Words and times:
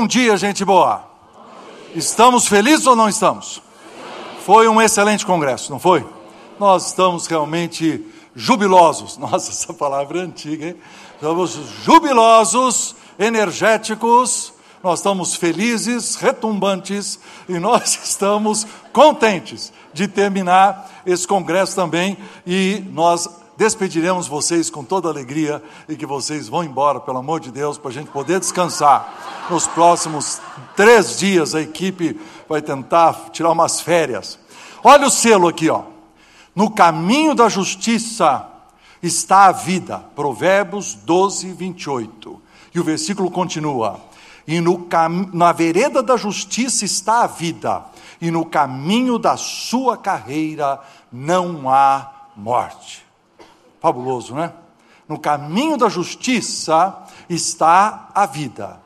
Bom 0.00 0.06
dia, 0.06 0.34
gente 0.38 0.64
boa. 0.64 1.04
Estamos 1.94 2.48
felizes 2.48 2.86
ou 2.86 2.96
não 2.96 3.06
estamos? 3.06 3.60
Foi 4.46 4.66
um 4.66 4.80
excelente 4.80 5.26
congresso, 5.26 5.70
não 5.70 5.78
foi? 5.78 6.06
Nós 6.58 6.86
estamos 6.86 7.26
realmente 7.26 8.02
jubilosos. 8.34 9.18
Nossa, 9.20 9.50
essa 9.50 9.74
palavra 9.74 10.20
é 10.20 10.22
antiga, 10.22 10.68
hein? 10.68 10.76
Estamos 11.16 11.50
jubilosos, 11.84 12.96
energéticos, 13.18 14.54
nós 14.82 15.00
estamos 15.00 15.34
felizes, 15.34 16.14
retumbantes 16.14 17.20
e 17.46 17.58
nós 17.58 18.00
estamos 18.02 18.66
contentes 18.94 19.70
de 19.92 20.08
terminar 20.08 20.90
esse 21.04 21.28
congresso 21.28 21.76
também 21.76 22.16
e 22.46 22.82
nós 22.90 23.28
despediremos 23.60 24.26
vocês 24.26 24.70
com 24.70 24.82
toda 24.82 25.10
alegria 25.10 25.62
e 25.86 25.94
que 25.94 26.06
vocês 26.06 26.48
vão 26.48 26.64
embora, 26.64 26.98
pelo 26.98 27.18
amor 27.18 27.40
de 27.40 27.50
Deus, 27.50 27.76
para 27.76 27.90
a 27.90 27.92
gente 27.92 28.10
poder 28.10 28.40
descansar. 28.40 29.46
Nos 29.50 29.66
próximos 29.66 30.40
três 30.74 31.18
dias, 31.18 31.54
a 31.54 31.60
equipe 31.60 32.18
vai 32.48 32.62
tentar 32.62 33.28
tirar 33.32 33.50
umas 33.50 33.78
férias. 33.78 34.38
Olha 34.82 35.06
o 35.06 35.10
selo 35.10 35.46
aqui, 35.46 35.68
ó. 35.68 35.82
No 36.56 36.70
caminho 36.70 37.34
da 37.34 37.50
justiça 37.50 38.48
está 39.02 39.48
a 39.48 39.52
vida. 39.52 39.98
Provérbios 40.16 40.94
12, 40.94 41.52
28. 41.52 42.40
E 42.74 42.80
o 42.80 42.84
versículo 42.84 43.30
continua: 43.30 44.00
E 44.46 44.58
no 44.58 44.84
cam... 44.84 45.28
na 45.34 45.52
vereda 45.52 46.02
da 46.02 46.16
justiça 46.16 46.86
está 46.86 47.24
a 47.24 47.26
vida, 47.26 47.84
e 48.22 48.30
no 48.30 48.46
caminho 48.46 49.18
da 49.18 49.36
sua 49.36 49.98
carreira 49.98 50.80
não 51.12 51.68
há 51.68 52.10
morte. 52.34 53.09
Fabuloso, 53.80 54.34
né? 54.34 54.52
No 55.08 55.18
caminho 55.18 55.76
da 55.76 55.88
justiça 55.88 56.96
está 57.28 58.10
a 58.14 58.26
vida, 58.26 58.80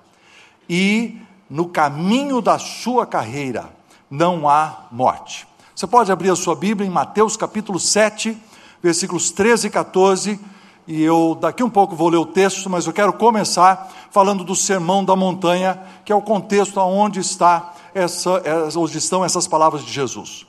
e 0.69 1.19
no 1.51 1.69
caminho 1.69 2.41
da 2.41 2.59
sua 2.59 3.05
carreira 3.05 3.69
não 4.11 4.49
há 4.49 4.87
morte. 4.91 5.47
Você 5.75 5.87
pode 5.87 6.11
abrir 6.11 6.31
a 6.31 6.37
sua 6.37 6.55
Bíblia 6.55 6.89
em 6.89 6.91
Mateus 6.91 7.37
capítulo 7.37 7.79
7, 7.79 8.41
versículos 8.83 9.31
13 9.33 9.67
e 9.67 9.71
14, 9.71 10.41
e 10.87 11.03
eu 11.03 11.37
daqui 11.41 11.63
um 11.63 11.71
pouco 11.71 11.97
vou 11.97 12.09
ler 12.09 12.19
o 12.19 12.27
texto, 12.27 12.71
mas 12.71 12.87
eu 12.87 12.93
quero 12.93 13.13
começar 13.15 13.91
falando 14.11 14.45
do 14.45 14.55
Sermão 14.55 15.05
da 15.05 15.17
Montanha, 15.17 15.83
que 16.05 16.13
é 16.13 16.15
o 16.15 16.23
contexto 16.23 16.79
onde 16.79 17.21
está 17.21 17.75
essa, 17.95 18.43
onde 18.77 18.99
estão 18.99 19.25
essas 19.25 19.47
palavras 19.47 19.85
de 19.85 19.93
Jesus. 19.93 20.47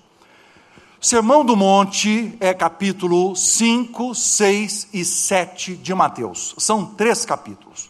Sermão 1.01 1.45
do 1.45 1.55
Monte 1.55 2.35
é 2.39 2.53
capítulo 2.53 3.35
5, 3.35 4.15
6 4.15 4.87
e 4.93 5.05
7 5.05 5.75
de 5.75 5.93
Mateus. 5.93 6.55
São 6.57 6.85
três 6.85 7.25
capítulos. 7.25 7.89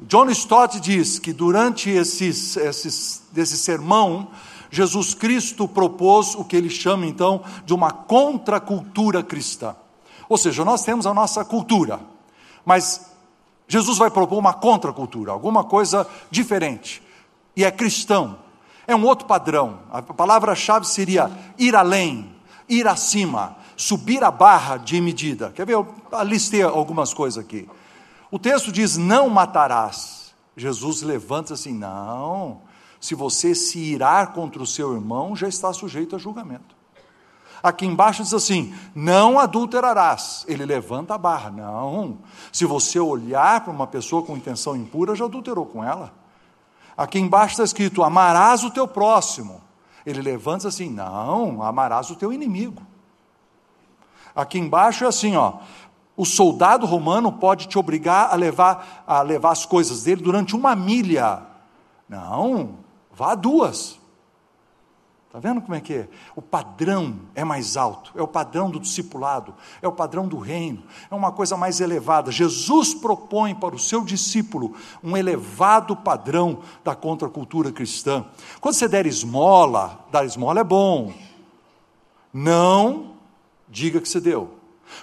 John 0.00 0.30
Stott 0.30 0.80
diz 0.80 1.18
que 1.18 1.32
durante 1.32 1.90
esses, 1.90 2.56
esses, 2.56 3.22
desse 3.32 3.58
sermão, 3.58 4.28
Jesus 4.70 5.12
Cristo 5.14 5.66
propôs 5.66 6.34
o 6.36 6.44
que 6.44 6.56
ele 6.56 6.70
chama 6.70 7.04
então 7.04 7.42
de 7.66 7.74
uma 7.74 7.90
contracultura 7.90 9.22
cristã. 9.22 9.74
Ou 10.28 10.38
seja, 10.38 10.64
nós 10.64 10.84
temos 10.84 11.06
a 11.06 11.12
nossa 11.12 11.44
cultura, 11.44 12.00
mas 12.64 13.10
Jesus 13.66 13.98
vai 13.98 14.10
propor 14.10 14.38
uma 14.38 14.54
contracultura, 14.54 15.32
alguma 15.32 15.64
coisa 15.64 16.06
diferente. 16.30 17.02
E 17.56 17.64
é 17.64 17.70
cristão, 17.70 18.38
é 18.88 18.96
um 18.96 19.04
outro 19.04 19.26
padrão. 19.26 19.80
A 19.92 20.02
palavra-chave 20.02 20.86
seria 20.88 21.30
ir 21.58 21.76
além, 21.76 22.34
ir 22.66 22.88
acima, 22.88 23.56
subir 23.76 24.24
a 24.24 24.30
barra 24.30 24.78
de 24.78 24.98
medida. 24.98 25.52
Quer 25.54 25.66
ver? 25.66 25.74
Eu 25.74 25.94
listei 26.24 26.62
algumas 26.62 27.12
coisas 27.12 27.44
aqui. 27.44 27.68
O 28.30 28.38
texto 28.38 28.72
diz: 28.72 28.96
Não 28.96 29.28
matarás. 29.28 30.34
Jesus 30.56 31.02
levanta 31.02 31.52
assim: 31.52 31.74
Não. 31.74 32.62
Se 32.98 33.14
você 33.14 33.54
se 33.54 33.78
irar 33.78 34.32
contra 34.32 34.60
o 34.62 34.66
seu 34.66 34.94
irmão, 34.94 35.36
já 35.36 35.46
está 35.46 35.70
sujeito 35.72 36.16
a 36.16 36.18
julgamento. 36.18 36.74
Aqui 37.62 37.84
embaixo 37.84 38.22
diz 38.22 38.32
assim: 38.32 38.74
Não 38.94 39.38
adulterarás. 39.38 40.46
Ele 40.48 40.64
levanta 40.64 41.14
a 41.14 41.18
barra. 41.18 41.50
Não. 41.50 42.20
Se 42.50 42.64
você 42.64 42.98
olhar 42.98 43.60
para 43.60 43.72
uma 43.72 43.86
pessoa 43.86 44.22
com 44.22 44.34
intenção 44.34 44.74
impura, 44.74 45.14
já 45.14 45.26
adulterou 45.26 45.66
com 45.66 45.84
ela. 45.84 46.17
Aqui 46.98 47.20
embaixo 47.20 47.52
está 47.52 47.62
escrito: 47.62 48.02
Amarás 48.02 48.64
o 48.64 48.72
teu 48.72 48.88
próximo. 48.88 49.62
Ele 50.04 50.20
levanta 50.20 50.66
assim: 50.66 50.90
não, 50.90 51.62
amarás 51.62 52.10
o 52.10 52.16
teu 52.16 52.32
inimigo. 52.32 52.82
Aqui 54.34 54.58
embaixo 54.58 55.04
é 55.04 55.06
assim, 55.06 55.36
ó. 55.36 55.58
O 56.16 56.26
soldado 56.26 56.84
romano 56.84 57.30
pode 57.30 57.68
te 57.68 57.78
obrigar 57.78 58.32
a 58.32 58.34
levar, 58.34 59.04
a 59.06 59.22
levar 59.22 59.52
as 59.52 59.64
coisas 59.64 60.02
dele 60.02 60.20
durante 60.20 60.56
uma 60.56 60.74
milha. 60.74 61.42
Não, 62.08 62.78
vá 63.12 63.36
duas. 63.36 64.00
Está 65.28 65.38
vendo 65.40 65.60
como 65.60 65.74
é 65.74 65.80
que 65.80 65.92
é? 65.92 66.08
O 66.34 66.40
padrão 66.40 67.20
é 67.34 67.44
mais 67.44 67.76
alto, 67.76 68.12
é 68.16 68.22
o 68.22 68.26
padrão 68.26 68.70
do 68.70 68.80
discipulado, 68.80 69.54
é 69.82 69.86
o 69.86 69.92
padrão 69.92 70.26
do 70.26 70.38
reino, 70.38 70.82
é 71.10 71.14
uma 71.14 71.30
coisa 71.30 71.54
mais 71.54 71.80
elevada. 71.80 72.32
Jesus 72.32 72.94
propõe 72.94 73.54
para 73.54 73.74
o 73.74 73.78
seu 73.78 74.02
discípulo 74.02 74.74
um 75.04 75.14
elevado 75.14 75.94
padrão 75.94 76.60
da 76.82 76.96
contracultura 76.96 77.70
cristã. 77.70 78.24
Quando 78.58 78.76
você 78.76 78.88
der 78.88 79.04
esmola, 79.04 80.02
dar 80.10 80.24
esmola 80.24 80.60
é 80.60 80.64
bom. 80.64 81.12
Não 82.32 83.16
diga 83.68 84.00
que 84.00 84.08
você 84.08 84.22
deu. 84.22 84.54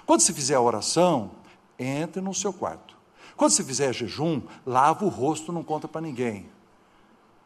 Quando 0.07 0.22
você 0.22 0.34
fizer 0.34 0.56
a 0.56 0.62
oração, 0.62 1.30
entre 1.78 2.19
no 2.19 2.34
seu 2.34 2.52
quarto. 2.52 2.97
Quando 3.38 3.52
você 3.52 3.63
fizer 3.63 3.94
jejum, 3.94 4.42
lava 4.66 5.06
o 5.06 5.09
rosto, 5.09 5.52
não 5.52 5.63
conta 5.63 5.88
para 5.88 6.02
ninguém. 6.02 6.50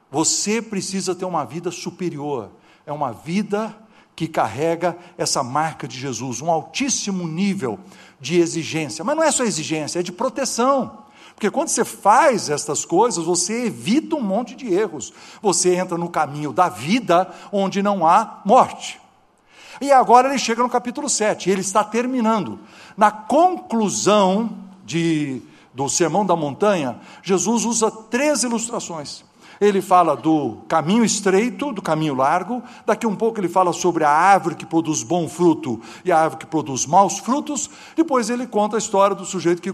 Você 0.09 0.61
precisa 0.61 1.13
ter 1.13 1.25
uma 1.25 1.43
vida 1.43 1.71
superior 1.71 2.49
é 2.89 2.93
uma 2.93 3.11
vida 3.11 3.75
que 4.15 4.27
carrega 4.27 4.97
essa 5.15 5.43
marca 5.43 5.87
de 5.87 5.97
Jesus, 5.97 6.41
um 6.41 6.49
altíssimo 6.49 7.27
nível 7.27 7.79
de 8.19 8.39
exigência. 8.39 9.05
Mas 9.05 9.15
não 9.15 9.23
é 9.23 9.31
só 9.31 9.43
exigência, 9.43 9.99
é 9.99 10.03
de 10.03 10.11
proteção. 10.11 11.03
Porque 11.35 11.51
quando 11.51 11.67
você 11.67 11.85
faz 11.85 12.49
estas 12.49 12.83
coisas, 12.83 13.23
você 13.23 13.67
evita 13.67 14.15
um 14.15 14.21
monte 14.21 14.55
de 14.55 14.73
erros. 14.73 15.13
Você 15.39 15.75
entra 15.75 15.99
no 15.99 16.09
caminho 16.09 16.51
da 16.51 16.67
vida 16.67 17.31
onde 17.51 17.83
não 17.83 18.07
há 18.07 18.41
morte. 18.43 18.99
E 19.79 19.91
agora 19.91 20.27
ele 20.27 20.39
chega 20.39 20.63
no 20.63 20.69
capítulo 20.69 21.07
7, 21.07 21.47
ele 21.47 21.61
está 21.61 21.83
terminando. 21.83 22.59
Na 22.97 23.11
conclusão 23.11 24.49
de, 24.83 25.43
do 25.73 25.87
Sermão 25.87 26.25
da 26.25 26.35
Montanha, 26.35 26.99
Jesus 27.21 27.65
usa 27.65 27.91
três 27.91 28.41
ilustrações. 28.41 29.23
Ele 29.59 29.81
fala 29.81 30.15
do 30.15 30.57
caminho 30.69 31.03
estreito, 31.03 31.73
do 31.73 31.81
caminho 31.81 32.15
largo. 32.15 32.63
Daqui 32.85 33.05
um 33.05 33.15
pouco 33.15 33.39
ele 33.39 33.49
fala 33.49 33.73
sobre 33.73 34.05
a 34.05 34.09
árvore 34.09 34.55
que 34.55 34.65
produz 34.65 35.03
bom 35.03 35.27
fruto 35.27 35.81
e 36.05 36.11
a 36.11 36.17
árvore 36.17 36.39
que 36.39 36.45
produz 36.45 36.85
maus 36.85 37.19
frutos. 37.19 37.69
Depois 37.95 38.29
ele 38.29 38.47
conta 38.47 38.77
a 38.77 38.79
história 38.79 39.15
do 39.15 39.25
sujeito 39.25 39.61
que 39.61 39.73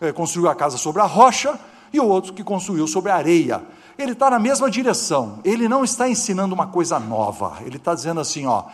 eh, 0.00 0.12
construiu 0.12 0.48
a 0.48 0.54
casa 0.54 0.76
sobre 0.76 1.00
a 1.02 1.06
rocha 1.06 1.58
e 1.92 2.00
o 2.00 2.04
outro 2.04 2.32
que 2.32 2.42
construiu 2.42 2.86
sobre 2.88 3.12
a 3.12 3.16
areia. 3.16 3.62
Ele 3.96 4.12
está 4.12 4.28
na 4.28 4.40
mesma 4.40 4.68
direção. 4.68 5.38
Ele 5.44 5.68
não 5.68 5.84
está 5.84 6.08
ensinando 6.08 6.54
uma 6.54 6.66
coisa 6.66 6.98
nova. 6.98 7.58
Ele 7.64 7.76
está 7.76 7.94
dizendo 7.94 8.20
assim, 8.20 8.46
ó. 8.46 8.64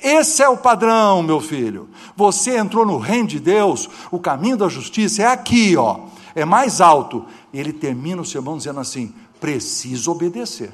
Esse 0.00 0.42
é 0.42 0.48
o 0.48 0.56
padrão, 0.56 1.22
meu 1.22 1.40
filho. 1.40 1.90
Você 2.16 2.56
entrou 2.56 2.86
no 2.86 2.96
reino 2.96 3.28
de 3.28 3.38
Deus, 3.38 3.86
o 4.10 4.18
caminho 4.18 4.56
da 4.56 4.66
justiça 4.66 5.22
é 5.22 5.26
aqui, 5.26 5.76
ó. 5.76 6.00
É 6.34 6.44
mais 6.44 6.80
alto. 6.80 7.26
Ele 7.52 7.70
termina 7.70 8.22
o 8.22 8.24
sermão 8.24 8.56
dizendo 8.56 8.80
assim: 8.80 9.14
precisa 9.40 10.10
obedecer. 10.10 10.72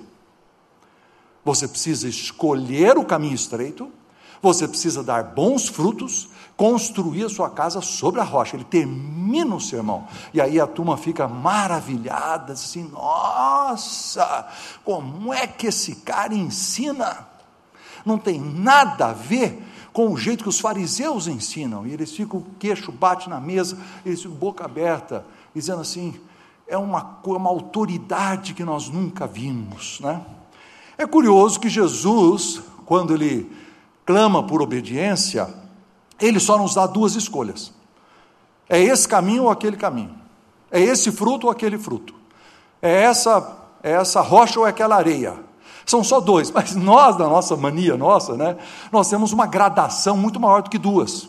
Você 1.44 1.69
precisa 1.69 2.09
escolher 2.09 2.99
o 2.99 3.04
caminho 3.04 3.34
estreito, 3.34 3.91
você 4.43 4.66
precisa 4.66 5.03
dar 5.03 5.22
bons 5.22 5.68
frutos, 5.68 6.28
construir 6.57 7.24
a 7.24 7.28
sua 7.28 7.51
casa 7.51 7.80
sobre 7.80 8.21
a 8.21 8.24
rocha. 8.24 8.57
Ele 8.57 8.65
termina 8.65 9.54
o 9.54 9.60
sermão. 9.60 10.07
E 10.34 10.41
aí 10.41 10.59
a 10.60 10.66
turma 10.66 10.97
fica 10.97 11.28
maravilhada, 11.28 12.54
assim: 12.54 12.89
nossa, 12.91 14.48
como 14.84 15.33
é 15.33 15.47
que 15.47 15.69
esse 15.69 15.97
cara 15.97 16.34
ensina? 16.34 17.28
Não 18.04 18.19
tem 18.19 18.41
nada 18.41 19.07
a 19.07 19.12
ver 19.12 19.62
com 19.92 20.12
o 20.12 20.16
jeito 20.16 20.42
que 20.42 20.48
os 20.48 20.60
fariseus 20.60 21.27
ensinam. 21.27 21.86
E 21.86 21.92
eles 21.92 22.12
ficam, 22.12 22.41
o 22.41 22.47
queixo 22.59 22.92
bate 22.92 23.28
na 23.28 23.41
mesa, 23.41 23.78
eles 24.04 24.21
ficam 24.22 24.36
boca 24.36 24.65
aberta, 24.65 25.24
dizendo 25.54 25.80
assim: 25.80 26.15
é 26.68 26.77
uma, 26.77 27.18
uma 27.24 27.51
autoridade 27.51 28.54
que 28.54 28.65
nós 28.65 28.89
nunca 28.89 29.27
vimos. 29.27 30.01
Né? 30.01 30.21
É 30.98 31.07
curioso 31.07 31.60
que 31.60 31.68
Jesus, 31.68 32.60
quando 32.84 33.15
ele 33.15 33.51
clama 34.04 34.42
por 34.42 34.60
obediência, 34.60 35.48
ele 36.21 36.41
só 36.41 36.59
nos 36.59 36.74
dá 36.74 36.86
duas 36.86 37.15
escolhas: 37.15 37.72
é 38.68 38.80
esse 38.80 39.07
caminho 39.07 39.45
ou 39.45 39.51
aquele 39.51 39.77
caminho, 39.77 40.15
é 40.71 40.80
esse 40.80 41.13
fruto 41.13 41.47
ou 41.47 41.53
aquele 41.53 41.78
fruto, 41.78 42.15
é 42.80 43.03
essa, 43.03 43.57
é 43.83 43.92
essa 43.92 44.21
rocha 44.21 44.59
ou 44.59 44.66
aquela 44.66 44.97
areia. 44.97 45.45
São 45.84 46.03
só 46.03 46.19
dois, 46.19 46.51
mas 46.53 46.74
nós, 46.74 47.16
da 47.16 47.28
nossa 47.28 47.57
mania 47.57 47.97
nossa, 47.97 48.36
né, 48.36 48.57
nós 48.91 49.09
temos 49.09 49.33
uma 49.33 49.47
gradação 49.47 50.16
muito 50.16 50.41
maior 50.41 50.62
do 50.62 50.71
que 50.71 50.78
duas. 50.78 51.28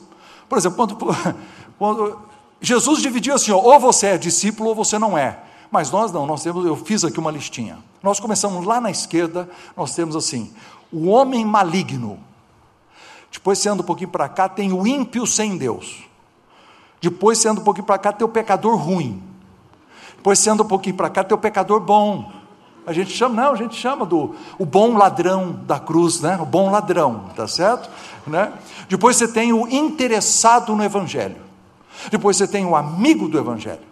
Por 0.50 0.58
exemplo, 0.58 0.78
quando, 0.78 1.36
quando 1.78 2.20
Jesus 2.62 3.02
dividiu 3.02 3.36
assim: 3.36 3.52
ó, 3.52 3.58
ou 3.58 3.80
você 3.80 4.08
é 4.08 4.18
discípulo 4.18 4.70
ou 4.70 4.76
você 4.76 4.98
não 4.98 5.18
é. 5.18 5.40
Mas 5.70 5.92
nós 5.92 6.12
não, 6.12 6.26
nós 6.26 6.44
temos, 6.44 6.66
eu 6.66 6.76
fiz 6.76 7.04
aqui 7.04 7.20
uma 7.20 7.32
listinha. 7.32 7.78
Nós 8.02 8.20
começamos 8.20 8.66
lá 8.66 8.80
na 8.80 8.90
esquerda, 8.90 9.50
nós 9.76 9.94
temos 9.94 10.16
assim, 10.16 10.54
o 10.92 11.08
homem 11.08 11.44
maligno. 11.44 12.20
Depois 13.32 13.60
você 13.60 13.70
anda 13.70 13.82
um 13.82 13.86
pouquinho 13.86 14.10
para 14.10 14.30
cá, 14.30 14.48
tem 14.48 14.72
o 14.72 14.88
ímpio 14.88 15.28
sem 15.28 15.58
Deus. 15.58 16.04
Depois 17.02 17.38
você 17.38 17.50
anda 17.50 17.60
um 17.60 17.64
pouquinho 17.64 17.86
para 17.86 17.98
cá, 17.98 18.14
tem 18.14 18.26
o 18.26 18.30
pecador 18.30 18.76
ruim. 18.76 19.22
Depois 20.16 20.40
você 20.40 20.50
anda 20.50 20.64
um 20.64 20.68
pouquinho 20.68 20.96
para 20.96 21.10
cá, 21.10 21.24
tem 21.24 21.36
o 21.36 21.40
pecador 21.40 21.80
bom. 21.82 22.32
A 22.86 22.94
gente 22.94 23.12
chama, 23.12 23.44
não, 23.44 23.52
a 23.52 23.56
gente 23.56 23.76
chama 23.76 24.06
do 24.06 24.34
o 24.58 24.66
bom 24.66 24.96
ladrão 24.98 25.52
da 25.66 25.78
cruz, 25.78 26.22
né? 26.22 26.38
O 26.42 26.46
bom 26.46 26.72
ladrão, 26.72 27.26
tá 27.36 27.46
certo? 27.46 27.90
Né? 28.26 28.54
Depois 28.88 29.18
você 29.18 29.28
tem 29.28 29.52
o 29.52 29.68
interessado 29.68 30.74
no 30.74 30.84
evangelho. 30.84 31.47
Depois 32.12 32.38
você 32.38 32.48
tem 32.48 32.66
o 32.66 32.76
amigo 32.76 33.28
do 33.28 33.38
evangelho. 33.38 33.86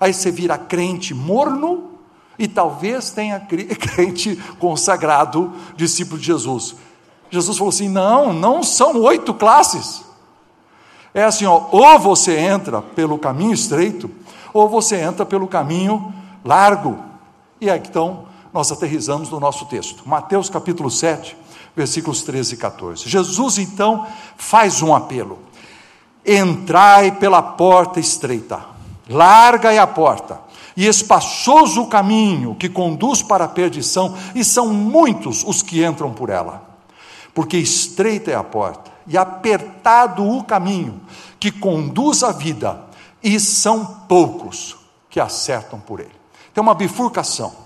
Aí 0.00 0.12
você 0.12 0.30
vira 0.30 0.58
crente 0.58 1.14
morno 1.14 1.90
e 2.38 2.48
talvez 2.48 3.10
tenha 3.10 3.38
crente 3.78 4.36
consagrado, 4.58 5.52
discípulo 5.76 6.18
de 6.18 6.26
Jesus. 6.26 6.74
Jesus 7.30 7.56
falou 7.56 7.70
assim: 7.70 7.88
não, 7.88 8.32
não 8.32 8.62
são 8.62 9.00
oito 9.02 9.32
classes. 9.32 10.02
É 11.14 11.24
assim, 11.24 11.44
ó, 11.44 11.66
ou 11.70 11.98
você 11.98 12.36
entra 12.36 12.80
pelo 12.80 13.18
caminho 13.18 13.52
estreito, 13.52 14.10
ou 14.52 14.68
você 14.68 14.96
entra 14.96 15.26
pelo 15.26 15.46
caminho 15.46 16.12
largo. 16.44 16.98
E 17.60 17.70
aí 17.70 17.78
então 17.78 18.26
nós 18.52 18.72
aterrizamos 18.72 19.30
no 19.30 19.38
nosso 19.38 19.66
texto. 19.66 20.06
Mateus 20.06 20.50
capítulo 20.50 20.90
7, 20.90 21.36
versículos 21.76 22.22
13 22.22 22.54
e 22.54 22.56
14. 22.56 23.08
Jesus 23.08 23.58
então 23.58 24.06
faz 24.36 24.82
um 24.82 24.94
apelo: 24.94 25.38
Entrai 26.24 27.12
pela 27.12 27.42
porta 27.42 27.98
estreita, 27.98 28.64
larga 29.08 29.72
é 29.72 29.78
a 29.78 29.86
porta, 29.86 30.40
e 30.76 30.86
espaçoso 30.86 31.82
o 31.82 31.88
caminho 31.88 32.54
que 32.54 32.68
conduz 32.68 33.22
para 33.22 33.44
a 33.44 33.48
perdição, 33.48 34.16
e 34.34 34.44
são 34.44 34.72
muitos 34.72 35.42
os 35.44 35.62
que 35.62 35.84
entram 35.84 36.12
por 36.12 36.30
ela. 36.30 36.62
Porque 37.34 37.56
estreita 37.56 38.30
é 38.30 38.34
a 38.34 38.44
porta, 38.44 38.90
e 39.06 39.18
apertado 39.18 40.24
o 40.24 40.44
caminho 40.44 41.00
que 41.40 41.50
conduz 41.50 42.22
à 42.22 42.30
vida, 42.30 42.84
e 43.22 43.38
são 43.40 43.84
poucos 44.08 44.76
que 45.10 45.18
acertam 45.18 45.80
por 45.80 46.00
ele. 46.00 46.22
Tem 46.54 46.62
uma 46.62 46.74
bifurcação 46.74 47.62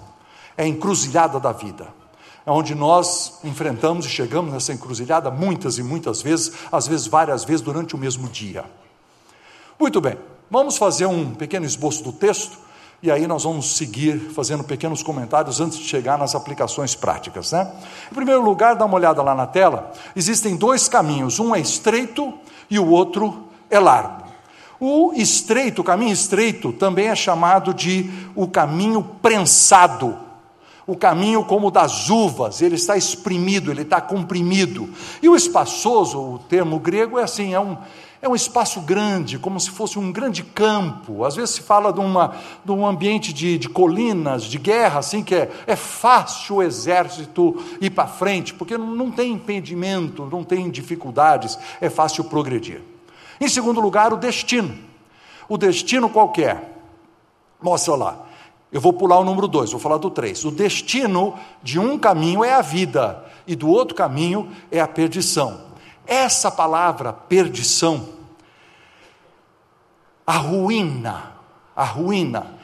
é 0.56 0.62
a 0.62 0.66
encruzilhada 0.66 1.38
da 1.38 1.52
vida. 1.52 1.86
É 2.46 2.50
onde 2.52 2.76
nós 2.76 3.40
enfrentamos 3.42 4.06
e 4.06 4.08
chegamos 4.08 4.52
nessa 4.52 4.72
encruzilhada 4.72 5.32
muitas 5.32 5.78
e 5.78 5.82
muitas 5.82 6.22
vezes, 6.22 6.52
às 6.70 6.86
vezes 6.86 7.08
várias 7.08 7.44
vezes 7.44 7.60
durante 7.60 7.96
o 7.96 7.98
mesmo 7.98 8.28
dia. 8.28 8.64
Muito 9.80 10.00
bem, 10.00 10.16
vamos 10.48 10.76
fazer 10.76 11.06
um 11.06 11.34
pequeno 11.34 11.66
esboço 11.66 12.04
do 12.04 12.12
texto 12.12 12.56
e 13.02 13.10
aí 13.10 13.26
nós 13.26 13.42
vamos 13.42 13.76
seguir 13.76 14.30
fazendo 14.30 14.62
pequenos 14.62 15.02
comentários 15.02 15.60
antes 15.60 15.76
de 15.76 15.86
chegar 15.86 16.16
nas 16.16 16.36
aplicações 16.36 16.94
práticas. 16.94 17.50
Né? 17.50 17.68
Em 18.12 18.14
primeiro 18.14 18.42
lugar, 18.42 18.76
dá 18.76 18.84
uma 18.84 18.94
olhada 18.94 19.20
lá 19.22 19.34
na 19.34 19.48
tela: 19.48 19.92
existem 20.14 20.54
dois 20.54 20.88
caminhos, 20.88 21.40
um 21.40 21.52
é 21.52 21.58
estreito 21.58 22.32
e 22.70 22.78
o 22.78 22.88
outro 22.88 23.48
é 23.68 23.80
largo. 23.80 24.22
O 24.78 25.12
estreito, 25.14 25.80
o 25.80 25.84
caminho 25.84 26.12
estreito, 26.12 26.72
também 26.72 27.08
é 27.08 27.16
chamado 27.16 27.74
de 27.74 28.08
o 28.36 28.46
caminho 28.46 29.02
prensado 29.20 30.25
o 30.86 30.96
caminho 30.96 31.44
como 31.44 31.70
das 31.70 32.08
uvas, 32.08 32.62
ele 32.62 32.76
está 32.76 32.96
exprimido, 32.96 33.70
ele 33.70 33.82
está 33.82 34.00
comprimido. 34.00 34.88
E 35.20 35.28
o 35.28 35.34
espaçoso, 35.34 36.18
o 36.18 36.38
termo 36.38 36.78
grego 36.78 37.18
é 37.18 37.24
assim, 37.24 37.52
é 37.52 37.58
um, 37.58 37.76
é 38.22 38.28
um 38.28 38.36
espaço 38.36 38.80
grande, 38.80 39.36
como 39.36 39.58
se 39.58 39.70
fosse 39.70 39.98
um 39.98 40.12
grande 40.12 40.44
campo. 40.44 41.24
Às 41.24 41.34
vezes 41.34 41.56
se 41.56 41.62
fala 41.62 41.92
de, 41.92 41.98
uma, 41.98 42.36
de 42.64 42.70
um 42.70 42.86
ambiente 42.86 43.32
de, 43.32 43.58
de 43.58 43.68
colinas, 43.68 44.44
de 44.44 44.58
guerra, 44.58 45.00
assim, 45.00 45.24
que 45.24 45.34
é, 45.34 45.50
é 45.66 45.74
fácil 45.74 46.56
o 46.56 46.62
exército 46.62 47.60
ir 47.80 47.90
para 47.90 48.06
frente, 48.06 48.54
porque 48.54 48.78
não, 48.78 49.10
tem 49.10 49.32
impedimento, 49.32 50.28
não 50.30 50.44
tem 50.44 50.70
dificuldades, 50.70 51.58
é 51.80 51.90
fácil 51.90 52.22
progredir. 52.24 52.80
Em 53.40 53.48
segundo 53.48 53.80
lugar, 53.80 54.12
o 54.12 54.16
destino. 54.16 54.76
O 55.48 55.58
destino 55.58 56.08
qualquer. 56.08 56.80
Mostra 57.60 57.96
lá. 57.96 58.25
Eu 58.76 58.80
vou 58.82 58.92
pular 58.92 59.18
o 59.18 59.24
número 59.24 59.48
dois, 59.48 59.70
vou 59.70 59.80
falar 59.80 59.96
do 59.96 60.10
três. 60.10 60.44
O 60.44 60.50
destino 60.50 61.32
de 61.62 61.78
um 61.78 61.98
caminho 61.98 62.44
é 62.44 62.52
a 62.52 62.60
vida, 62.60 63.24
e 63.46 63.56
do 63.56 63.70
outro 63.70 63.94
caminho 63.94 64.50
é 64.70 64.78
a 64.78 64.86
perdição. 64.86 65.62
Essa 66.06 66.50
palavra, 66.50 67.10
perdição, 67.10 68.06
a 70.26 70.36
ruína, 70.36 71.32
a 71.74 71.84
ruína, 71.84 72.58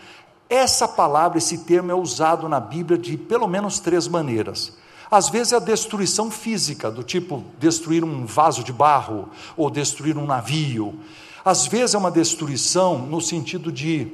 essa 0.50 0.86
palavra, 0.86 1.38
esse 1.38 1.64
termo 1.64 1.90
é 1.90 1.94
usado 1.94 2.46
na 2.46 2.60
Bíblia 2.60 2.98
de 2.98 3.16
pelo 3.16 3.48
menos 3.48 3.80
três 3.80 4.06
maneiras. 4.06 4.76
Às 5.10 5.30
vezes 5.30 5.54
é 5.54 5.56
a 5.56 5.60
destruição 5.60 6.30
física, 6.30 6.90
do 6.90 7.02
tipo 7.02 7.42
destruir 7.58 8.04
um 8.04 8.26
vaso 8.26 8.62
de 8.62 8.70
barro 8.70 9.30
ou 9.56 9.70
destruir 9.70 10.18
um 10.18 10.26
navio. 10.26 10.94
Às 11.42 11.66
vezes 11.66 11.94
é 11.94 11.98
uma 11.98 12.10
destruição 12.10 12.98
no 12.98 13.18
sentido 13.18 13.72
de 13.72 14.12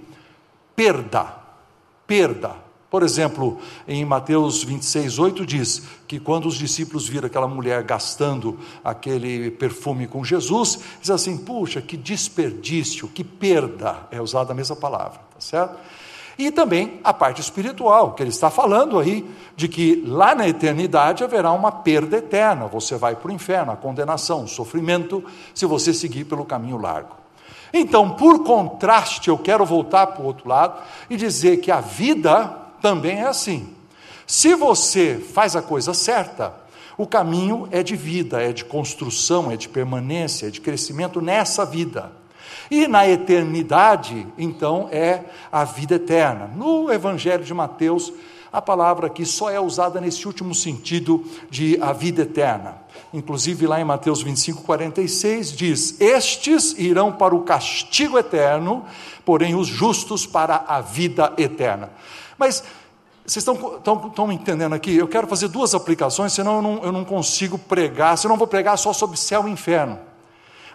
perda, 0.76 1.47
perda. 2.08 2.56
Por 2.90 3.02
exemplo, 3.02 3.58
em 3.86 4.02
Mateus 4.02 4.64
26, 4.64 5.18
8 5.18 5.44
diz 5.44 5.82
que 6.06 6.18
quando 6.18 6.46
os 6.46 6.54
discípulos 6.54 7.06
viram 7.06 7.26
aquela 7.26 7.46
mulher 7.46 7.82
gastando 7.82 8.58
aquele 8.82 9.50
perfume 9.50 10.06
com 10.06 10.24
Jesus, 10.24 10.80
diz 10.98 11.10
assim: 11.10 11.36
puxa, 11.36 11.82
que 11.82 11.98
desperdício, 11.98 13.06
que 13.06 13.22
perda, 13.22 14.08
é 14.10 14.22
usada 14.22 14.52
a 14.52 14.54
mesma 14.54 14.74
palavra, 14.74 15.20
tá 15.34 15.38
certo? 15.38 15.78
E 16.38 16.50
também 16.50 16.98
a 17.04 17.12
parte 17.12 17.42
espiritual, 17.42 18.14
que 18.14 18.22
ele 18.22 18.30
está 18.30 18.48
falando 18.48 18.98
aí, 18.98 19.28
de 19.54 19.68
que 19.68 20.02
lá 20.06 20.34
na 20.34 20.48
eternidade 20.48 21.22
haverá 21.22 21.52
uma 21.52 21.70
perda 21.70 22.16
eterna, 22.16 22.68
você 22.68 22.96
vai 22.96 23.16
para 23.16 23.28
o 23.28 23.34
inferno, 23.34 23.72
a 23.72 23.76
condenação, 23.76 24.44
o 24.44 24.48
sofrimento, 24.48 25.22
se 25.52 25.66
você 25.66 25.92
seguir 25.92 26.24
pelo 26.24 26.44
caminho 26.44 26.78
largo. 26.78 27.17
Então, 27.72 28.10
por 28.10 28.44
contraste, 28.44 29.28
eu 29.28 29.38
quero 29.38 29.64
voltar 29.64 30.08
para 30.08 30.22
o 30.22 30.26
outro 30.26 30.48
lado 30.48 30.80
e 31.08 31.16
dizer 31.16 31.58
que 31.58 31.70
a 31.70 31.80
vida 31.80 32.50
também 32.80 33.20
é 33.20 33.26
assim. 33.26 33.68
Se 34.26 34.54
você 34.54 35.16
faz 35.16 35.56
a 35.56 35.62
coisa 35.62 35.94
certa, 35.94 36.54
o 36.96 37.06
caminho 37.06 37.68
é 37.70 37.82
de 37.82 37.96
vida, 37.96 38.42
é 38.42 38.52
de 38.52 38.64
construção, 38.64 39.50
é 39.50 39.56
de 39.56 39.68
permanência, 39.68 40.48
é 40.48 40.50
de 40.50 40.60
crescimento 40.60 41.20
nessa 41.20 41.64
vida. 41.64 42.12
E 42.70 42.86
na 42.86 43.08
eternidade, 43.08 44.26
então, 44.36 44.88
é 44.90 45.24
a 45.50 45.64
vida 45.64 45.94
eterna. 45.94 46.50
No 46.54 46.92
Evangelho 46.92 47.44
de 47.44 47.54
Mateus, 47.54 48.12
a 48.52 48.62
palavra 48.62 49.08
aqui 49.08 49.26
só 49.26 49.50
é 49.50 49.60
usada 49.60 50.00
nesse 50.00 50.26
último 50.26 50.54
sentido 50.54 51.24
de 51.50 51.78
a 51.80 51.92
vida 51.92 52.22
eterna. 52.22 52.76
Inclusive 53.12 53.66
lá 53.66 53.80
em 53.80 53.84
Mateus 53.84 54.22
25, 54.22 54.62
46 54.62 55.52
diz: 55.52 56.00
Estes 56.00 56.72
irão 56.78 57.12
para 57.12 57.34
o 57.34 57.42
castigo 57.42 58.18
eterno, 58.18 58.84
porém 59.24 59.54
os 59.54 59.66
justos 59.66 60.26
para 60.26 60.64
a 60.66 60.80
vida 60.80 61.32
eterna. 61.36 61.90
Mas 62.38 62.62
vocês 63.26 63.46
estão, 63.46 63.76
estão, 63.76 64.06
estão 64.08 64.32
entendendo 64.32 64.74
aqui? 64.74 64.96
Eu 64.96 65.06
quero 65.06 65.26
fazer 65.26 65.48
duas 65.48 65.74
aplicações, 65.74 66.32
senão 66.32 66.56
eu 66.56 66.62
não, 66.62 66.84
eu 66.84 66.92
não 66.92 67.04
consigo 67.04 67.58
pregar, 67.58 68.16
senão 68.16 68.34
eu 68.34 68.38
vou 68.38 68.46
pregar 68.46 68.78
só 68.78 68.92
sobre 68.94 69.18
céu 69.18 69.46
e 69.46 69.50
inferno. 69.50 69.98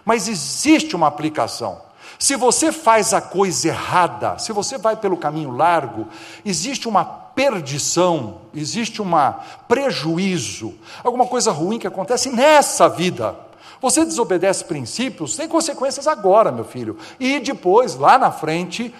Mas 0.04 0.28
existe 0.28 0.94
uma 0.94 1.08
aplicação. 1.08 1.82
Se 2.18 2.36
você 2.36 2.70
faz 2.70 3.12
a 3.12 3.20
coisa 3.20 3.68
errada, 3.68 4.38
se 4.38 4.52
você 4.52 4.78
vai 4.78 4.96
pelo 4.96 5.16
caminho 5.16 5.50
largo, 5.50 6.06
existe 6.44 6.86
uma 6.86 7.23
perdição, 7.34 8.42
existe 8.54 9.02
um 9.02 9.10
prejuízo, 9.66 10.74
alguma 11.02 11.26
coisa 11.26 11.50
ruim 11.50 11.78
que 11.78 11.86
acontece 11.86 12.30
nessa 12.30 12.88
vida. 12.88 13.36
Você 13.80 14.04
desobedece 14.04 14.64
princípios, 14.64 15.36
tem 15.36 15.48
consequências 15.48 16.06
agora, 16.06 16.50
meu 16.50 16.64
filho, 16.64 16.96
e 17.20 17.38
depois, 17.40 17.96
lá 17.96 18.16
na 18.16 18.30
frente, 18.30 18.94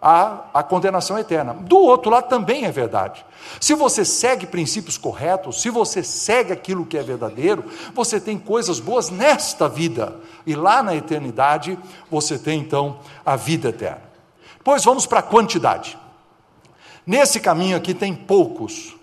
a, 0.00 0.44
a 0.54 0.62
condenação 0.62 1.18
eterna. 1.18 1.54
Do 1.54 1.78
outro 1.78 2.10
lado 2.10 2.28
também 2.28 2.64
é 2.64 2.70
verdade. 2.70 3.24
Se 3.60 3.74
você 3.74 4.04
segue 4.04 4.46
princípios 4.46 4.96
corretos, 4.96 5.60
se 5.60 5.70
você 5.70 6.02
segue 6.02 6.52
aquilo 6.52 6.86
que 6.86 6.96
é 6.96 7.02
verdadeiro, 7.02 7.64
você 7.94 8.20
tem 8.20 8.38
coisas 8.38 8.78
boas 8.78 9.10
nesta 9.10 9.68
vida, 9.68 10.14
e 10.46 10.54
lá 10.54 10.82
na 10.82 10.94
eternidade 10.94 11.78
você 12.10 12.38
tem 12.38 12.60
então 12.60 13.00
a 13.24 13.34
vida 13.34 13.70
eterna. 13.70 14.02
Pois 14.62 14.84
vamos 14.84 15.06
para 15.06 15.20
a 15.20 15.22
quantidade. 15.22 15.98
Nesse 17.06 17.38
caminho 17.38 17.76
aqui 17.76 17.94
tem 17.94 18.14
poucos, 18.14 18.96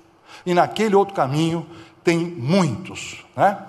e 0.46 0.54
naquele 0.54 0.96
outro 0.96 1.14
caminho 1.14 1.66
tem 2.04 2.20
muitos. 2.20 3.24
Né? 3.36 3.66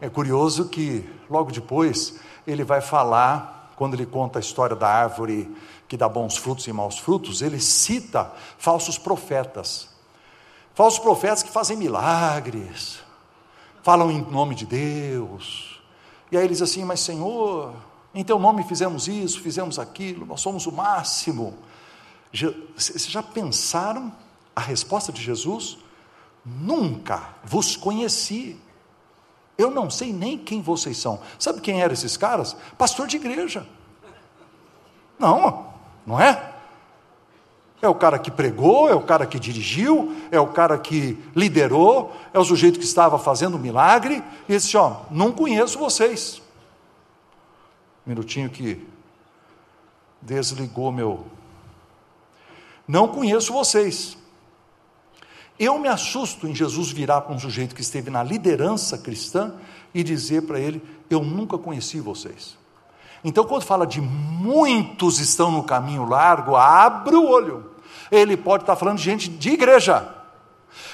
É 0.00 0.08
curioso 0.08 0.68
que 0.68 1.08
logo 1.30 1.52
depois 1.52 2.18
ele 2.46 2.64
vai 2.64 2.80
falar, 2.80 3.72
quando 3.76 3.94
ele 3.94 4.06
conta 4.06 4.38
a 4.38 4.40
história 4.40 4.74
da 4.74 4.88
árvore 4.88 5.54
que 5.86 5.96
dá 5.96 6.08
bons 6.08 6.36
frutos 6.36 6.66
e 6.66 6.72
maus 6.72 6.98
frutos, 6.98 7.42
ele 7.42 7.60
cita 7.60 8.32
falsos 8.58 8.98
profetas. 8.98 9.88
Falsos 10.74 10.98
profetas 10.98 11.42
que 11.42 11.50
fazem 11.50 11.76
milagres, 11.76 12.98
falam 13.82 14.10
em 14.10 14.20
nome 14.20 14.54
de 14.54 14.66
Deus. 14.66 15.80
E 16.30 16.36
aí 16.36 16.44
eles 16.44 16.60
assim, 16.60 16.84
mas 16.84 17.00
Senhor, 17.00 17.72
em 18.12 18.24
teu 18.24 18.38
nome 18.38 18.64
fizemos 18.64 19.06
isso, 19.06 19.40
fizemos 19.40 19.78
aquilo, 19.78 20.26
nós 20.26 20.40
somos 20.40 20.66
o 20.66 20.72
máximo. 20.72 21.54
Vocês 22.76 23.06
já 23.06 23.22
pensaram 23.22 24.12
a 24.54 24.60
resposta 24.60 25.12
de 25.12 25.22
Jesus? 25.22 25.78
Nunca 26.44 27.34
vos 27.44 27.76
conheci. 27.76 28.56
Eu 29.58 29.70
não 29.70 29.88
sei 29.88 30.12
nem 30.12 30.36
quem 30.36 30.60
vocês 30.60 30.98
são. 30.98 31.20
Sabe 31.38 31.60
quem 31.60 31.80
eram 31.80 31.94
esses 31.94 32.16
caras? 32.16 32.56
Pastor 32.76 33.06
de 33.06 33.16
igreja. 33.16 33.66
Não, 35.18 35.72
não 36.06 36.20
é? 36.20 36.52
É 37.80 37.88
o 37.88 37.94
cara 37.94 38.18
que 38.18 38.30
pregou, 38.30 38.88
é 38.88 38.94
o 38.94 39.02
cara 39.02 39.26
que 39.26 39.38
dirigiu, 39.38 40.14
é 40.30 40.40
o 40.40 40.46
cara 40.48 40.78
que 40.78 41.18
liderou, 41.34 42.14
é 42.32 42.38
o 42.38 42.44
sujeito 42.44 42.78
que 42.78 42.84
estava 42.84 43.18
fazendo 43.18 43.58
milagre. 43.58 44.22
E 44.48 44.52
ele 44.52 44.58
disse: 44.58 44.76
Ó, 44.76 45.02
não 45.10 45.32
conheço 45.32 45.78
vocês. 45.78 46.40
Um 48.06 48.10
minutinho 48.10 48.48
que 48.48 48.86
desligou 50.22 50.90
meu. 50.90 51.26
Não 52.86 53.08
conheço 53.08 53.52
vocês. 53.52 54.16
Eu 55.58 55.78
me 55.78 55.88
assusto 55.88 56.46
em 56.46 56.54
Jesus 56.54 56.90
virar 56.90 57.22
para 57.22 57.34
um 57.34 57.38
sujeito 57.38 57.74
que 57.74 57.80
esteve 57.80 58.10
na 58.10 58.22
liderança 58.22 58.98
cristã 58.98 59.54
e 59.94 60.02
dizer 60.02 60.42
para 60.42 60.60
ele: 60.60 60.82
Eu 61.08 61.22
nunca 61.22 61.56
conheci 61.56 61.98
vocês. 61.98 62.56
Então, 63.24 63.44
quando 63.44 63.64
fala 63.64 63.86
de 63.86 64.00
muitos 64.00 65.18
estão 65.18 65.50
no 65.50 65.64
caminho 65.64 66.04
largo, 66.04 66.54
abre 66.54 67.16
o 67.16 67.26
olho. 67.26 67.70
Ele 68.10 68.36
pode 68.36 68.62
estar 68.62 68.76
falando 68.76 68.98
de 68.98 69.04
gente 69.04 69.28
de 69.28 69.50
igreja. 69.50 70.14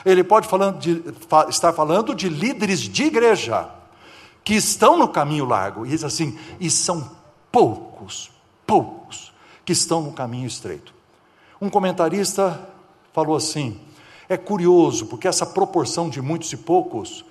Ele 0.05 0.23
pode 0.23 0.47
falando 0.47 0.79
de, 0.79 1.03
estar 1.49 1.73
falando 1.73 2.15
de 2.15 2.29
líderes 2.29 2.81
de 2.81 3.05
igreja 3.05 3.69
que 4.45 4.55
estão 4.55 4.97
no 4.97 5.09
caminho 5.09 5.45
largo. 5.45 5.85
E 5.85 5.91
diz 5.91 6.05
assim: 6.05 6.39
e 6.61 6.71
são 6.71 7.11
poucos, 7.51 8.31
poucos 8.67 9.33
que 9.65 9.73
estão 9.73 10.03
no 10.03 10.13
caminho 10.13 10.47
estreito. 10.47 10.95
Um 11.63 11.71
comentarista 11.71 12.59
falou 13.13 13.37
assim: 13.37 13.81
é 14.29 14.37
curioso, 14.37 15.07
porque 15.07 15.29
essa 15.29 15.47
proporção 15.47 16.11
de 16.11 16.21
muitos 16.21 16.53
e 16.53 16.57
poucos, 16.57 17.25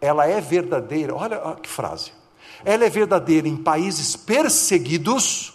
ela 0.00 0.26
é 0.26 0.40
verdadeira. 0.40 1.14
Olha, 1.14 1.38
que 1.62 1.68
frase. 1.68 2.10
Ela 2.64 2.84
é 2.86 2.90
verdadeira 2.90 3.46
em 3.46 3.56
países 3.56 4.16
perseguidos, 4.16 5.54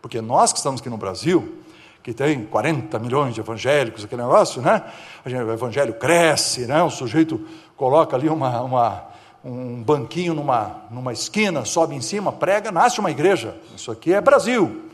porque 0.00 0.20
nós 0.20 0.52
que 0.52 0.58
estamos 0.58 0.80
aqui 0.80 0.88
no 0.88 0.96
Brasil, 0.96 1.58
que 2.00 2.14
tem 2.14 2.44
40 2.44 2.96
milhões 3.00 3.34
de 3.34 3.40
evangélicos, 3.40 4.04
aquele 4.04 4.22
negócio, 4.22 4.62
né? 4.62 4.84
O 5.26 5.50
evangelho 5.50 5.94
cresce, 5.94 6.64
né? 6.64 6.80
O 6.84 6.90
sujeito 6.90 7.44
coloca 7.76 8.14
ali 8.14 8.28
uma, 8.28 8.60
uma, 8.60 9.04
um 9.44 9.82
banquinho 9.82 10.32
numa, 10.32 10.82
numa 10.92 11.12
esquina, 11.12 11.64
sobe 11.64 11.96
em 11.96 12.00
cima, 12.00 12.30
prega, 12.30 12.70
nasce 12.70 13.00
uma 13.00 13.10
igreja. 13.10 13.56
Isso 13.74 13.90
aqui 13.90 14.14
é 14.14 14.20
Brasil. 14.20 14.84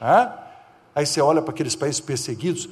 Né? 0.00 0.45
Aí 0.96 1.06
você 1.06 1.20
olha 1.20 1.40
para 1.40 1.52
aqueles 1.52 1.76
países 1.76 2.00
perseguidos, 2.00 2.68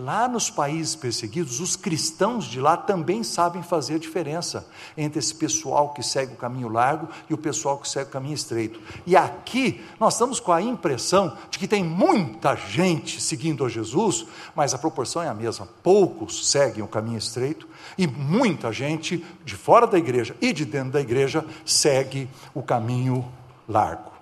Lá 0.00 0.28
nos 0.28 0.48
países 0.48 0.94
perseguidos, 0.94 1.58
os 1.58 1.74
cristãos 1.74 2.44
de 2.44 2.60
lá 2.60 2.76
também 2.76 3.24
sabem 3.24 3.64
fazer 3.64 3.96
a 3.96 3.98
diferença 3.98 4.64
entre 4.96 5.18
esse 5.18 5.34
pessoal 5.34 5.92
que 5.92 6.04
segue 6.04 6.34
o 6.34 6.36
caminho 6.36 6.68
largo 6.68 7.08
e 7.28 7.34
o 7.34 7.38
pessoal 7.38 7.76
que 7.78 7.88
segue 7.88 8.08
o 8.08 8.12
caminho 8.12 8.36
estreito. 8.36 8.80
E 9.04 9.16
aqui 9.16 9.84
nós 9.98 10.14
estamos 10.14 10.38
com 10.38 10.52
a 10.52 10.62
impressão 10.62 11.36
de 11.50 11.58
que 11.58 11.66
tem 11.66 11.82
muita 11.82 12.54
gente 12.54 13.20
seguindo 13.20 13.64
a 13.64 13.68
Jesus, 13.68 14.24
mas 14.54 14.72
a 14.72 14.78
proporção 14.78 15.20
é 15.20 15.28
a 15.28 15.34
mesma. 15.34 15.66
Poucos 15.82 16.48
seguem 16.48 16.84
o 16.84 16.88
caminho 16.88 17.18
estreito 17.18 17.66
e 17.96 18.06
muita 18.06 18.72
gente 18.72 19.26
de 19.44 19.56
fora 19.56 19.84
da 19.84 19.98
igreja 19.98 20.36
e 20.40 20.52
de 20.52 20.64
dentro 20.64 20.92
da 20.92 21.00
igreja 21.00 21.44
segue 21.66 22.30
o 22.54 22.62
caminho 22.62 23.28
largo. 23.68 24.12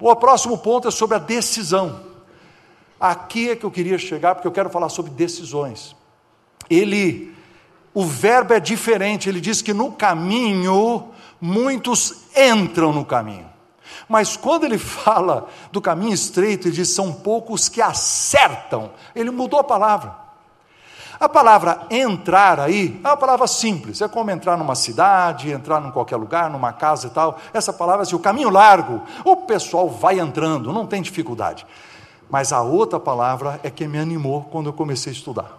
O 0.00 0.16
próximo 0.16 0.56
ponto 0.56 0.88
é 0.88 0.90
sobre 0.90 1.16
a 1.16 1.20
decisão. 1.20 2.11
Aqui 3.02 3.50
é 3.50 3.56
que 3.56 3.66
eu 3.66 3.70
queria 3.72 3.98
chegar, 3.98 4.36
porque 4.36 4.46
eu 4.46 4.52
quero 4.52 4.70
falar 4.70 4.88
sobre 4.88 5.10
decisões. 5.10 5.96
Ele, 6.70 7.34
o 7.92 8.06
verbo 8.06 8.54
é 8.54 8.60
diferente, 8.60 9.28
ele 9.28 9.40
diz 9.40 9.60
que 9.60 9.74
no 9.74 9.90
caminho, 9.90 11.08
muitos 11.40 12.28
entram 12.36 12.92
no 12.92 13.04
caminho. 13.04 13.50
Mas 14.08 14.36
quando 14.36 14.62
ele 14.62 14.78
fala 14.78 15.48
do 15.72 15.80
caminho 15.80 16.14
estreito, 16.14 16.68
ele 16.68 16.76
diz: 16.76 16.90
são 16.90 17.12
poucos 17.12 17.68
que 17.68 17.82
acertam. 17.82 18.92
Ele 19.16 19.32
mudou 19.32 19.58
a 19.58 19.64
palavra. 19.64 20.14
A 21.18 21.28
palavra 21.28 21.86
entrar 21.90 22.60
aí 22.60 23.00
é 23.02 23.08
uma 23.08 23.16
palavra 23.16 23.48
simples, 23.48 24.00
é 24.00 24.06
como 24.06 24.30
entrar 24.30 24.56
numa 24.56 24.76
cidade, 24.76 25.50
entrar 25.50 25.84
em 25.84 25.90
qualquer 25.90 26.16
lugar, 26.16 26.48
numa 26.48 26.72
casa 26.72 27.08
e 27.08 27.10
tal. 27.10 27.36
Essa 27.52 27.72
palavra 27.72 28.02
assim, 28.02 28.14
o 28.14 28.20
caminho 28.20 28.48
largo, 28.48 29.02
o 29.24 29.38
pessoal 29.38 29.88
vai 29.88 30.20
entrando, 30.20 30.72
não 30.72 30.86
tem 30.86 31.02
dificuldade. 31.02 31.66
Mas 32.32 32.50
a 32.50 32.62
outra 32.62 32.98
palavra 32.98 33.60
é 33.62 33.70
que 33.70 33.86
me 33.86 33.98
animou 33.98 34.44
quando 34.44 34.68
eu 34.70 34.72
comecei 34.72 35.12
a 35.12 35.14
estudar. 35.14 35.58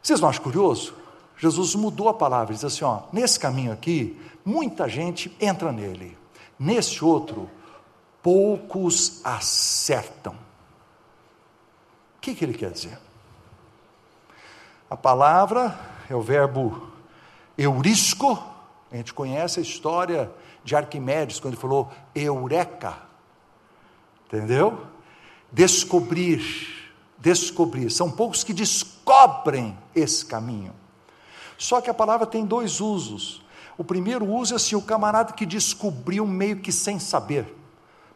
Vocês 0.00 0.20
não 0.20 0.28
acham 0.28 0.44
curioso? 0.44 0.94
Jesus 1.36 1.74
mudou 1.74 2.08
a 2.08 2.14
palavra, 2.14 2.54
diz 2.54 2.64
assim: 2.64 2.84
ó, 2.84 3.00
nesse 3.12 3.40
caminho 3.40 3.72
aqui, 3.72 4.16
muita 4.44 4.88
gente 4.88 5.36
entra 5.40 5.72
nele, 5.72 6.16
nesse 6.56 7.04
outro, 7.04 7.50
poucos 8.22 9.20
acertam. 9.24 10.34
O 10.34 12.20
que, 12.20 12.32
que 12.32 12.44
ele 12.44 12.54
quer 12.54 12.70
dizer? 12.70 12.96
A 14.88 14.96
palavra 14.96 15.76
é 16.08 16.14
o 16.14 16.22
verbo 16.22 16.88
eurisco, 17.58 18.40
a 18.92 18.96
gente 18.96 19.12
conhece 19.12 19.58
a 19.58 19.62
história 19.62 20.30
de 20.62 20.76
Arquimedes, 20.76 21.40
quando 21.40 21.54
ele 21.54 21.60
falou 21.60 21.90
eureka, 22.14 22.96
entendeu? 24.26 24.94
Descobrir, 25.56 26.44
descobrir. 27.18 27.90
São 27.90 28.10
poucos 28.10 28.44
que 28.44 28.52
descobrem 28.52 29.76
esse 29.94 30.26
caminho. 30.26 30.74
Só 31.56 31.80
que 31.80 31.88
a 31.88 31.94
palavra 31.94 32.26
tem 32.26 32.44
dois 32.44 32.78
usos. 32.78 33.42
O 33.78 33.82
primeiro 33.82 34.30
uso 34.30 34.52
é 34.52 34.56
assim, 34.56 34.76
o 34.76 34.82
camarada 34.82 35.32
que 35.32 35.46
descobriu 35.46 36.26
meio 36.26 36.58
que 36.58 36.70
sem 36.70 36.98
saber, 36.98 37.56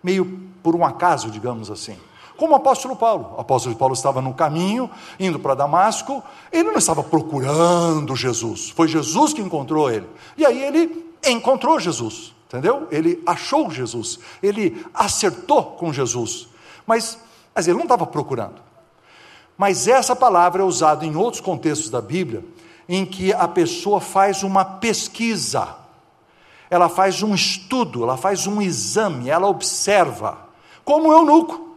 meio 0.03 0.51
por 0.63 0.77
um 0.77 0.85
acaso, 0.85 1.31
digamos 1.31 1.71
assim. 1.71 1.97
Como 2.37 2.53
o 2.53 2.57
apóstolo 2.57 2.95
Paulo. 2.95 3.35
O 3.39 3.41
apóstolo 3.41 3.75
Paulo 3.75 3.95
estava 3.95 4.21
no 4.21 4.35
caminho, 4.35 4.91
indo 5.19 5.39
para 5.39 5.55
Damasco, 5.55 6.23
ele 6.53 6.71
não 6.71 6.77
estava 6.79 7.03
procurando 7.03 8.15
Jesus, 8.15 8.69
foi 8.69 8.87
Jesus 8.87 9.33
que 9.33 9.41
encontrou 9.41 9.91
ele. 9.91 10.07
E 10.37 10.45
aí 10.45 10.63
ele 10.63 11.11
encontrou 11.27 11.81
Jesus, 11.81 12.35
entendeu? 12.49 12.87
Ele 12.91 13.23
achou 13.25 13.71
Jesus, 13.71 14.19
ele 14.43 14.85
acertou 14.93 15.65
com 15.65 15.91
Jesus. 15.91 16.51
Mas, 16.91 17.19
mas 17.55 17.67
ele 17.67 17.77
não 17.77 17.85
estava 17.85 18.07
procurando. 18.07 18.63
Mas 19.57 19.87
essa 19.87 20.17
palavra 20.17 20.63
é 20.63 20.65
usada 20.65 21.05
em 21.05 21.17
outros 21.17 21.41
contextos 21.41 21.91
da 21.91 22.01
Bíblia, 22.01 22.45
em 22.89 23.05
que 23.05 23.33
a 23.33 23.47
pessoa 23.47 24.01
faz 24.01 24.43
uma 24.43 24.65
pesquisa, 24.65 25.77
ela 26.71 26.89
faz 26.89 27.23
um 27.23 27.35
estudo, 27.35 28.03
ela 28.03 28.17
faz 28.17 28.47
um 28.47 28.63
exame, 28.63 29.29
ela 29.29 29.49
observa, 29.49 30.39
como 30.85 31.09
o 31.09 31.13
eunuco. 31.13 31.70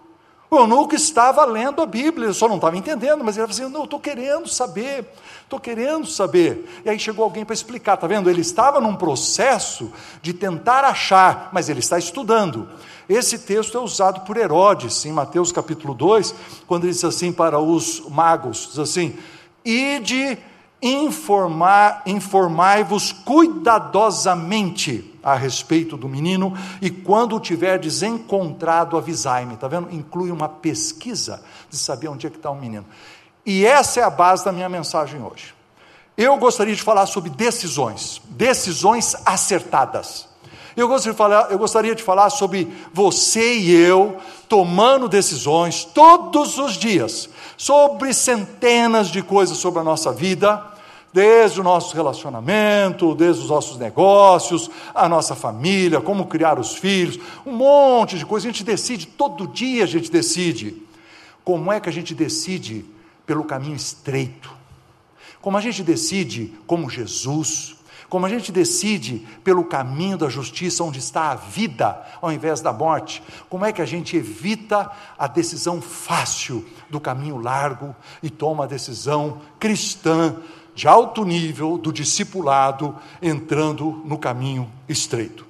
O 0.54 0.60
eunuco 0.60 0.94
estava 0.94 1.44
lendo 1.46 1.82
a 1.82 1.86
Bíblia, 1.88 2.32
só 2.32 2.48
não 2.48 2.58
estava 2.58 2.78
entendendo, 2.78 3.24
mas 3.24 3.36
ele 3.36 3.46
estava 3.46 3.50
dizendo: 3.50 3.74
Não, 3.76 3.86
estou 3.86 4.00
querendo 4.00 4.48
saber, 4.48 5.12
estou 5.42 5.60
querendo 5.60 6.06
saber. 6.06 6.82
E 6.86 6.92
aí 6.92 7.00
chegou 7.00 7.24
alguém 7.24 7.44
para 7.44 7.56
explicar, 7.56 7.96
está 7.96 8.06
vendo? 8.06 8.30
Ele 8.30 8.42
estava 8.42 8.80
num 8.80 8.96
processo 8.96 9.92
de 10.22 10.32
tentar 10.32 10.84
achar, 10.84 11.50
mas 11.52 11.70
ele 11.70 11.80
está 11.80 11.98
estudando. 11.98 12.70
Esse 13.10 13.40
texto 13.40 13.80
é 13.80 13.82
usado 13.82 14.22
por 14.22 14.38
Herodes, 14.38 15.04
em 15.06 15.12
Mateus 15.12 15.52
capítulo 15.52 15.96
2, 15.96 16.36
quando 16.68 16.84
ele 16.84 16.94
diz 16.94 17.04
assim 17.04 17.32
para 17.32 17.58
os 17.58 18.08
magos: 18.08 18.68
diz 18.70 18.78
assim, 18.78 19.18
ide 19.66 20.38
informar, 20.84 22.04
informai-vos 22.06 23.12
cuidadosamente 23.12 25.13
a 25.24 25.36
respeito 25.36 25.96
do 25.96 26.10
menino, 26.10 26.54
e 26.82 26.90
quando 26.90 27.36
o 27.36 27.40
tiverdes 27.40 28.04
encontrado, 28.04 28.98
avisai-me. 28.98 29.54
Está 29.54 29.68
vendo? 29.68 29.88
Inclui 29.92 30.30
uma 30.30 30.50
pesquisa 30.50 31.42
de 31.70 31.78
saber 31.78 32.10
onde 32.10 32.28
é 32.28 32.30
que 32.30 32.38
está 32.38 32.52
o 32.52 32.56
menino. 32.56 32.86
E 33.46 33.66
essa 33.66 34.02
é 34.02 34.04
a 34.04 34.10
base 34.10 34.44
da 34.44 34.52
minha 34.52 34.70
mensagem 34.70 35.22
hoje. 35.22 35.54
Eu 36.18 36.38
gostaria 36.38 36.76
de 36.76 36.82
falar 36.82 37.06
sobre 37.06 37.30
decisões, 37.30 38.22
decisões 38.30 39.16
acertadas. 39.26 40.28
Eu 40.76 40.88
gostaria, 40.88 41.14
de 41.14 41.18
falar, 41.18 41.52
eu 41.52 41.58
gostaria 41.58 41.96
de 41.96 42.04
falar 42.04 42.30
sobre 42.30 42.72
você 42.92 43.56
e 43.56 43.72
eu 43.72 44.18
tomando 44.48 45.08
decisões 45.08 45.86
todos 45.86 46.58
os 46.58 46.74
dias, 46.74 47.30
sobre 47.58 48.14
centenas 48.14 49.08
de 49.08 49.22
coisas 49.22 49.58
sobre 49.58 49.80
a 49.80 49.84
nossa 49.84 50.12
vida, 50.12 50.73
desde 51.14 51.62
o 51.62 51.64
nosso 51.64 51.96
relacionamento, 51.96 53.14
desde 53.14 53.44
os 53.44 53.50
nossos 53.50 53.78
negócios, 53.78 54.70
a 54.96 55.08
nossa 55.08 55.36
família, 55.36 56.02
como 56.02 56.26
criar 56.26 56.60
os 56.60 56.76
filhos, 56.76 57.20
um 57.46 57.54
monte 57.54 58.18
de 58.18 58.26
coisas. 58.26 58.48
A 58.48 58.52
gente 58.52 58.64
decide, 58.64 59.06
todo 59.06 59.48
dia 59.48 59.84
a 59.84 59.88
gente 59.88 60.12
decide. 60.12 60.82
Como 61.44 61.72
é 61.72 61.80
que 61.80 61.88
a 61.88 61.94
gente 61.94 62.16
decide 62.16 62.84
pelo 63.26 63.44
caminho 63.44 63.76
estreito? 63.76 64.52
Como 65.40 65.58
a 65.58 65.62
gente 65.62 65.84
decide 65.84 66.54
como 66.66 66.90
Jesus? 66.90 67.76
como 68.14 68.28
a 68.28 68.30
gente 68.30 68.52
decide 68.52 69.28
pelo 69.44 69.64
caminho 69.64 70.20
da 70.20 70.30
justiça, 70.30 70.84
onde 70.84 71.00
está 71.00 71.32
a 71.32 71.36
vida, 71.36 72.00
ao 72.22 72.32
invés 72.32 72.62
da 72.62 72.72
morte, 72.72 73.24
como 73.50 73.66
é 73.66 73.72
que 73.72 73.82
a 73.82 73.88
gente 73.88 74.16
evita 74.16 74.92
a 75.18 75.26
decisão 75.26 75.82
fácil 75.82 76.64
do 76.92 77.00
caminho 77.00 77.38
largo 77.40 77.96
e 78.22 78.30
toma 78.30 78.66
a 78.66 78.68
decisão 78.68 79.42
cristã 79.60 80.36
de 80.76 80.88
alto 80.88 81.24
nível 81.24 81.78
do 81.78 81.92
discipulado 81.92 82.96
entrando 83.22 84.02
no 84.06 84.18
caminho 84.18 84.70
estreito. 84.88 85.46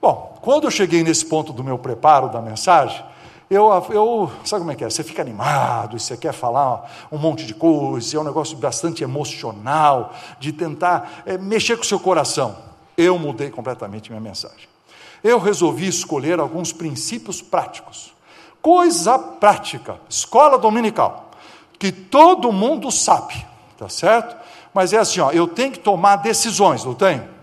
Bom, 0.00 0.38
quando 0.42 0.64
eu 0.64 0.70
cheguei 0.70 1.02
nesse 1.02 1.26
ponto 1.26 1.52
do 1.52 1.64
meu 1.64 1.78
preparo 1.78 2.28
da 2.28 2.40
mensagem, 2.40 3.02
eu, 3.48 3.70
eu, 3.90 4.30
sabe 4.44 4.60
como 4.60 4.72
é 4.72 4.74
que 4.74 4.84
é? 4.84 4.90
Você 4.90 5.04
fica 5.04 5.22
animado, 5.22 5.98
você 5.98 6.16
quer 6.16 6.32
falar 6.32 6.90
um 7.12 7.18
monte 7.18 7.46
de 7.46 7.54
coisa, 7.54 8.16
é 8.16 8.20
um 8.20 8.24
negócio 8.24 8.56
bastante 8.56 9.04
emocional, 9.04 10.12
de 10.40 10.52
tentar 10.52 11.22
é, 11.24 11.38
mexer 11.38 11.76
com 11.76 11.82
o 11.82 11.86
seu 11.86 12.00
coração. 12.00 12.56
Eu 12.96 13.18
mudei 13.18 13.50
completamente 13.50 14.10
minha 14.10 14.20
mensagem. 14.20 14.68
Eu 15.22 15.38
resolvi 15.38 15.86
escolher 15.86 16.40
alguns 16.40 16.72
princípios 16.72 17.40
práticos. 17.40 18.12
Coisa 18.60 19.16
prática, 19.16 20.00
escola 20.08 20.58
dominical, 20.58 21.30
que 21.78 21.92
todo 21.92 22.50
mundo 22.50 22.90
sabe, 22.90 23.46
tá 23.76 23.88
certo? 23.88 24.36
Mas 24.72 24.92
é 24.92 24.98
assim, 24.98 25.20
ó, 25.20 25.30
eu 25.30 25.46
tenho 25.46 25.72
que 25.72 25.78
tomar 25.78 26.16
decisões, 26.16 26.84
não 26.84 26.94
tenho? 26.94 27.36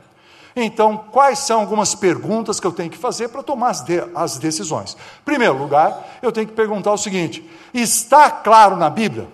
Então, 0.55 1.05
quais 1.11 1.39
são 1.39 1.61
algumas 1.61 1.95
perguntas 1.95 2.59
que 2.59 2.67
eu 2.67 2.71
tenho 2.71 2.89
que 2.89 2.97
fazer 2.97 3.29
para 3.29 3.41
tomar 3.41 3.69
as, 3.69 3.81
de, 3.81 4.03
as 4.13 4.37
decisões? 4.37 4.95
Em 5.21 5.25
primeiro 5.25 5.57
lugar, 5.57 6.19
eu 6.21 6.31
tenho 6.31 6.45
que 6.45 6.53
perguntar 6.53 6.93
o 6.93 6.97
seguinte: 6.97 7.43
está 7.73 8.29
claro 8.29 8.75
na 8.75 8.89
Bíblia? 8.89 9.27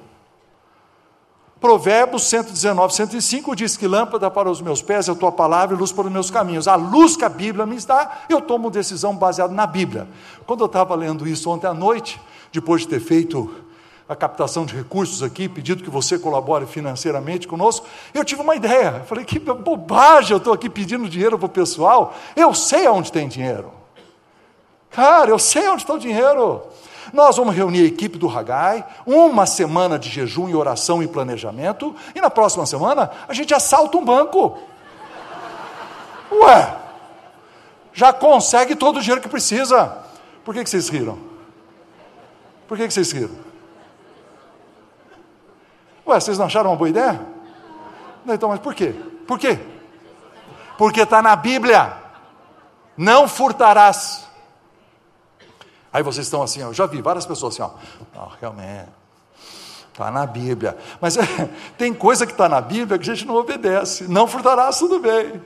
Provérbios 1.59 2.23
119, 2.29 2.93
105 2.93 3.53
diz 3.53 3.75
que 3.75 3.85
lâmpada 3.85 4.31
para 4.31 4.49
os 4.49 4.61
meus 4.61 4.81
pés 4.81 5.09
é 5.09 5.11
a 5.11 5.15
tua 5.15 5.29
palavra 5.29 5.75
e 5.75 5.79
luz 5.79 5.91
para 5.91 6.05
os 6.05 6.11
meus 6.11 6.31
caminhos. 6.31 6.69
A 6.69 6.75
luz 6.75 7.17
que 7.17 7.25
a 7.25 7.29
Bíblia 7.29 7.65
me 7.65 7.77
dá, 7.81 8.19
eu 8.29 8.39
tomo 8.39 8.71
decisão 8.71 9.13
baseada 9.13 9.53
na 9.53 9.67
Bíblia. 9.67 10.07
Quando 10.45 10.61
eu 10.61 10.67
estava 10.67 10.95
lendo 10.95 11.27
isso 11.27 11.49
ontem 11.49 11.67
à 11.67 11.73
noite, 11.73 12.19
depois 12.53 12.83
de 12.83 12.87
ter 12.87 13.01
feito 13.01 13.53
a 14.09 14.15
captação 14.15 14.65
de 14.65 14.75
recursos 14.75 15.21
aqui, 15.21 15.47
pedindo 15.47 15.83
que 15.83 15.89
você 15.89 16.17
colabore 16.17 16.65
financeiramente 16.65 17.47
conosco, 17.47 17.85
eu 18.11 18.25
tive 18.25 18.41
uma 18.41 18.55
ideia. 18.55 18.95
Eu 19.01 19.05
falei, 19.05 19.23
que 19.23 19.37
bobagem, 19.37 20.31
eu 20.31 20.37
estou 20.37 20.51
aqui 20.51 20.67
pedindo 20.67 21.07
dinheiro 21.07 21.37
para 21.37 21.45
o 21.45 21.49
pessoal. 21.49 22.15
Eu 22.35 22.51
sei 22.55 22.87
aonde 22.87 23.11
tem 23.11 23.27
dinheiro. 23.27 23.71
Cara, 24.89 25.29
eu 25.29 25.37
sei 25.37 25.69
onde 25.69 25.83
está 25.83 25.93
o 25.93 25.99
dinheiro. 25.99 26.63
Nós 27.13 27.37
vamos 27.37 27.55
reunir 27.55 27.81
a 27.81 27.85
equipe 27.85 28.17
do 28.17 28.27
Hagai, 28.27 28.83
uma 29.05 29.45
semana 29.45 29.99
de 29.99 30.09
jejum 30.09 30.49
e 30.49 30.55
oração 30.55 31.03
e 31.03 31.07
planejamento, 31.07 31.95
e 32.15 32.19
na 32.19 32.31
próxima 32.31 32.65
semana 32.65 33.11
a 33.27 33.33
gente 33.33 33.53
assalta 33.53 33.95
um 33.95 34.03
banco. 34.03 34.57
Ué, 36.31 36.75
já 37.93 38.11
consegue 38.11 38.75
todo 38.75 38.97
o 38.97 39.01
dinheiro 39.01 39.21
que 39.21 39.29
precisa. 39.29 39.99
Por 40.43 40.55
que, 40.55 40.63
que 40.63 40.69
vocês 40.69 40.89
riram? 40.89 41.19
Por 42.67 42.75
que, 42.75 42.87
que 42.87 42.93
vocês 42.93 43.11
riram? 43.11 43.48
Ué, 46.09 46.19
vocês 46.19 46.39
não 46.39 46.47
acharam 46.47 46.71
uma 46.71 46.75
boa 46.75 46.89
ideia? 46.89 47.21
Então, 48.27 48.49
mas 48.49 48.59
por 48.59 48.73
quê? 48.73 48.95
Por 49.27 49.37
quê? 49.37 49.59
Porque 50.75 51.01
está 51.01 51.21
na 51.21 51.35
Bíblia. 51.35 51.93
Não 52.97 53.27
furtarás. 53.27 54.27
Aí 55.93 56.01
vocês 56.01 56.25
estão 56.25 56.41
assim, 56.41 56.61
eu 56.61 56.73
já 56.73 56.87
vi 56.87 57.01
várias 57.01 57.27
pessoas 57.27 57.53
assim, 57.53 57.61
ó. 57.63 57.69
Oh, 58.15 58.29
realmente, 58.41 58.89
está 59.91 60.09
na 60.09 60.25
Bíblia. 60.25 60.75
Mas 60.99 61.15
é, 61.15 61.21
tem 61.77 61.93
coisa 61.93 62.25
que 62.25 62.31
está 62.31 62.49
na 62.49 62.59
Bíblia 62.59 62.97
que 62.97 63.09
a 63.09 63.13
gente 63.13 63.27
não 63.27 63.35
obedece. 63.35 64.07
Não 64.07 64.25
furtarás, 64.25 64.79
tudo 64.79 64.99
bem. 64.99 65.39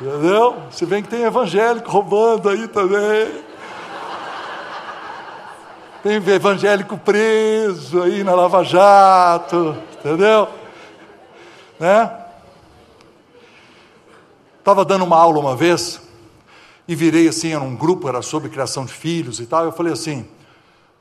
Entendeu? 0.00 0.56
Se 0.70 0.86
bem 0.86 1.02
que 1.02 1.08
tem 1.08 1.24
evangélico 1.24 1.90
roubando 1.90 2.48
aí 2.48 2.66
também. 2.66 3.49
Tem 6.02 6.16
evangélico 6.16 6.96
preso 6.96 8.02
aí 8.02 8.24
na 8.24 8.34
Lava 8.34 8.64
Jato, 8.64 9.76
entendeu? 9.98 10.48
Né? 11.78 12.10
Estava 14.58 14.82
dando 14.82 15.04
uma 15.04 15.18
aula 15.18 15.38
uma 15.38 15.54
vez 15.54 16.00
e 16.88 16.94
virei 16.94 17.28
assim, 17.28 17.52
era 17.52 17.62
um 17.62 17.76
grupo, 17.76 18.08
era 18.08 18.22
sobre 18.22 18.48
criação 18.48 18.86
de 18.86 18.94
filhos 18.94 19.40
e 19.40 19.46
tal. 19.46 19.64
Eu 19.64 19.72
falei 19.72 19.92
assim: 19.92 20.26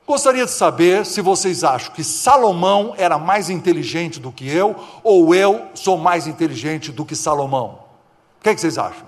gostaria 0.06 0.44
de 0.44 0.52
saber 0.52 1.06
se 1.06 1.22
vocês 1.22 1.64
acham 1.64 1.94
que 1.94 2.04
Salomão 2.04 2.94
era 2.98 3.18
mais 3.18 3.50
inteligente 3.50 4.20
do 4.20 4.34
que 4.34 4.50
eu, 4.50 4.76
ou 5.02 5.34
eu 5.34 5.68
sou 5.76 5.98
mais 5.98 6.28
inteligente 6.28 6.92
do 6.92 7.06
que 7.06 7.16
Salomão. 7.16 7.80
O 8.40 8.44
que, 8.44 8.50
é 8.50 8.56
que 8.56 8.60
vocês 8.60 8.78
acham? 8.78 9.08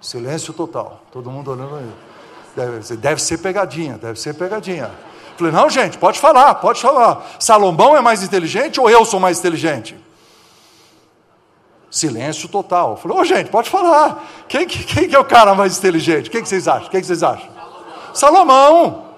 Silêncio 0.00 0.52
total, 0.52 1.00
todo 1.12 1.30
mundo 1.30 1.52
olhando 1.52 1.76
aí. 1.76 2.09
Deve, 2.56 2.96
deve 2.96 3.22
ser 3.22 3.38
pegadinha, 3.38 3.98
deve 3.98 4.18
ser 4.18 4.34
pegadinha. 4.34 4.90
Falei, 5.36 5.52
não, 5.52 5.70
gente, 5.70 5.96
pode 5.96 6.18
falar, 6.18 6.54
pode 6.56 6.80
falar. 6.80 7.26
Salomão 7.38 7.96
é 7.96 8.00
mais 8.00 8.22
inteligente 8.22 8.78
ou 8.78 8.90
eu 8.90 9.04
sou 9.04 9.18
mais 9.18 9.38
inteligente? 9.38 9.96
Silêncio 11.90 12.48
total. 12.48 12.96
Falei, 12.96 13.16
ô 13.16 13.20
oh, 13.20 13.24
gente, 13.24 13.50
pode 13.50 13.70
falar. 13.70 14.24
Quem, 14.48 14.66
quem, 14.66 15.06
quem 15.06 15.14
é 15.14 15.18
o 15.18 15.24
cara 15.24 15.54
mais 15.54 15.78
inteligente? 15.78 16.30
Quem 16.30 16.42
que 16.42 16.48
vocês 16.48 16.68
acham? 16.68 16.90
Quem 16.90 17.00
que 17.00 17.06
vocês 17.06 17.22
acham? 17.22 17.48
Salomão. 18.12 19.10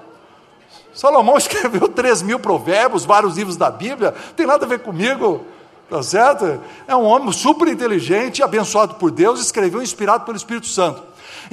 Salomão 0.94 1.36
escreveu 1.38 1.88
3 1.88 2.22
mil 2.22 2.38
provérbios, 2.38 3.04
vários 3.04 3.36
livros 3.36 3.56
da 3.56 3.70
Bíblia, 3.70 4.14
tem 4.36 4.46
nada 4.46 4.64
a 4.64 4.68
ver 4.68 4.80
comigo, 4.80 5.44
tá 5.88 6.02
certo? 6.02 6.60
É 6.86 6.94
um 6.94 7.04
homem 7.04 7.32
super 7.32 7.68
inteligente, 7.68 8.42
abençoado 8.42 8.94
por 8.94 9.10
Deus, 9.10 9.40
escreveu 9.40 9.82
inspirado 9.82 10.24
pelo 10.24 10.36
Espírito 10.36 10.66
Santo. 10.66 11.02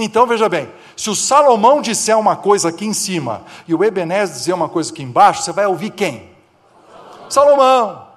Então 0.01 0.25
veja 0.25 0.47
bem, 0.47 0.69
se 0.95 1.09
o 1.09 1.15
Salomão 1.15 1.81
disser 1.81 2.17
uma 2.17 2.35
coisa 2.35 2.69
aqui 2.69 2.85
em 2.85 2.93
cima 2.93 3.43
e 3.67 3.75
o 3.75 3.83
Ebenezer 3.83 4.35
dizer 4.35 4.53
uma 4.53 4.69
coisa 4.69 4.91
aqui 4.91 5.03
embaixo, 5.03 5.43
você 5.43 5.51
vai 5.51 5.65
ouvir 5.65 5.89
quem? 5.89 6.29
Salomão. 7.29 8.07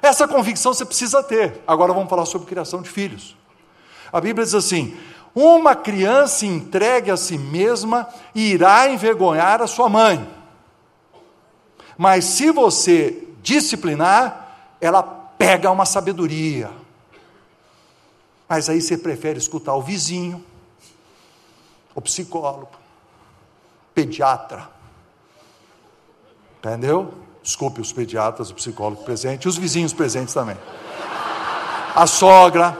Essa 0.00 0.28
convicção 0.28 0.72
você 0.72 0.84
precisa 0.84 1.22
ter. 1.22 1.62
Agora 1.66 1.92
vamos 1.92 2.08
falar 2.08 2.26
sobre 2.26 2.46
criação 2.46 2.80
de 2.80 2.88
filhos. 2.88 3.36
A 4.12 4.20
Bíblia 4.20 4.44
diz 4.44 4.54
assim: 4.54 4.96
uma 5.34 5.74
criança 5.74 6.46
entregue 6.46 7.10
a 7.10 7.16
si 7.16 7.36
mesma 7.36 8.08
irá 8.34 8.88
envergonhar 8.88 9.60
a 9.60 9.66
sua 9.66 9.88
mãe. 9.88 10.28
Mas 11.98 12.24
se 12.24 12.52
você 12.52 13.26
disciplinar, 13.42 14.76
ela 14.80 15.02
pega 15.02 15.70
uma 15.70 15.84
sabedoria. 15.84 16.70
Mas 18.48 18.68
aí 18.68 18.80
você 18.80 18.96
prefere 18.96 19.38
escutar 19.38 19.74
o 19.74 19.82
vizinho, 19.82 20.44
o 21.94 22.00
psicólogo, 22.00 22.68
pediatra. 23.94 24.68
Entendeu? 26.58 27.14
Desculpe 27.42 27.80
os 27.80 27.92
pediatras, 27.92 28.50
o 28.50 28.54
psicólogo 28.54 29.04
presente 29.04 29.46
os 29.46 29.56
vizinhos 29.56 29.92
presentes 29.92 30.32
também. 30.32 30.56
A 31.94 32.06
sogra, 32.06 32.76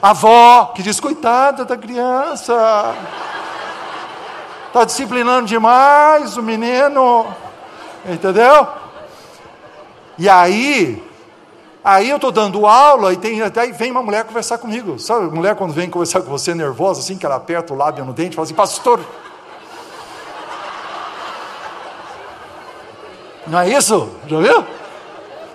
a 0.00 0.10
avó, 0.10 0.66
que 0.74 0.82
diz: 0.82 1.00
coitada 1.00 1.64
da 1.64 1.76
criança, 1.76 2.94
está 4.68 4.84
disciplinando 4.84 5.46
demais 5.46 6.36
o 6.36 6.42
menino, 6.42 7.26
entendeu? 8.08 8.68
E 10.16 10.28
aí, 10.28 11.05
Aí 11.86 12.10
eu 12.10 12.16
estou 12.16 12.32
dando 12.32 12.66
aula 12.66 13.12
e 13.12 13.16
tem, 13.16 13.40
até 13.40 13.64
vem 13.70 13.92
uma 13.92 14.02
mulher 14.02 14.24
conversar 14.24 14.58
comigo. 14.58 14.98
Sabe, 14.98 15.32
mulher 15.32 15.54
quando 15.54 15.72
vem 15.72 15.88
conversar 15.88 16.20
com 16.20 16.28
você 16.28 16.52
nervosa, 16.52 16.98
assim, 16.98 17.16
que 17.16 17.24
ela 17.24 17.36
aperta 17.36 17.72
o 17.72 17.76
lábio 17.76 18.04
no 18.04 18.12
dente, 18.12 18.34
fala 18.34 18.44
assim, 18.44 18.54
pastor. 18.54 18.98
Não 23.46 23.60
é 23.60 23.70
isso? 23.70 24.10
Já 24.26 24.40
viu? 24.40 24.64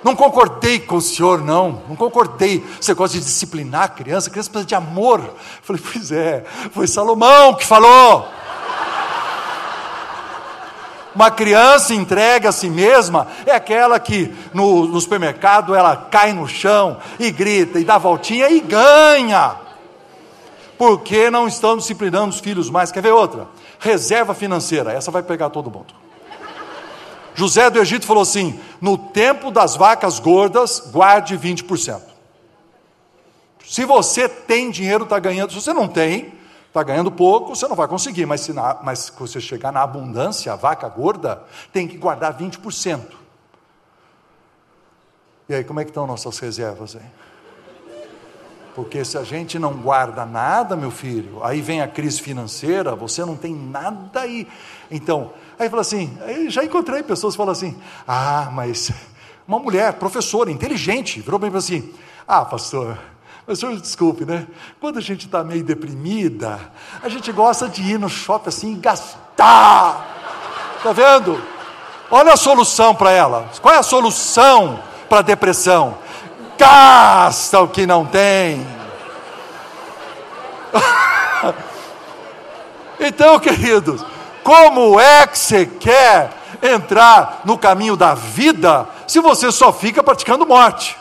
Não 0.01 0.15
concordei 0.15 0.79
com 0.79 0.95
o 0.95 1.01
senhor, 1.01 1.43
não. 1.43 1.81
Não 1.89 1.97
concordei. 1.97 2.65
Você 2.79 2.93
gosta 2.93 3.17
de 3.17 3.25
disciplinar 3.25 3.83
a 3.83 3.89
criança, 3.89 4.29
a 4.29 4.31
criança 4.31 4.49
precisa 4.49 4.67
de 4.69 4.75
amor. 4.75 5.19
Eu 5.19 5.35
falei, 5.61 5.81
pois 5.91 6.13
é, 6.13 6.45
foi 6.71 6.87
Salomão 6.87 7.55
que 7.55 7.65
falou. 7.65 8.25
Uma 11.13 11.29
criança 11.29 11.93
entregue 11.93 12.47
a 12.47 12.51
si 12.51 12.69
mesma 12.69 13.27
é 13.45 13.51
aquela 13.51 13.99
que 13.99 14.33
no, 14.53 14.87
no, 14.87 15.01
supermercado 15.01 15.75
ela 15.75 15.95
cai 16.09 16.31
no 16.31 16.47
chão 16.47 16.97
e 17.19 17.29
grita 17.31 17.79
e 17.79 17.83
dá 17.83 17.97
voltinha 17.97 18.49
e 18.49 18.61
ganha. 18.61 19.55
Porque 20.77 21.29
não 21.29 21.47
estão 21.47 21.77
disciplinando 21.77 22.29
os 22.29 22.39
filhos 22.39 22.69
mais. 22.69 22.91
Quer 22.91 23.03
ver 23.03 23.11
outra? 23.11 23.47
Reserva 23.79 24.33
financeira, 24.33 24.93
essa 24.93 25.11
vai 25.11 25.21
pegar 25.21 25.49
todo 25.49 25.69
mundo. 25.69 25.93
José 27.35 27.69
do 27.69 27.79
Egito 27.79 28.05
falou 28.05 28.23
assim: 28.23 28.59
no 28.79 28.97
tempo 28.97 29.51
das 29.51 29.75
vacas 29.75 30.17
gordas, 30.17 30.81
guarde 30.91 31.37
20%. 31.37 32.01
Se 33.65 33.85
você 33.85 34.27
tem 34.27 34.69
dinheiro, 34.71 35.03
está 35.03 35.19
ganhando. 35.19 35.51
Se 35.51 35.61
você 35.61 35.73
não 35.73 35.87
tem, 35.87 36.33
Está 36.71 36.83
ganhando 36.83 37.11
pouco, 37.11 37.53
você 37.53 37.67
não 37.67 37.75
vai 37.75 37.85
conseguir, 37.85 38.25
mas 38.25 38.39
se, 38.39 38.53
na, 38.53 38.77
mas 38.81 38.99
se 38.99 39.11
você 39.11 39.41
chegar 39.41 39.73
na 39.73 39.81
abundância, 39.81 40.53
a 40.53 40.55
vaca 40.55 40.87
gorda, 40.87 41.43
tem 41.73 41.85
que 41.85 41.97
guardar 41.97 42.33
20%. 42.37 43.01
E 45.49 45.53
aí, 45.53 45.65
como 45.65 45.81
é 45.81 45.83
que 45.83 45.89
estão 45.89 46.07
nossas 46.07 46.39
reservas 46.39 46.95
aí? 46.95 47.03
Porque 48.73 49.03
se 49.03 49.17
a 49.17 49.23
gente 49.25 49.59
não 49.59 49.73
guarda 49.73 50.25
nada, 50.25 50.77
meu 50.77 50.91
filho, 50.91 51.43
aí 51.43 51.59
vem 51.59 51.81
a 51.81 51.89
crise 51.89 52.21
financeira, 52.21 52.95
você 52.95 53.25
não 53.25 53.35
tem 53.35 53.53
nada 53.53 54.21
aí. 54.21 54.47
Então, 54.89 55.33
aí 55.59 55.69
fala 55.69 55.81
assim, 55.81 56.17
já 56.47 56.63
encontrei 56.63 57.03
pessoas 57.03 57.33
que 57.33 57.37
falam 57.37 57.51
assim: 57.51 57.77
"Ah, 58.07 58.49
mas 58.53 58.93
uma 59.45 59.59
mulher, 59.59 59.91
professora, 59.95 60.49
inteligente, 60.49 61.19
virou 61.19 61.37
bem 61.37 61.49
para 61.49 61.59
assim: 61.59 61.93
"Ah, 62.25 62.45
pastor, 62.45 62.97
mas 63.47 63.59
senhor, 63.59 63.75
desculpe, 63.77 64.23
né? 64.23 64.47
Quando 64.79 64.99
a 64.99 65.01
gente 65.01 65.25
está 65.25 65.43
meio 65.43 65.63
deprimida, 65.63 66.59
a 67.01 67.09
gente 67.09 67.31
gosta 67.31 67.67
de 67.67 67.81
ir 67.81 67.99
no 67.99 68.07
shopping 68.09 68.49
assim 68.49 68.73
e 68.73 68.75
gastar. 68.75 70.07
Tá 70.83 70.91
vendo? 70.93 71.41
Olha 72.09 72.33
a 72.33 72.37
solução 72.37 72.93
para 72.93 73.11
ela. 73.11 73.49
Qual 73.61 73.73
é 73.73 73.77
a 73.77 73.83
solução 73.83 74.79
para 75.09 75.19
a 75.19 75.23
depressão? 75.23 75.97
Gasta 76.57 77.59
o 77.59 77.67
que 77.67 77.87
não 77.87 78.05
tem. 78.05 78.65
então, 82.99 83.39
queridos, 83.39 84.05
como 84.43 84.99
é 84.99 85.25
que 85.25 85.37
você 85.37 85.65
quer 85.65 86.31
entrar 86.61 87.41
no 87.45 87.57
caminho 87.57 87.95
da 87.95 88.13
vida 88.13 88.87
se 89.07 89.19
você 89.19 89.51
só 89.51 89.73
fica 89.73 90.03
praticando 90.03 90.45
morte? 90.45 91.00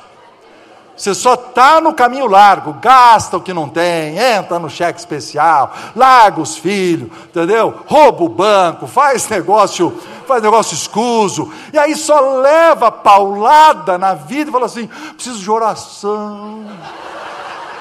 Você 1.01 1.15
só 1.15 1.33
está 1.33 1.81
no 1.81 1.95
caminho 1.95 2.27
largo, 2.27 2.75
gasta 2.75 3.39
o 3.39 3.41
que 3.41 3.55
não 3.55 3.71
tem, 3.71 4.19
entra 4.19 4.59
no 4.59 4.69
cheque 4.69 5.01
especial, 5.01 5.73
larga 5.97 6.43
os 6.43 6.59
filhos, 6.59 7.11
entendeu? 7.25 7.73
Rouba 7.87 8.25
o 8.25 8.29
banco, 8.29 8.87
faz 8.87 9.27
negócio, 9.27 9.99
faz 10.29 10.43
negócio 10.43 10.75
escuso, 10.75 11.51
e 11.73 11.79
aí 11.79 11.97
só 11.97 12.21
leva 12.43 12.93
paulada 12.93 13.97
na 13.97 14.13
vida 14.13 14.51
e 14.51 14.53
fala 14.53 14.67
assim: 14.67 14.91
preciso 15.15 15.39
de 15.39 15.51
oração 15.51 16.67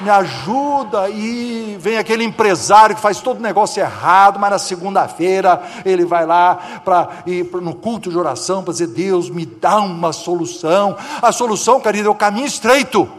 me 0.01 0.09
ajuda. 0.09 1.09
E 1.09 1.77
vem 1.79 1.97
aquele 1.97 2.23
empresário 2.23 2.95
que 2.95 3.01
faz 3.01 3.21
todo 3.21 3.39
o 3.39 3.41
negócio 3.41 3.81
errado, 3.81 4.39
mas 4.39 4.51
na 4.51 4.59
segunda-feira 4.59 5.61
ele 5.85 6.05
vai 6.05 6.25
lá 6.25 6.81
para 6.83 7.23
ir 7.25 7.45
no 7.53 7.75
culto 7.75 8.09
de 8.09 8.17
oração 8.17 8.63
para 8.63 8.73
dizer: 8.73 8.87
Deus, 8.87 9.29
me 9.29 9.45
dá 9.45 9.77
uma 9.79 10.13
solução. 10.13 10.95
A 11.21 11.31
solução, 11.31 11.79
querido, 11.79 12.07
é 12.07 12.11
o 12.11 12.15
caminho 12.15 12.47
estreito. 12.47 13.09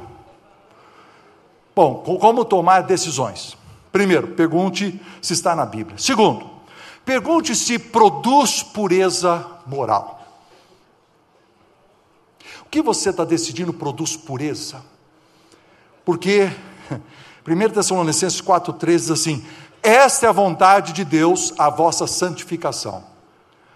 Bom, 1.74 1.96
como 2.20 2.44
tomar 2.44 2.82
decisões? 2.82 3.56
Primeiro, 3.92 4.28
pergunte 4.28 5.00
se 5.20 5.32
está 5.32 5.56
na 5.56 5.66
Bíblia. 5.66 5.98
Segundo, 5.98 6.48
pergunte 7.04 7.54
se 7.54 7.78
produz 7.78 8.62
pureza 8.62 9.46
moral. 9.66 10.20
O 12.64 12.70
que 12.70 12.82
você 12.82 13.10
está 13.10 13.24
decidindo 13.24 13.72
produz 13.72 14.16
pureza? 14.16 14.82
Porque 16.04 16.50
1 17.46 17.70
Tessalonicenses 17.70 18.40
4,13 18.40 18.96
diz 18.96 19.10
assim: 19.10 19.44
Esta 19.82 20.26
é 20.26 20.28
a 20.28 20.32
vontade 20.32 20.92
de 20.92 21.04
Deus, 21.04 21.54
a 21.58 21.70
vossa 21.70 22.06
santificação. 22.06 23.10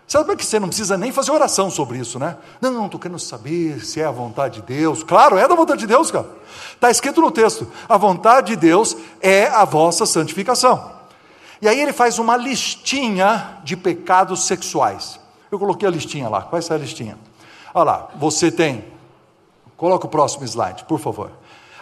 Sabe 0.07 0.37
que 0.37 0.45
você 0.45 0.61
não 0.61 0.69
precisa 0.69 0.99
nem 0.99 1.11
fazer 1.11 1.33
oração 1.33 1.71
sobre 1.71 1.99
isso, 1.99 2.19
né? 2.19 2.37
Não, 2.61 2.71
não, 2.71 2.87
estou 2.87 3.01
querendo 3.01 3.19
saber 3.19 3.85
se 3.85 4.01
é 4.01 4.05
a 4.05 4.11
vontade 4.11 4.61
de 4.61 4.67
Deus. 4.67 5.03
Claro, 5.03 5.39
é 5.39 5.49
da 5.49 5.55
vontade 5.55 5.81
de 5.81 5.87
Deus, 5.87 6.11
cara. 6.11 6.27
Está 6.75 6.91
escrito 6.91 7.21
no 7.21 7.31
texto: 7.31 7.67
a 7.89 7.97
vontade 7.97 8.49
de 8.49 8.57
Deus 8.57 8.97
é 9.21 9.47
a 9.47 9.65
vossa 9.65 10.05
santificação. 10.05 10.93
E 11.63 11.69
aí 11.69 11.81
ele 11.81 11.93
faz 11.93 12.19
uma 12.19 12.37
listinha 12.37 13.59
de 13.65 13.77
pecados 13.77 14.45
sexuais. 14.45 15.19
Eu 15.51 15.59
coloquei 15.59 15.89
a 15.89 15.91
listinha 15.91 16.29
lá. 16.29 16.43
Qual 16.43 16.57
é 16.57 16.59
essa 16.59 16.77
listinha? 16.77 17.17
Olha 17.73 17.85
lá, 17.85 18.09
você 18.17 18.51
tem. 18.51 18.85
Coloca 19.77 20.07
o 20.07 20.11
próximo 20.11 20.45
slide, 20.45 20.85
por 20.85 21.01
favor. 21.01 21.31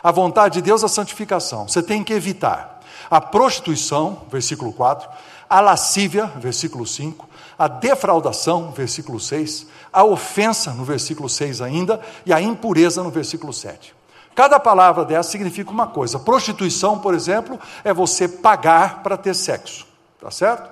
A 0.03 0.11
vontade 0.11 0.55
de 0.55 0.62
Deus 0.62 0.83
é 0.83 0.87
a 0.87 0.88
santificação. 0.88 1.69
Você 1.69 1.83
tem 1.83 2.03
que 2.03 2.12
evitar 2.12 2.81
a 3.09 3.21
prostituição, 3.21 4.23
versículo 4.31 4.73
4, 4.73 5.09
a 5.49 5.61
lascívia, 5.61 6.27
versículo 6.27 6.87
5, 6.87 7.29
a 7.59 7.69
defraudação, 7.69 8.73
versículo 8.73 9.21
6, 9.21 9.67
a 9.93 10.03
ofensa, 10.03 10.73
no 10.73 10.85
versículo 10.85 11.29
6 11.29 11.61
ainda, 11.61 12.01
e 12.27 12.33
a 12.33 12.41
impureza, 12.41 13.03
no 13.03 13.11
versículo 13.11 13.53
7. 13.53 13.95
Cada 14.35 14.59
palavra 14.59 15.05
dessa 15.05 15.31
significa 15.31 15.71
uma 15.71 15.87
coisa. 15.87 16.19
Prostituição, 16.19 16.99
por 16.99 17.15
exemplo, 17.15 17.61
é 17.85 17.93
você 17.93 18.27
pagar 18.27 19.03
para 19.03 19.17
ter 19.17 19.35
sexo, 19.35 19.87
tá 20.21 20.31
certo? 20.31 20.71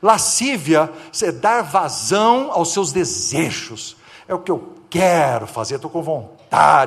Lascívia 0.00 0.92
é 1.22 1.32
dar 1.32 1.62
vazão 1.62 2.52
aos 2.52 2.72
seus 2.72 2.92
desejos. 2.92 3.96
É 4.28 4.34
o 4.34 4.38
que 4.38 4.50
eu 4.50 4.74
quero 4.90 5.46
fazer, 5.46 5.76
estou 5.76 5.90
com 5.90 6.02
vontade 6.02 6.37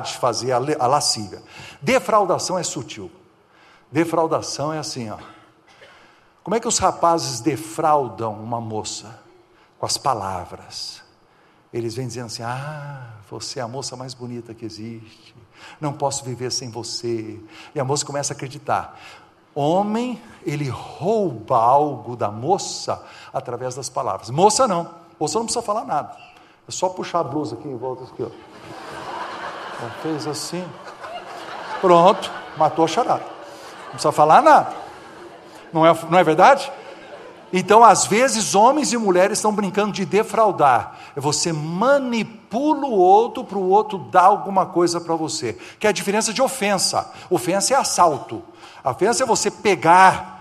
de 0.02 0.16
fazer 0.16 0.52
a 0.52 0.86
lascívia. 0.86 1.42
Defraudação 1.80 2.58
é 2.58 2.62
sutil. 2.62 3.10
Defraudação 3.90 4.72
é 4.72 4.78
assim, 4.78 5.10
ó. 5.10 5.18
Como 6.42 6.56
é 6.56 6.60
que 6.60 6.66
os 6.66 6.78
rapazes 6.78 7.40
defraudam 7.40 8.34
uma 8.34 8.60
moça? 8.60 9.20
Com 9.78 9.86
as 9.86 9.96
palavras. 9.96 11.02
Eles 11.72 11.94
vêm 11.94 12.06
dizendo 12.06 12.26
assim: 12.26 12.42
Ah, 12.42 13.14
você 13.30 13.60
é 13.60 13.62
a 13.62 13.68
moça 13.68 13.96
mais 13.96 14.14
bonita 14.14 14.54
que 14.54 14.64
existe. 14.64 15.34
Não 15.80 15.92
posso 15.92 16.24
viver 16.24 16.50
sem 16.50 16.70
você. 16.70 17.40
E 17.74 17.80
a 17.80 17.84
moça 17.84 18.04
começa 18.04 18.32
a 18.32 18.36
acreditar. 18.36 18.98
Homem, 19.54 20.20
ele 20.44 20.68
rouba 20.68 21.56
algo 21.56 22.16
da 22.16 22.30
moça 22.30 23.04
através 23.32 23.74
das 23.74 23.88
palavras. 23.88 24.30
Moça 24.30 24.66
não. 24.66 24.90
Moça 25.20 25.38
não 25.38 25.46
precisa 25.46 25.64
falar 25.64 25.84
nada. 25.84 26.16
É 26.66 26.70
só 26.70 26.88
puxar 26.88 27.20
a 27.20 27.24
blusa 27.24 27.54
aqui 27.54 27.68
em 27.68 27.76
volta 27.76 28.04
aqui, 28.04 28.22
ó. 28.22 28.30
Ela 29.82 29.90
fez 30.00 30.26
assim. 30.28 30.64
Pronto, 31.80 32.30
matou 32.56 32.84
a 32.84 32.88
charada. 32.88 33.24
Não 33.86 33.90
precisa 33.90 34.12
falar 34.12 34.40
nada. 34.40 34.72
Não 35.72 35.84
é, 35.84 35.92
não 36.08 36.18
é 36.18 36.22
verdade? 36.22 36.70
Então, 37.52 37.82
às 37.82 38.06
vezes, 38.06 38.54
homens 38.54 38.92
e 38.92 38.96
mulheres 38.96 39.38
estão 39.38 39.52
brincando 39.52 39.92
de 39.92 40.06
defraudar. 40.06 40.96
Você 41.16 41.52
manipula 41.52 42.86
o 42.86 42.92
outro 42.92 43.44
para 43.44 43.58
o 43.58 43.68
outro 43.68 43.98
dar 43.98 44.24
alguma 44.24 44.64
coisa 44.64 45.00
para 45.00 45.14
você. 45.16 45.58
Que 45.78 45.86
é 45.86 45.90
a 45.90 45.92
diferença 45.92 46.32
de 46.32 46.40
ofensa. 46.40 47.12
Ofensa 47.28 47.74
é 47.74 47.76
assalto. 47.76 48.42
A 48.82 48.92
ofensa 48.92 49.24
é 49.24 49.26
você 49.26 49.50
pegar 49.50 50.32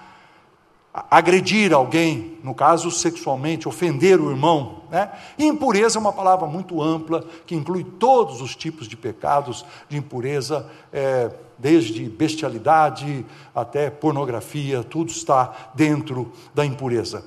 agredir 1.10 1.74
alguém, 1.74 2.38
no 2.44 2.54
caso 2.54 2.92
sexualmente, 2.92 3.68
ofender 3.68 4.20
o 4.20 4.30
irmão. 4.30 4.81
Né? 4.92 5.10
Impureza 5.40 5.98
é 5.98 6.02
uma 6.02 6.14
palavra 6.14 6.46
muito 6.46 6.82
ampla, 6.82 7.26
que 7.48 7.56
inclui 7.56 7.84
todos 7.84 8.42
os 8.42 8.56
tipos 8.56 8.88
de 8.88 8.96
pecados 8.96 9.66
de 9.90 9.98
impureza, 9.98 10.70
é, 10.94 11.32
desde 11.58 12.08
bestialidade 12.10 13.26
até 13.56 13.90
pornografia, 13.90 14.84
tudo 14.84 15.10
está 15.10 15.72
dentro 15.74 16.32
da 16.54 16.66
impureza. 16.66 17.26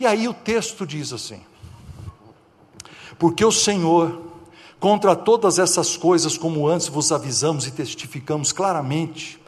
E 0.00 0.06
aí 0.06 0.26
o 0.26 0.34
texto 0.34 0.86
diz 0.86 1.12
assim: 1.12 1.42
Porque 3.18 3.44
o 3.44 3.52
Senhor, 3.52 4.22
contra 4.80 5.14
todas 5.14 5.58
essas 5.58 5.96
coisas, 5.96 6.38
como 6.38 6.66
antes 6.66 6.88
vos 6.88 7.12
avisamos 7.12 7.66
e 7.66 7.70
testificamos 7.70 8.52
claramente, 8.52 9.38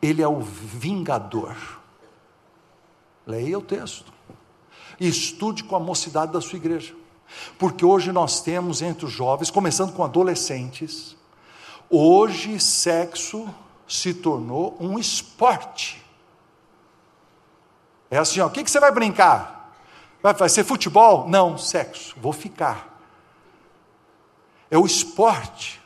Ele 0.00 0.22
é 0.22 0.28
o 0.28 0.40
vingador 0.40 1.56
Leia 3.30 3.58
o 3.58 3.62
texto. 3.62 4.12
E 4.98 5.08
estude 5.08 5.64
com 5.64 5.76
a 5.76 5.80
mocidade 5.80 6.32
da 6.32 6.40
sua 6.40 6.56
igreja. 6.56 6.94
Porque 7.58 7.84
hoje 7.84 8.12
nós 8.12 8.40
temos 8.40 8.82
entre 8.82 9.04
os 9.04 9.12
jovens, 9.12 9.50
começando 9.50 9.92
com 9.92 10.04
adolescentes, 10.04 11.16
hoje 11.88 12.58
sexo 12.58 13.48
se 13.86 14.14
tornou 14.14 14.76
um 14.80 14.98
esporte. 14.98 16.04
É 18.10 18.18
assim, 18.18 18.40
ó, 18.40 18.46
o 18.46 18.50
que, 18.50 18.64
que 18.64 18.70
você 18.70 18.80
vai 18.80 18.92
brincar? 18.92 19.74
Vai, 20.22 20.34
vai 20.34 20.48
ser 20.48 20.64
futebol? 20.64 21.28
Não, 21.28 21.56
sexo, 21.56 22.14
vou 22.20 22.32
ficar. 22.32 23.00
É 24.70 24.78
o 24.78 24.86
esporte. 24.86 25.80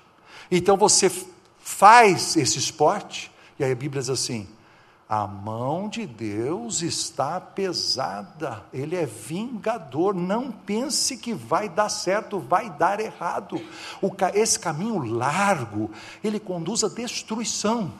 Então 0.50 0.76
você 0.76 1.10
faz 1.58 2.36
esse 2.36 2.58
esporte, 2.58 3.32
e 3.58 3.64
aí 3.64 3.72
a 3.72 3.76
Bíblia 3.76 4.00
diz 4.00 4.10
assim: 4.10 4.48
a 5.14 5.28
mão 5.28 5.88
de 5.88 6.06
Deus 6.06 6.82
está 6.82 7.40
pesada, 7.40 8.64
Ele 8.72 8.96
é 8.96 9.06
vingador. 9.06 10.12
Não 10.12 10.50
pense 10.50 11.16
que 11.16 11.32
vai 11.32 11.68
dar 11.68 11.88
certo, 11.88 12.40
vai 12.40 12.68
dar 12.68 12.98
errado. 12.98 13.62
Esse 14.34 14.58
caminho 14.58 14.98
largo, 14.98 15.88
ele 16.22 16.40
conduz 16.40 16.82
à 16.82 16.88
destruição. 16.88 17.92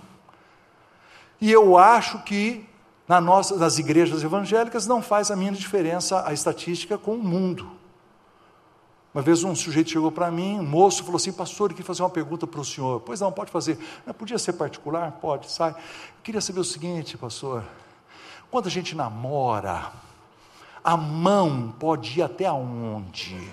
E 1.40 1.52
eu 1.52 1.78
acho 1.78 2.20
que 2.24 2.68
na 3.06 3.20
nossa, 3.20 3.56
nas 3.56 3.78
igrejas 3.78 4.24
evangélicas 4.24 4.84
não 4.84 5.00
faz 5.00 5.30
a 5.30 5.36
mínima 5.36 5.56
diferença 5.56 6.26
a 6.26 6.32
estatística 6.32 6.98
com 6.98 7.12
o 7.12 7.22
mundo. 7.22 7.70
Uma 9.14 9.22
vez 9.22 9.44
um 9.44 9.54
sujeito 9.54 9.90
chegou 9.90 10.10
para 10.10 10.28
mim, 10.28 10.58
um 10.58 10.64
moço, 10.64 11.04
falou 11.04 11.16
assim: 11.16 11.32
Pastor, 11.32 11.70
eu 11.70 11.76
queria 11.76 11.86
fazer 11.86 12.02
uma 12.02 12.10
pergunta 12.10 12.48
para 12.48 12.60
o 12.60 12.64
senhor. 12.64 13.00
Pois 13.00 13.20
não, 13.20 13.30
pode 13.30 13.52
fazer. 13.52 13.78
Não, 14.04 14.12
podia 14.12 14.36
ser 14.38 14.54
particular? 14.54 15.12
Pode, 15.20 15.48
sai. 15.52 15.70
Eu 15.70 16.22
queria 16.24 16.40
saber 16.40 16.58
o 16.58 16.64
seguinte, 16.64 17.16
pastor: 17.16 17.62
quando 18.50 18.66
a 18.66 18.70
gente 18.70 18.96
namora, 18.96 19.92
a 20.82 20.96
mão 20.96 21.72
pode 21.78 22.18
ir 22.18 22.22
até 22.22 22.46
aonde? 22.46 23.52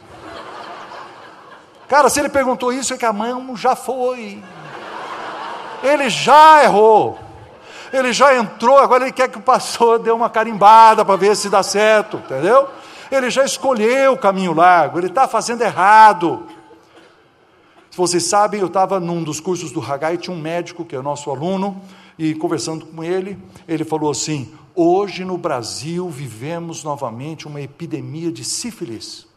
Cara, 1.88 2.10
se 2.10 2.20
ele 2.20 2.30
perguntou 2.30 2.74
isso, 2.74 2.96
é 2.96 2.98
que 2.98 3.06
a 3.06 3.14
mão 3.14 3.56
já 3.56 3.76
foi. 3.76 4.44
Ele 5.84 6.10
já 6.10 6.64
errou. 6.64 7.20
Ele 7.94 8.12
já 8.14 8.34
entrou, 8.34 8.80
agora 8.80 9.04
ele 9.04 9.12
quer 9.12 9.30
que 9.30 9.38
o 9.38 9.42
pastor 9.42 10.00
dê 10.00 10.10
uma 10.10 10.30
carimbada 10.30 11.04
para 11.06 11.18
ver 11.18 11.36
se 11.36 11.50
dá 11.50 11.62
certo, 11.62 12.18
entendeu? 12.18 12.68
Ele 13.12 13.30
já 13.30 13.44
escolheu 13.44 14.14
o 14.14 14.18
caminho 14.18 14.54
largo, 14.54 14.98
ele 14.98 15.08
está 15.08 15.28
fazendo 15.28 15.62
errado. 15.62 16.48
Se 17.90 17.98
vocês 17.98 18.24
sabem, 18.24 18.62
eu 18.62 18.68
estava 18.68 19.02
num 19.02 19.22
dos 19.22 19.42
cursos 19.42 19.70
do 19.70 19.82
Hagai, 19.82 20.18
tinha 20.18 20.34
um 20.34 20.40
médico 20.40 20.86
que 20.86 20.96
é 20.96 21.02
nosso 21.02 21.30
aluno, 21.30 21.82
e 22.18 22.34
conversando 22.34 22.86
com 22.86 23.04
ele, 23.04 23.38
ele 23.68 23.84
falou 23.84 24.10
assim: 24.10 24.54
hoje 24.74 25.26
no 25.26 25.38
Brasil 25.38 26.10
vivemos 26.10 26.86
novamente 26.86 27.48
uma 27.48 27.60
epidemia 27.60 28.32
de 28.32 28.46
sífilis. 28.46 29.28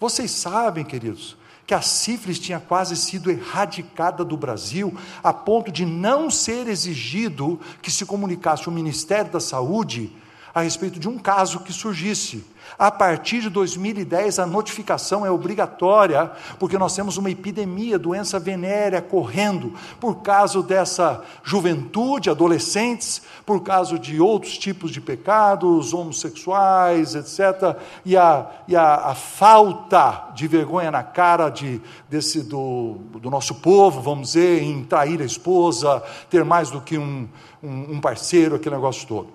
Vocês 0.00 0.32
sabem, 0.32 0.84
queridos, 0.84 1.36
que 1.64 1.74
a 1.74 1.80
sífilis 1.80 2.40
tinha 2.40 2.58
quase 2.58 2.96
sido 2.96 3.30
erradicada 3.30 4.24
do 4.24 4.36
Brasil, 4.36 4.92
a 5.22 5.32
ponto 5.32 5.70
de 5.70 5.86
não 5.86 6.28
ser 6.30 6.66
exigido 6.66 7.60
que 7.80 7.90
se 7.90 8.04
comunicasse 8.04 8.68
o 8.68 8.72
Ministério 8.72 9.30
da 9.30 9.40
Saúde 9.40 10.12
a 10.52 10.60
respeito 10.60 10.98
de 10.98 11.08
um 11.08 11.18
caso 11.18 11.60
que 11.60 11.72
surgisse. 11.72 12.44
A 12.78 12.90
partir 12.90 13.40
de 13.40 13.50
2010, 13.50 14.38
a 14.38 14.46
notificação 14.46 15.24
é 15.24 15.30
obrigatória, 15.30 16.30
porque 16.58 16.76
nós 16.76 16.94
temos 16.94 17.16
uma 17.16 17.30
epidemia, 17.30 17.98
doença 17.98 18.38
venérea 18.38 19.00
correndo, 19.00 19.74
por 20.00 20.22
causa 20.22 20.62
dessa 20.62 21.22
juventude, 21.42 22.30
adolescentes, 22.30 23.22
por 23.46 23.62
causa 23.62 23.98
de 23.98 24.20
outros 24.20 24.58
tipos 24.58 24.90
de 24.90 25.00
pecados, 25.00 25.94
homossexuais, 25.94 27.14
etc. 27.14 27.76
E 28.04 28.16
a, 28.16 28.46
e 28.66 28.74
a, 28.74 28.94
a 28.94 29.14
falta 29.14 30.30
de 30.34 30.48
vergonha 30.48 30.90
na 30.90 31.02
cara 31.02 31.48
de, 31.50 31.80
desse, 32.08 32.42
do, 32.42 32.98
do 33.20 33.30
nosso 33.30 33.56
povo, 33.56 34.00
vamos 34.00 34.28
dizer, 34.28 34.62
em 34.62 34.82
trair 34.84 35.20
a 35.20 35.24
esposa, 35.24 36.02
ter 36.28 36.44
mais 36.44 36.70
do 36.70 36.80
que 36.80 36.98
um, 36.98 37.28
um, 37.62 37.94
um 37.94 38.00
parceiro, 38.00 38.56
aquele 38.56 38.74
negócio 38.74 39.06
todo. 39.06 39.28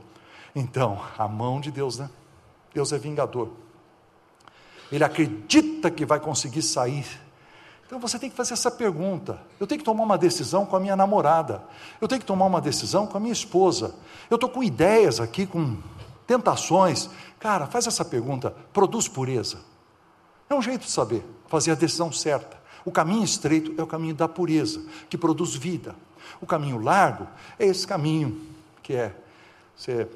Então, 0.55 0.99
a 1.17 1.27
mão 1.27 1.61
de 1.61 1.71
Deus, 1.71 1.97
né? 1.97 2.09
Deus 2.79 2.93
é 2.93 2.97
vingador. 2.97 3.49
Ele 4.89 5.03
acredita 5.03 5.91
que 5.91 6.05
vai 6.05 6.17
conseguir 6.17 6.61
sair. 6.61 7.05
Então 7.85 7.99
você 7.99 8.17
tem 8.17 8.29
que 8.29 8.37
fazer 8.37 8.53
essa 8.53 8.71
pergunta. 8.71 9.41
Eu 9.59 9.67
tenho 9.67 9.79
que 9.79 9.83
tomar 9.83 10.03
uma 10.03 10.17
decisão 10.17 10.65
com 10.65 10.77
a 10.77 10.79
minha 10.79 10.95
namorada. 10.95 11.61
Eu 11.99 12.07
tenho 12.07 12.21
que 12.21 12.25
tomar 12.25 12.45
uma 12.45 12.61
decisão 12.61 13.05
com 13.05 13.17
a 13.17 13.19
minha 13.19 13.33
esposa. 13.33 13.95
Eu 14.29 14.35
estou 14.35 14.49
com 14.49 14.63
ideias 14.63 15.19
aqui, 15.19 15.45
com 15.45 15.75
tentações. 16.25 17.09
Cara, 17.37 17.67
faz 17.67 17.85
essa 17.85 18.05
pergunta. 18.05 18.55
Produz 18.71 19.09
pureza. 19.09 19.57
É 20.49 20.55
um 20.55 20.61
jeito 20.61 20.85
de 20.85 20.91
saber, 20.91 21.25
fazer 21.47 21.71
a 21.71 21.75
decisão 21.75 22.13
certa. 22.13 22.57
O 22.85 22.93
caminho 22.93 23.25
estreito 23.25 23.73
é 23.77 23.83
o 23.83 23.87
caminho 23.87 24.15
da 24.15 24.29
pureza, 24.29 24.81
que 25.09 25.17
produz 25.17 25.53
vida. 25.53 25.97
O 26.39 26.45
caminho 26.45 26.81
largo 26.81 27.27
é 27.59 27.65
esse 27.65 27.85
caminho 27.85 28.41
que 28.81 28.93
é 28.95 29.13
você 29.75 30.07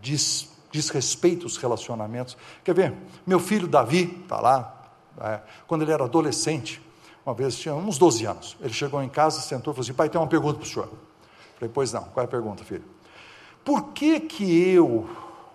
diz 0.00 0.57
desrespeita 0.70 1.46
os 1.46 1.56
relacionamentos. 1.56 2.36
Quer 2.64 2.74
ver? 2.74 2.94
Meu 3.26 3.40
filho 3.40 3.66
Davi, 3.66 4.20
está 4.22 4.40
lá, 4.40 4.90
é, 5.20 5.40
quando 5.66 5.82
ele 5.82 5.92
era 5.92 6.04
adolescente, 6.04 6.80
uma 7.24 7.34
vez, 7.34 7.58
tinha 7.58 7.74
uns 7.74 7.98
12 7.98 8.24
anos, 8.24 8.56
ele 8.60 8.72
chegou 8.72 9.02
em 9.02 9.08
casa, 9.08 9.40
sentou 9.40 9.72
e 9.72 9.74
falou 9.74 9.84
assim: 9.84 9.92
pai, 9.92 10.08
tem 10.08 10.20
uma 10.20 10.26
pergunta 10.26 10.58
para 10.58 10.66
o 10.66 10.68
senhor. 10.68 10.88
Falei, 11.58 11.70
pois 11.72 11.92
não, 11.92 12.04
qual 12.04 12.22
é 12.22 12.26
a 12.26 12.30
pergunta, 12.30 12.64
filho? 12.64 12.84
Por 13.64 13.92
que 13.92 14.20
que 14.20 14.44
eu, 14.70 15.08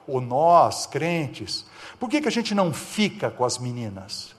ou 0.05 0.21
nós, 0.21 0.85
crentes, 0.85 1.65
por 1.99 2.09
que 2.09 2.21
que 2.21 2.27
a 2.27 2.31
gente 2.31 2.53
não 2.53 2.71
fica 2.71 3.31
com 3.31 3.43
as 3.43 3.57
meninas? 3.57 4.35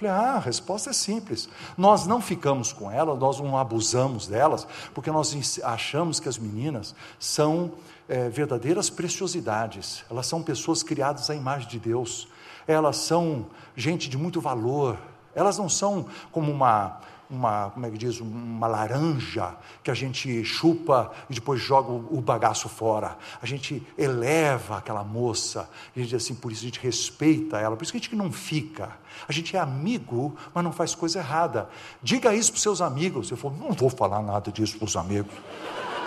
Falei, 0.00 0.14
ah, 0.14 0.36
a 0.36 0.38
resposta 0.38 0.88
é 0.88 0.92
simples. 0.94 1.46
Nós 1.76 2.06
não 2.06 2.22
ficamos 2.22 2.72
com 2.72 2.90
elas, 2.90 3.18
nós 3.18 3.38
não 3.38 3.58
abusamos 3.58 4.26
delas, 4.26 4.66
porque 4.94 5.10
nós 5.10 5.60
achamos 5.62 6.18
que 6.18 6.26
as 6.26 6.38
meninas 6.38 6.94
são 7.18 7.72
é, 8.08 8.30
verdadeiras 8.30 8.88
preciosidades, 8.88 10.02
elas 10.10 10.26
são 10.26 10.42
pessoas 10.42 10.82
criadas 10.82 11.28
à 11.28 11.34
imagem 11.34 11.68
de 11.68 11.78
Deus, 11.78 12.28
elas 12.66 12.96
são 12.96 13.44
gente 13.76 14.08
de 14.08 14.16
muito 14.16 14.40
valor, 14.40 14.98
elas 15.34 15.58
não 15.58 15.68
são 15.68 16.06
como 16.32 16.50
uma, 16.50 16.98
uma 17.30 17.70
como 17.70 17.86
é 17.86 17.90
que 17.90 17.96
diz, 17.96 18.20
uma 18.20 18.66
laranja 18.66 19.54
que 19.82 19.90
a 19.90 19.94
gente 19.94 20.44
chupa 20.44 21.12
e 21.28 21.34
depois 21.34 21.60
joga 21.60 21.92
o 21.92 22.20
bagaço 22.20 22.68
fora. 22.68 23.16
A 23.40 23.46
gente 23.46 23.86
eleva 23.96 24.78
aquela 24.78 25.04
moça, 25.04 25.68
a 25.94 25.98
gente 25.98 26.10
diz 26.10 26.22
assim, 26.22 26.34
por 26.34 26.50
isso 26.50 26.62
a 26.62 26.64
gente 26.64 26.80
respeita 26.80 27.58
ela, 27.58 27.76
por 27.76 27.84
isso 27.84 27.92
que 27.92 27.98
a 27.98 28.00
gente 28.00 28.16
não 28.16 28.32
fica. 28.32 28.98
A 29.28 29.32
gente 29.32 29.56
é 29.56 29.60
amigo, 29.60 30.36
mas 30.52 30.64
não 30.64 30.72
faz 30.72 30.94
coisa 30.94 31.20
errada. 31.20 31.68
Diga 32.02 32.34
isso 32.34 32.50
para 32.50 32.56
os 32.56 32.62
seus 32.62 32.80
amigos. 32.80 33.30
Eu 33.30 33.36
falo, 33.36 33.56
não 33.56 33.72
vou 33.72 33.90
falar 33.90 34.22
nada 34.22 34.50
disso 34.50 34.78
para 34.78 34.86
os 34.86 34.96
amigos. 34.96 35.32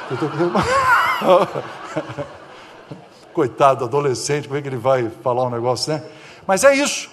Coitado 3.33 3.86
adolescente, 3.86 4.47
como 4.47 4.59
é 4.59 4.62
que 4.62 4.67
ele 4.67 4.77
vai 4.77 5.09
falar 5.09 5.45
um 5.45 5.49
negócio, 5.49 5.93
né? 5.93 6.03
Mas 6.45 6.63
é 6.63 6.75
isso. 6.75 7.09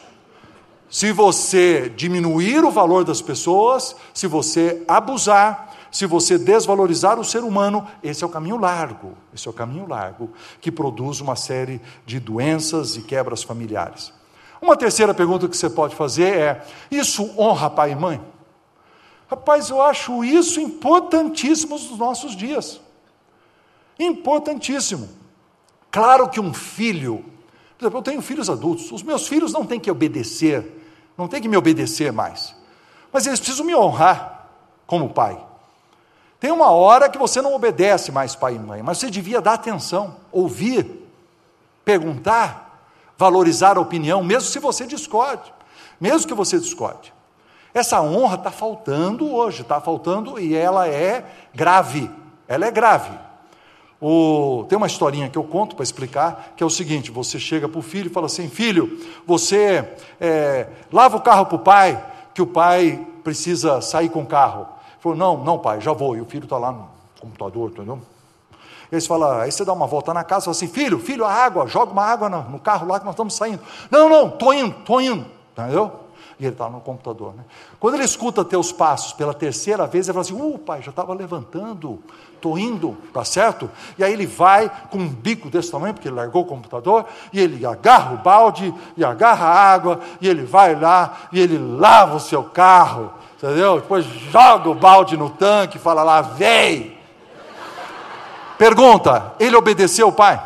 Se 0.90 1.12
você 1.12 1.88
diminuir 1.88 2.64
o 2.64 2.70
valor 2.70 3.05
das 3.05 3.22
pessoas, 3.22 3.94
se 4.12 4.26
você 4.26 4.83
abusar, 4.88 5.72
se 5.92 6.05
você 6.05 6.37
desvalorizar 6.37 7.18
o 7.18 7.24
ser 7.24 7.44
humano, 7.44 7.87
esse 8.03 8.24
é 8.24 8.26
o 8.26 8.31
caminho 8.31 8.57
largo. 8.57 9.16
Esse 9.33 9.46
é 9.46 9.50
o 9.50 9.55
caminho 9.55 9.87
largo 9.88 10.31
que 10.61 10.72
produz 10.72 11.20
uma 11.20 11.37
série 11.37 11.81
de 12.05 12.18
doenças 12.18 12.96
e 12.96 13.03
quebras 13.03 13.44
familiares. 13.44 14.12
Uma 14.61 14.76
terceira 14.76 15.14
pergunta 15.14 15.48
que 15.48 15.57
você 15.57 15.70
pode 15.70 15.94
fazer 15.94 16.37
é: 16.37 16.66
isso 16.90 17.31
honra 17.38 17.70
pai 17.70 17.92
e 17.92 17.96
mãe? 17.96 18.20
Rapaz, 19.29 19.70
eu 19.70 19.81
acho 19.81 20.24
isso 20.24 20.61
importantíssimo 20.61 21.76
nos 21.76 21.96
nossos 21.96 22.35
dias. 22.35 22.81
Importantíssimo. 23.96 25.09
Claro 25.88 26.29
que 26.29 26.40
um 26.40 26.53
filho, 26.53 27.24
por 27.79 27.85
exemplo, 27.85 27.98
eu 27.98 28.03
tenho 28.03 28.22
filhos 28.22 28.50
adultos, 28.50 28.90
os 28.90 29.05
meus 29.05 29.29
filhos 29.29 29.53
não 29.53 29.64
têm 29.64 29.79
que 29.79 29.90
obedecer, 29.90 30.80
não 31.20 31.28
têm 31.28 31.42
que 31.42 31.48
me 31.48 31.56
obedecer 31.56 32.11
mais, 32.11 32.54
mas 33.12 33.26
eles 33.26 33.38
precisam 33.38 33.66
me 33.66 33.76
honrar 33.76 34.48
como 34.87 35.11
pai. 35.11 35.38
Tem 36.40 36.50
uma 36.50 36.70
hora 36.70 37.11
que 37.11 37.18
você 37.18 37.42
não 37.42 37.54
obedece 37.54 38.11
mais 38.11 38.35
pai 38.35 38.54
e 38.54 38.59
mãe, 38.59 38.83
mas 38.83 38.96
você 38.96 39.11
devia 39.11 39.38
dar 39.42 39.52
atenção, 39.52 40.16
ouvir, 40.33 41.06
perguntar, 41.85 42.88
valorizar 43.18 43.76
a 43.76 43.80
opinião, 43.80 44.24
mesmo 44.24 44.48
se 44.48 44.59
você 44.59 44.87
discorde, 44.87 45.52
mesmo 46.00 46.26
que 46.26 46.33
você 46.33 46.59
discorde. 46.59 47.12
Essa 47.74 48.00
honra 48.00 48.37
está 48.37 48.50
faltando 48.50 49.30
hoje, 49.30 49.61
está 49.61 49.78
faltando 49.78 50.40
e 50.40 50.56
ela 50.56 50.88
é 50.88 51.22
grave, 51.54 52.11
ela 52.48 52.64
é 52.64 52.70
grave. 52.70 53.11
O, 54.01 54.65
tem 54.69 54.79
uma 54.79 54.87
historinha 54.87 55.29
que 55.29 55.37
eu 55.37 55.45
conto 55.45 55.77
para 55.77 55.83
explicar, 55.83 56.55
que 56.57 56.63
é 56.63 56.67
o 56.67 56.71
seguinte: 56.71 57.11
você 57.11 57.39
chega 57.39 57.69
para 57.69 57.79
o 57.79 57.83
filho 57.83 58.07
e 58.07 58.13
fala 58.13 58.27
assim, 58.27 58.49
filho, 58.49 58.99
você 59.27 59.87
é, 60.19 60.69
lava 60.91 61.19
o 61.19 61.21
carro 61.21 61.47
para 61.47 61.57
o 61.57 61.59
pai, 61.59 62.05
que 62.33 62.41
o 62.41 62.47
pai 62.47 63.07
precisa 63.23 63.81
sair 63.83 64.09
com 64.09 64.23
o 64.23 64.27
carro. 64.27 64.63
Ele 64.63 65.01
falou, 65.01 65.19
não, 65.19 65.45
não, 65.45 65.59
pai, 65.59 65.81
já 65.81 65.93
vou. 65.93 66.17
E 66.17 66.21
o 66.21 66.25
filho 66.25 66.45
está 66.45 66.57
lá 66.57 66.73
no 66.73 66.89
computador, 67.21 67.71
entendeu? 67.71 68.01
E 68.91 69.01
você 69.01 69.07
fala, 69.07 69.43
aí 69.43 69.53
você 69.53 69.65
dá 69.65 69.73
uma 69.73 69.87
volta 69.87 70.13
na 70.13 70.25
casa 70.25 70.45
e 70.45 70.47
fala 70.47 70.57
assim, 70.57 70.69
filho, 70.69 70.99
filho, 70.99 71.25
a 71.25 71.33
água, 71.33 71.67
joga 71.67 71.93
uma 71.93 72.05
água 72.05 72.29
no, 72.29 72.43
no 72.51 72.59
carro 72.59 72.89
lá 72.89 72.99
que 72.99 73.05
nós 73.05 73.15
estamos 73.15 73.35
saindo. 73.35 73.61
Não, 73.91 74.09
não, 74.09 74.29
estou 74.29 74.53
indo, 74.53 74.77
estou 74.79 75.01
indo. 75.01 75.27
Entendeu? 75.53 75.93
E 76.40 76.44
ele 76.46 76.55
está 76.55 76.70
no 76.70 76.81
computador. 76.81 77.35
Né? 77.35 77.44
Quando 77.79 77.96
ele 77.96 78.05
escuta 78.05 78.42
teus 78.42 78.72
passos 78.72 79.12
pela 79.12 79.35
terceira 79.35 79.87
vez, 79.87 80.09
ele 80.09 80.14
fala 80.14 80.22
assim: 80.22 80.55
Uh, 80.55 80.59
pai, 80.59 80.81
já 80.81 80.88
estava 80.88 81.12
levantando, 81.12 82.03
estou 82.35 82.59
indo, 82.59 82.96
tá 83.12 83.22
certo? 83.26 83.70
E 83.98 84.03
aí 84.03 84.11
ele 84.11 84.26
vai 84.26 84.72
com 84.90 84.96
um 84.96 85.09
bico 85.09 85.50
desse 85.50 85.70
tamanho, 85.70 85.92
porque 85.92 86.09
ele 86.09 86.16
largou 86.16 86.42
o 86.42 86.46
computador, 86.46 87.05
e 87.31 87.38
ele 87.38 87.66
agarra 87.66 88.14
o 88.14 88.16
balde, 88.16 88.74
e 88.96 89.05
agarra 89.05 89.46
a 89.48 89.72
água, 89.72 90.00
e 90.18 90.26
ele 90.26 90.42
vai 90.44 90.74
lá, 90.74 91.29
e 91.31 91.38
ele 91.38 91.59
lava 91.59 92.16
o 92.16 92.20
seu 92.20 92.42
carro, 92.42 93.12
entendeu? 93.37 93.79
Depois 93.79 94.07
joga 94.07 94.70
o 94.70 94.74
balde 94.74 95.18
no 95.18 95.29
tanque 95.29 95.76
e 95.76 95.81
fala 95.81 96.03
lá: 96.03 96.22
Vem! 96.22 96.96
Pergunta: 98.57 99.35
ele 99.38 99.57
obedeceu 99.57 100.09
o 100.09 100.12
pai? 100.12 100.42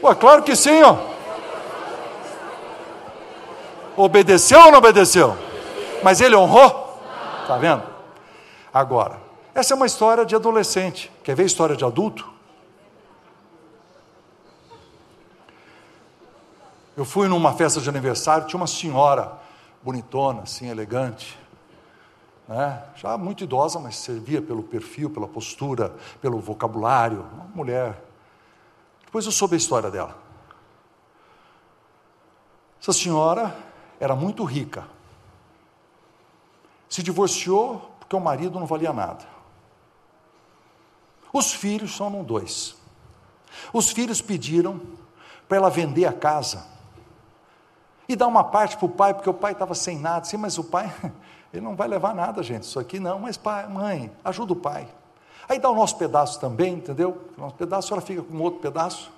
Pô, 0.00 0.14
claro 0.14 0.44
que 0.44 0.54
sim, 0.54 0.80
ó. 0.84 1.17
Obedeceu 3.98 4.60
ou 4.60 4.70
não 4.70 4.78
obedeceu? 4.78 5.36
Mas 6.04 6.20
ele 6.20 6.36
honrou? 6.36 7.02
Está 7.42 7.58
vendo? 7.58 7.82
Agora, 8.72 9.20
essa 9.52 9.74
é 9.74 9.76
uma 9.76 9.86
história 9.86 10.24
de 10.24 10.36
adolescente. 10.36 11.10
Quer 11.24 11.34
ver 11.34 11.44
história 11.46 11.74
de 11.74 11.84
adulto? 11.84 12.32
Eu 16.96 17.04
fui 17.04 17.26
numa 17.26 17.52
festa 17.54 17.80
de 17.80 17.88
aniversário, 17.88 18.46
tinha 18.46 18.60
uma 18.60 18.68
senhora 18.68 19.32
bonitona, 19.82 20.42
assim, 20.42 20.68
elegante, 20.68 21.36
né? 22.46 22.84
já 22.94 23.18
muito 23.18 23.42
idosa, 23.42 23.80
mas 23.80 23.96
servia 23.96 24.40
pelo 24.40 24.62
perfil, 24.62 25.10
pela 25.10 25.26
postura, 25.26 25.92
pelo 26.20 26.38
vocabulário, 26.38 27.26
uma 27.34 27.50
mulher. 27.52 28.00
Depois 29.04 29.26
eu 29.26 29.32
soube 29.32 29.54
a 29.54 29.58
história 29.58 29.90
dela. 29.90 30.16
Essa 32.80 32.92
senhora 32.92 33.67
era 34.00 34.14
muito 34.14 34.44
rica. 34.44 34.86
Se 36.88 37.02
divorciou 37.02 37.90
porque 37.98 38.16
o 38.16 38.20
marido 38.20 38.58
não 38.58 38.66
valia 38.66 38.92
nada. 38.92 39.24
Os 41.32 41.52
filhos 41.52 41.94
são 41.94 42.24
dois. 42.24 42.76
Os 43.72 43.90
filhos 43.90 44.22
pediram 44.22 44.80
para 45.46 45.58
ela 45.58 45.70
vender 45.70 46.06
a 46.06 46.12
casa 46.12 46.64
e 48.08 48.16
dar 48.16 48.26
uma 48.26 48.44
parte 48.44 48.76
para 48.76 48.86
o 48.86 48.88
pai, 48.88 49.12
porque 49.12 49.28
o 49.28 49.34
pai 49.34 49.52
estava 49.52 49.74
sem 49.74 49.98
nada. 49.98 50.24
Sim, 50.24 50.38
mas 50.38 50.56
o 50.56 50.64
pai, 50.64 50.92
ele 51.52 51.62
não 51.62 51.76
vai 51.76 51.86
levar 51.86 52.14
nada, 52.14 52.42
gente, 52.42 52.62
isso 52.62 52.78
aqui 52.78 52.98
não. 52.98 53.18
Mas 53.18 53.36
pai, 53.36 53.68
mãe, 53.68 54.10
ajuda 54.24 54.54
o 54.54 54.56
pai. 54.56 54.88
Aí 55.46 55.58
dá 55.58 55.70
o 55.70 55.74
nosso 55.74 55.96
pedaço 55.96 56.40
também, 56.40 56.74
entendeu? 56.74 57.20
O 57.36 57.40
nosso 57.40 57.54
pedaço, 57.56 57.92
ela 57.92 58.02
fica 58.02 58.22
com 58.22 58.38
outro 58.38 58.60
pedaço. 58.60 59.10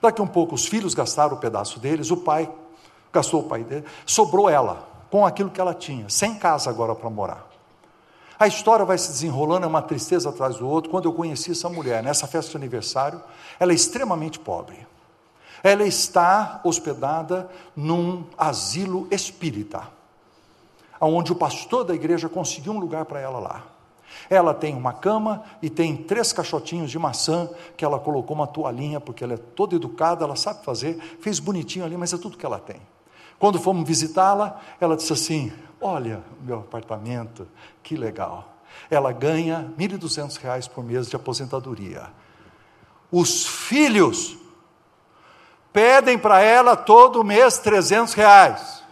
Daqui 0.00 0.22
um 0.22 0.26
pouco 0.26 0.54
os 0.54 0.66
filhos 0.66 0.94
gastaram 0.94 1.36
o 1.36 1.40
pedaço 1.40 1.80
deles, 1.80 2.10
o 2.10 2.16
pai 2.18 2.52
gastou 3.18 3.40
o 3.40 3.44
pai 3.44 3.64
dele, 3.64 3.84
sobrou 4.06 4.48
ela 4.48 4.86
com 5.10 5.26
aquilo 5.26 5.50
que 5.50 5.60
ela 5.60 5.74
tinha, 5.74 6.08
sem 6.08 6.34
casa 6.36 6.70
agora 6.70 6.94
para 6.94 7.10
morar. 7.10 7.48
A 8.38 8.46
história 8.46 8.84
vai 8.84 8.96
se 8.96 9.10
desenrolando, 9.10 9.64
é 9.64 9.68
uma 9.68 9.82
tristeza 9.82 10.28
atrás 10.28 10.56
do 10.56 10.68
outro. 10.68 10.90
Quando 10.90 11.06
eu 11.06 11.12
conheci 11.12 11.50
essa 11.50 11.68
mulher, 11.68 12.04
nessa 12.04 12.26
festa 12.28 12.52
de 12.52 12.56
aniversário, 12.56 13.20
ela 13.58 13.72
é 13.72 13.74
extremamente 13.74 14.38
pobre. 14.38 14.86
Ela 15.60 15.84
está 15.84 16.60
hospedada 16.62 17.50
num 17.74 18.24
asilo 18.38 19.08
espírita, 19.10 19.88
onde 21.00 21.32
o 21.32 21.36
pastor 21.36 21.82
da 21.82 21.94
igreja 21.94 22.28
conseguiu 22.28 22.72
um 22.72 22.78
lugar 22.78 23.06
para 23.06 23.18
ela 23.18 23.40
lá. 23.40 23.64
Ela 24.30 24.54
tem 24.54 24.76
uma 24.76 24.92
cama 24.92 25.42
e 25.60 25.68
tem 25.68 25.96
três 25.96 26.32
caixotinhos 26.32 26.92
de 26.92 26.98
maçã 26.98 27.50
que 27.76 27.84
ela 27.84 27.98
colocou 27.98 28.36
uma 28.36 28.46
toalhinha, 28.46 29.00
porque 29.00 29.24
ela 29.24 29.34
é 29.34 29.36
toda 29.36 29.74
educada, 29.74 30.24
ela 30.24 30.36
sabe 30.36 30.64
fazer, 30.64 30.96
fez 31.20 31.40
bonitinho 31.40 31.84
ali, 31.84 31.96
mas 31.96 32.12
é 32.12 32.18
tudo 32.18 32.38
que 32.38 32.46
ela 32.46 32.60
tem. 32.60 32.80
Quando 33.38 33.60
fomos 33.60 33.86
visitá-la, 33.86 34.60
ela 34.80 34.96
disse 34.96 35.12
assim: 35.12 35.52
Olha, 35.80 36.22
meu 36.40 36.58
apartamento, 36.58 37.46
que 37.82 37.96
legal. 37.96 38.56
Ela 38.90 39.12
ganha 39.12 39.72
R$ 39.78 39.88
1.200 39.88 40.68
por 40.68 40.84
mês 40.84 41.08
de 41.08 41.16
aposentadoria. 41.16 42.10
Os 43.10 43.46
filhos 43.46 44.36
pedem 45.72 46.18
para 46.18 46.40
ela 46.40 46.76
todo 46.76 47.24
mês 47.24 47.58
300 47.58 48.12
reais. 48.14 48.82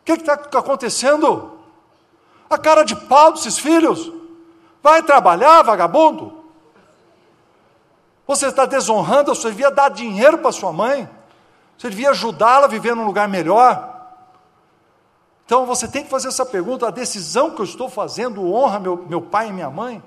O 0.00 0.04
que 0.04 0.12
está 0.12 0.34
acontecendo? 0.34 1.58
A 2.50 2.58
cara 2.58 2.82
de 2.82 2.96
pau 2.96 3.32
desses 3.32 3.58
filhos. 3.58 4.12
Vai 4.82 5.02
trabalhar, 5.02 5.62
vagabundo. 5.62 6.41
Você 8.26 8.46
está 8.46 8.66
desonrando, 8.66 9.34
você 9.34 9.50
devia 9.50 9.70
dar 9.70 9.88
dinheiro 9.88 10.38
para 10.38 10.52
sua 10.52 10.72
mãe. 10.72 11.08
Você 11.76 11.90
devia 11.90 12.10
ajudá-la 12.10 12.66
a 12.66 12.68
viver 12.68 12.94
num 12.94 13.04
lugar 13.04 13.28
melhor. 13.28 13.88
Então 15.44 15.66
você 15.66 15.88
tem 15.88 16.04
que 16.04 16.10
fazer 16.10 16.28
essa 16.28 16.46
pergunta: 16.46 16.86
a 16.86 16.90
decisão 16.90 17.50
que 17.50 17.60
eu 17.60 17.64
estou 17.64 17.88
fazendo 17.88 18.52
honra 18.52 18.78
meu, 18.78 19.04
meu 19.08 19.20
pai 19.20 19.48
e 19.48 19.52
minha 19.52 19.70
mãe? 19.70 20.02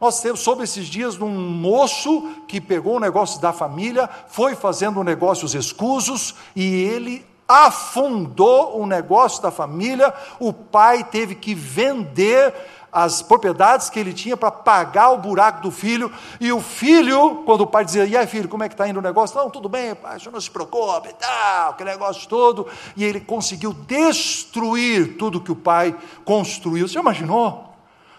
Nós 0.00 0.20
temos 0.20 0.40
sobre 0.40 0.64
esses 0.64 0.86
dias 0.86 1.20
um 1.20 1.28
moço 1.28 2.28
que 2.46 2.60
pegou 2.60 2.96
o 2.96 3.00
negócio 3.00 3.40
da 3.40 3.52
família, 3.52 4.08
foi 4.28 4.54
fazendo 4.54 5.02
negócios 5.02 5.54
escusos 5.54 6.36
e 6.54 6.62
ele 6.84 7.26
afundou 7.48 8.78
o 8.78 8.86
negócio 8.86 9.42
da 9.42 9.50
família. 9.50 10.14
O 10.38 10.52
pai 10.52 11.02
teve 11.02 11.34
que 11.34 11.54
vender 11.54 12.54
as 12.92 13.22
propriedades 13.22 13.90
que 13.90 13.98
ele 13.98 14.12
tinha 14.12 14.36
para 14.36 14.50
pagar 14.50 15.10
o 15.10 15.18
buraco 15.18 15.62
do 15.62 15.70
filho, 15.70 16.10
e 16.40 16.52
o 16.52 16.60
filho, 16.60 17.42
quando 17.44 17.62
o 17.62 17.66
pai 17.66 17.84
dizia, 17.84 18.04
e 18.04 18.16
aí 18.16 18.26
filho, 18.26 18.48
como 18.48 18.64
é 18.64 18.68
que 18.68 18.74
está 18.74 18.88
indo 18.88 18.98
o 18.98 19.02
negócio? 19.02 19.36
Não, 19.36 19.50
tudo 19.50 19.68
bem, 19.68 19.94
pai, 19.94 20.18
não 20.32 20.40
se 20.40 20.50
preocupe, 20.50 21.12
tal, 21.14 21.70
aquele 21.70 21.90
negócio 21.90 22.28
todo, 22.28 22.66
e 22.96 23.04
ele 23.04 23.20
conseguiu 23.20 23.72
destruir 23.72 25.16
tudo 25.16 25.40
que 25.40 25.52
o 25.52 25.56
pai 25.56 25.94
construiu, 26.24 26.88
você 26.88 26.98
imaginou? 26.98 27.68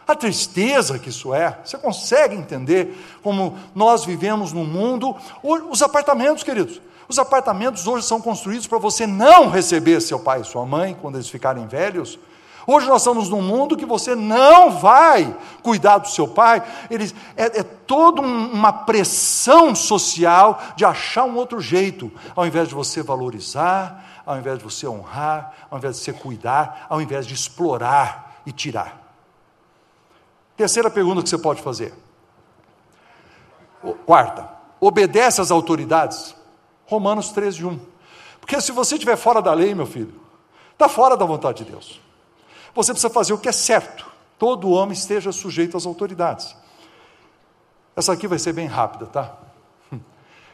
A 0.08 0.16
tristeza 0.16 0.98
que 0.98 1.10
isso 1.10 1.34
é, 1.34 1.60
você 1.64 1.78
consegue 1.78 2.36
entender 2.36 2.98
como 3.22 3.58
nós 3.76 4.06
vivemos 4.06 4.52
no 4.52 4.64
mundo, 4.64 5.16
os 5.44 5.82
apartamentos, 5.82 6.44
queridos, 6.44 6.82
os 7.08 7.18
apartamentos 7.18 7.88
hoje 7.88 8.06
são 8.06 8.22
construídos 8.22 8.68
para 8.68 8.78
você 8.78 9.08
não 9.08 9.50
receber 9.50 10.00
seu 10.00 10.20
pai 10.20 10.42
e 10.42 10.46
sua 10.46 10.64
mãe 10.66 10.96
quando 11.00 11.16
eles 11.16 11.28
ficarem 11.28 11.66
velhos, 11.68 12.20
Hoje 12.72 12.86
nós 12.86 13.02
estamos 13.02 13.30
num 13.30 13.42
mundo 13.42 13.76
que 13.76 13.84
você 13.84 14.14
não 14.14 14.70
vai 14.70 15.36
cuidar 15.64 15.98
do 15.98 16.08
seu 16.08 16.28
pai, 16.28 16.62
Eles, 16.88 17.16
é, 17.36 17.62
é 17.62 17.64
toda 17.64 18.22
um, 18.22 18.52
uma 18.52 18.72
pressão 18.72 19.74
social 19.74 20.62
de 20.76 20.86
achar 20.86 21.24
um 21.24 21.36
outro 21.36 21.60
jeito, 21.60 22.12
ao 22.36 22.46
invés 22.46 22.70
de 22.70 22.76
você 22.76 23.02
valorizar, 23.02 24.22
ao 24.24 24.38
invés 24.38 24.60
de 24.60 24.64
você 24.64 24.88
honrar, 24.88 25.52
ao 25.72 25.80
invés 25.80 25.96
de 25.96 26.04
você 26.04 26.14
cuidar, 26.14 26.86
ao 26.88 27.02
invés 27.02 27.26
de 27.26 27.34
explorar 27.34 28.40
e 28.46 28.52
tirar. 28.52 29.02
Terceira 30.56 30.92
pergunta 30.92 31.24
que 31.24 31.30
você 31.30 31.40
pode 31.40 31.64
fazer. 31.64 31.92
Quarta, 34.06 34.48
obedece 34.80 35.42
às 35.42 35.50
autoridades. 35.50 36.36
Romanos 36.86 37.32
13, 37.32 37.66
1. 37.66 37.80
Porque 38.40 38.62
se 38.62 38.72
você 38.72 38.94
estiver 38.94 39.18
fora 39.18 39.42
da 39.42 39.56
lei, 39.56 39.74
meu 39.74 39.88
filho, 39.88 40.14
está 40.74 40.88
fora 40.88 41.18
da 41.18 41.26
vontade 41.26 41.64
de 41.64 41.72
Deus. 41.72 42.09
Você 42.76 42.92
precisa 42.94 43.12
fazer 43.12 43.34
o 43.34 43.38
que 43.38 43.50
é 43.50 43.52
certo. 43.52 44.10
Todo 44.38 44.70
homem 44.70 44.94
esteja 44.94 45.32
sujeito 45.32 45.76
às 45.76 45.86
autoridades. 45.86 46.56
Essa 47.96 48.14
aqui 48.14 48.28
vai 48.28 48.40
ser 48.40 48.54
bem 48.54 48.68
rápida, 48.68 49.06
tá? 49.08 49.38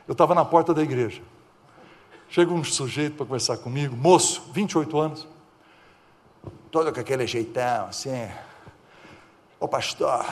Eu 0.07 0.13
estava 0.13 0.33
na 0.33 0.43
porta 0.43 0.73
da 0.73 0.81
igreja. 0.81 1.21
Chega 2.29 2.51
um 2.51 2.63
sujeito 2.63 3.17
para 3.17 3.25
conversar 3.25 3.57
comigo, 3.57 3.95
moço, 3.95 4.43
28 4.51 4.97
anos, 4.97 5.27
todo 6.71 6.91
com 6.91 6.99
aquele 6.99 7.27
jeitão, 7.27 7.87
assim. 7.87 8.29
Ô 9.59 9.67
pastor, 9.67 10.25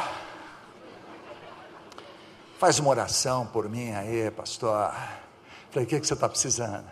faz 2.58 2.80
uma 2.80 2.90
oração 2.90 3.46
por 3.46 3.70
mim 3.70 3.92
aí, 3.92 4.30
pastor. 4.32 4.92
Falei, 5.70 5.86
o 5.86 5.88
que, 5.88 6.00
que 6.00 6.08
você 6.08 6.14
está 6.14 6.28
precisando? 6.28 6.86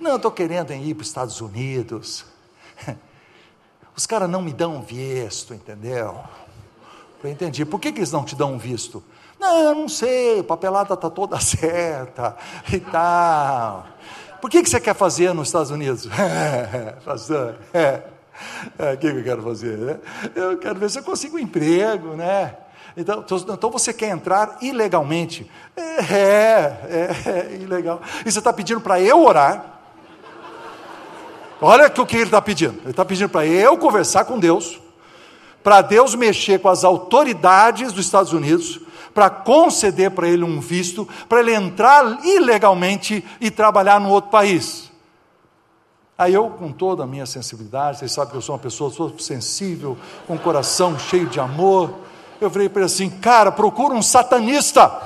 Não, 0.00 0.16
estou 0.16 0.30
querendo 0.30 0.72
ir 0.72 0.94
para 0.94 1.02
os 1.02 1.08
Estados 1.08 1.40
Unidos. 1.40 2.24
Os 3.98 4.06
caras 4.06 4.30
não 4.30 4.40
me 4.40 4.52
dão 4.52 4.80
visto, 4.80 5.52
entendeu? 5.52 6.20
Eu 7.20 7.28
entendi. 7.28 7.64
Por 7.64 7.80
que, 7.80 7.90
que 7.90 7.98
eles 7.98 8.12
não 8.12 8.24
te 8.24 8.36
dão 8.36 8.56
visto? 8.56 9.02
Não, 9.40 9.74
não 9.74 9.88
sei, 9.88 10.38
a 10.38 10.44
papelada 10.44 10.94
está 10.94 11.10
toda 11.10 11.36
certa 11.42 12.36
e 12.72 12.78
tal. 12.78 13.88
Por 14.40 14.48
que, 14.48 14.62
que 14.62 14.70
você 14.70 14.78
quer 14.78 14.94
fazer 14.94 15.34
nos 15.34 15.48
Estados 15.48 15.72
Unidos? 15.72 16.08
Pastor, 17.04 17.56
é, 17.74 18.02
é, 18.78 18.92
o 18.92 18.98
que, 18.98 19.08
eu 19.08 19.24
quero 19.24 19.42
fazer? 19.42 19.76
Né? 19.76 19.98
Eu 20.36 20.56
quero 20.58 20.78
ver 20.78 20.90
se 20.90 21.00
eu 21.00 21.02
consigo 21.02 21.36
um 21.36 21.40
emprego, 21.40 22.14
né? 22.14 22.54
Então, 22.96 23.24
então 23.28 23.68
você 23.68 23.92
quer 23.92 24.10
entrar 24.10 24.58
ilegalmente? 24.62 25.50
É, 25.76 25.82
é, 25.82 27.10
é 27.26 27.54
ilegal. 27.56 28.00
E 28.24 28.30
você 28.30 28.38
está 28.38 28.52
pedindo 28.52 28.80
para 28.80 29.00
eu 29.00 29.24
orar? 29.24 29.77
Olha 31.60 31.86
o 31.86 32.06
que 32.06 32.16
ele 32.16 32.24
está 32.24 32.40
pedindo. 32.40 32.78
Ele 32.82 32.90
está 32.90 33.04
pedindo 33.04 33.28
para 33.28 33.46
eu 33.46 33.76
conversar 33.76 34.24
com 34.24 34.38
Deus, 34.38 34.80
para 35.62 35.82
Deus 35.82 36.14
mexer 36.14 36.60
com 36.60 36.68
as 36.68 36.84
autoridades 36.84 37.92
dos 37.92 38.06
Estados 38.06 38.32
Unidos, 38.32 38.80
para 39.12 39.28
conceder 39.28 40.12
para 40.12 40.28
ele 40.28 40.44
um 40.44 40.60
visto, 40.60 41.08
para 41.28 41.40
ele 41.40 41.52
entrar 41.52 42.24
ilegalmente 42.24 43.24
e 43.40 43.50
trabalhar 43.50 44.00
no 44.00 44.10
outro 44.10 44.30
país. 44.30 44.92
Aí 46.16 46.34
eu, 46.34 46.50
com 46.50 46.72
toda 46.72 47.04
a 47.04 47.06
minha 47.06 47.26
sensibilidade, 47.26 47.98
vocês 47.98 48.12
sabem 48.12 48.30
que 48.32 48.36
eu 48.36 48.42
sou 48.42 48.54
uma 48.54 48.60
pessoa 48.60 49.12
sensível, 49.18 49.96
com 50.26 50.34
um 50.34 50.38
coração 50.38 50.98
cheio 50.98 51.26
de 51.26 51.38
amor, 51.38 51.94
eu 52.40 52.48
falei 52.50 52.68
para 52.68 52.82
ele 52.82 52.86
assim: 52.86 53.10
cara, 53.10 53.50
procura 53.50 53.94
um 53.94 54.02
satanista. 54.02 55.00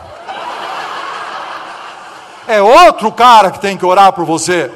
É 2.47 2.61
outro 2.61 3.11
cara 3.13 3.51
que 3.51 3.61
tem 3.61 3.77
que 3.77 3.87
orar 3.87 4.13
por 4.13 4.25
você. 4.25 4.71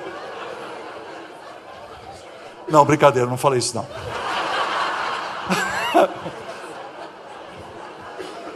Não, 2.69 2.85
brincadeira, 2.85 3.29
não 3.29 3.37
falei 3.37 3.59
isso 3.59 3.75
não. 3.75 3.87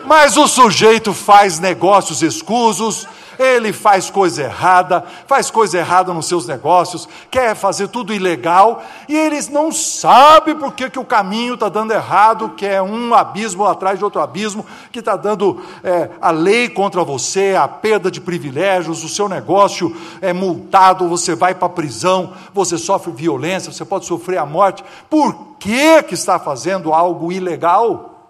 Mas 0.04 0.36
o 0.36 0.48
sujeito 0.48 1.14
faz 1.14 1.60
negócios 1.60 2.22
escusos, 2.22 3.06
ele 3.40 3.72
faz 3.72 4.10
coisa 4.10 4.42
errada, 4.42 5.02
faz 5.26 5.50
coisa 5.50 5.78
errada 5.78 6.12
nos 6.12 6.26
seus 6.26 6.46
negócios, 6.46 7.08
quer 7.30 7.56
fazer 7.56 7.88
tudo 7.88 8.12
ilegal, 8.12 8.82
e 9.08 9.16
eles 9.16 9.48
não 9.48 9.72
sabem 9.72 10.54
por 10.54 10.74
que, 10.74 10.90
que 10.90 10.98
o 10.98 11.04
caminho 11.06 11.54
está 11.54 11.70
dando 11.70 11.94
errado, 11.94 12.50
que 12.50 12.66
é 12.66 12.82
um 12.82 13.14
abismo 13.14 13.64
atrás 13.64 13.98
de 13.98 14.04
outro 14.04 14.20
abismo, 14.20 14.66
que 14.92 14.98
está 14.98 15.16
dando 15.16 15.64
é, 15.82 16.10
a 16.20 16.30
lei 16.30 16.68
contra 16.68 17.02
você, 17.02 17.56
a 17.58 17.66
perda 17.66 18.10
de 18.10 18.20
privilégios, 18.20 19.02
o 19.02 19.08
seu 19.08 19.26
negócio 19.26 19.96
é 20.20 20.34
multado, 20.34 21.08
você 21.08 21.34
vai 21.34 21.54
para 21.54 21.66
a 21.66 21.70
prisão, 21.70 22.34
você 22.52 22.76
sofre 22.76 23.10
violência, 23.10 23.72
você 23.72 23.86
pode 23.86 24.04
sofrer 24.04 24.36
a 24.36 24.44
morte. 24.44 24.84
Por 25.08 25.56
que, 25.58 26.02
que 26.02 26.12
está 26.12 26.38
fazendo 26.38 26.92
algo 26.92 27.32
ilegal? 27.32 28.28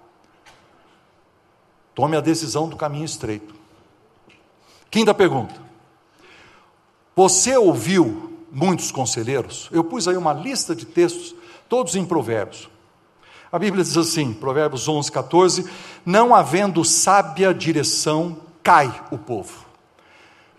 Tome 1.96 2.16
a 2.16 2.20
decisão 2.20 2.68
do 2.68 2.76
caminho 2.76 3.04
estreito. 3.04 3.59
Quinta 4.90 5.14
pergunta. 5.14 5.54
Você 7.14 7.56
ouviu 7.56 8.46
muitos 8.50 8.90
conselheiros? 8.90 9.68
Eu 9.70 9.84
pus 9.84 10.08
aí 10.08 10.16
uma 10.16 10.32
lista 10.32 10.74
de 10.74 10.84
textos, 10.84 11.34
todos 11.68 11.94
em 11.94 12.04
Provérbios. 12.04 12.68
A 13.52 13.58
Bíblia 13.58 13.82
diz 13.84 13.96
assim, 13.96 14.32
Provérbios 14.32 14.88
11, 14.88 15.10
14: 15.12 15.70
Não 16.04 16.34
havendo 16.34 16.84
sábia 16.84 17.52
direção, 17.52 18.38
cai 18.62 19.04
o 19.10 19.18
povo, 19.18 19.66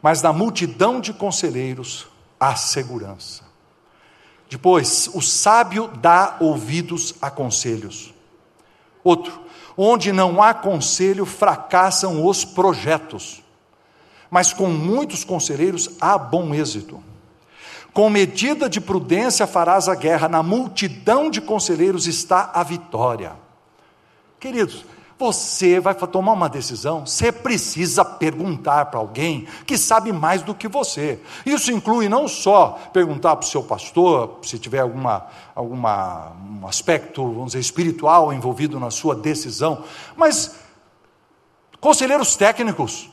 mas 0.01 0.21
na 0.21 0.33
multidão 0.33 0.99
de 0.99 1.13
conselheiros 1.13 2.07
há 2.39 2.55
segurança. 2.55 3.43
Depois, 4.49 5.09
o 5.13 5.21
sábio 5.21 5.87
dá 5.87 6.35
ouvidos 6.41 7.15
a 7.21 7.31
conselhos. 7.31 8.13
Outro, 9.01 9.39
onde 9.77 10.11
não 10.11 10.43
há 10.43 10.53
conselho, 10.53 11.25
fracassam 11.25 12.25
os 12.25 12.43
projetos, 12.43 13.41
mas 14.31 14.53
com 14.53 14.67
muitos 14.67 15.25
conselheiros 15.25 15.89
há 15.99 16.17
bom 16.17 16.55
êxito. 16.55 17.03
Com 17.93 18.09
medida 18.09 18.69
de 18.69 18.79
prudência 18.79 19.45
farás 19.45 19.89
a 19.89 19.95
guerra, 19.95 20.29
na 20.29 20.41
multidão 20.41 21.29
de 21.29 21.41
conselheiros 21.41 22.07
está 22.07 22.49
a 22.53 22.63
vitória. 22.63 23.33
Queridos, 24.39 24.85
você 25.19 25.79
vai 25.79 25.93
tomar 25.93 26.31
uma 26.31 26.47
decisão, 26.49 27.05
você 27.05 27.31
precisa 27.31 28.03
perguntar 28.03 28.85
para 28.85 28.99
alguém 28.99 29.45
que 29.67 29.77
sabe 29.77 30.11
mais 30.13 30.41
do 30.41 30.55
que 30.55 30.67
você. 30.67 31.19
Isso 31.45 31.71
inclui 31.71 32.07
não 32.07 32.27
só 32.27 32.79
perguntar 32.93 33.35
para 33.35 33.45
o 33.45 33.49
seu 33.49 33.61
pastor, 33.61 34.39
se 34.41 34.57
tiver 34.57 34.79
alguma, 34.79 35.27
alguma 35.53 36.31
um 36.59 36.65
aspecto, 36.65 37.23
vamos 37.23 37.47
dizer, 37.47 37.59
espiritual 37.59 38.31
envolvido 38.33 38.79
na 38.79 38.89
sua 38.89 39.13
decisão, 39.13 39.83
mas 40.15 40.55
conselheiros 41.79 42.35
técnicos, 42.35 43.09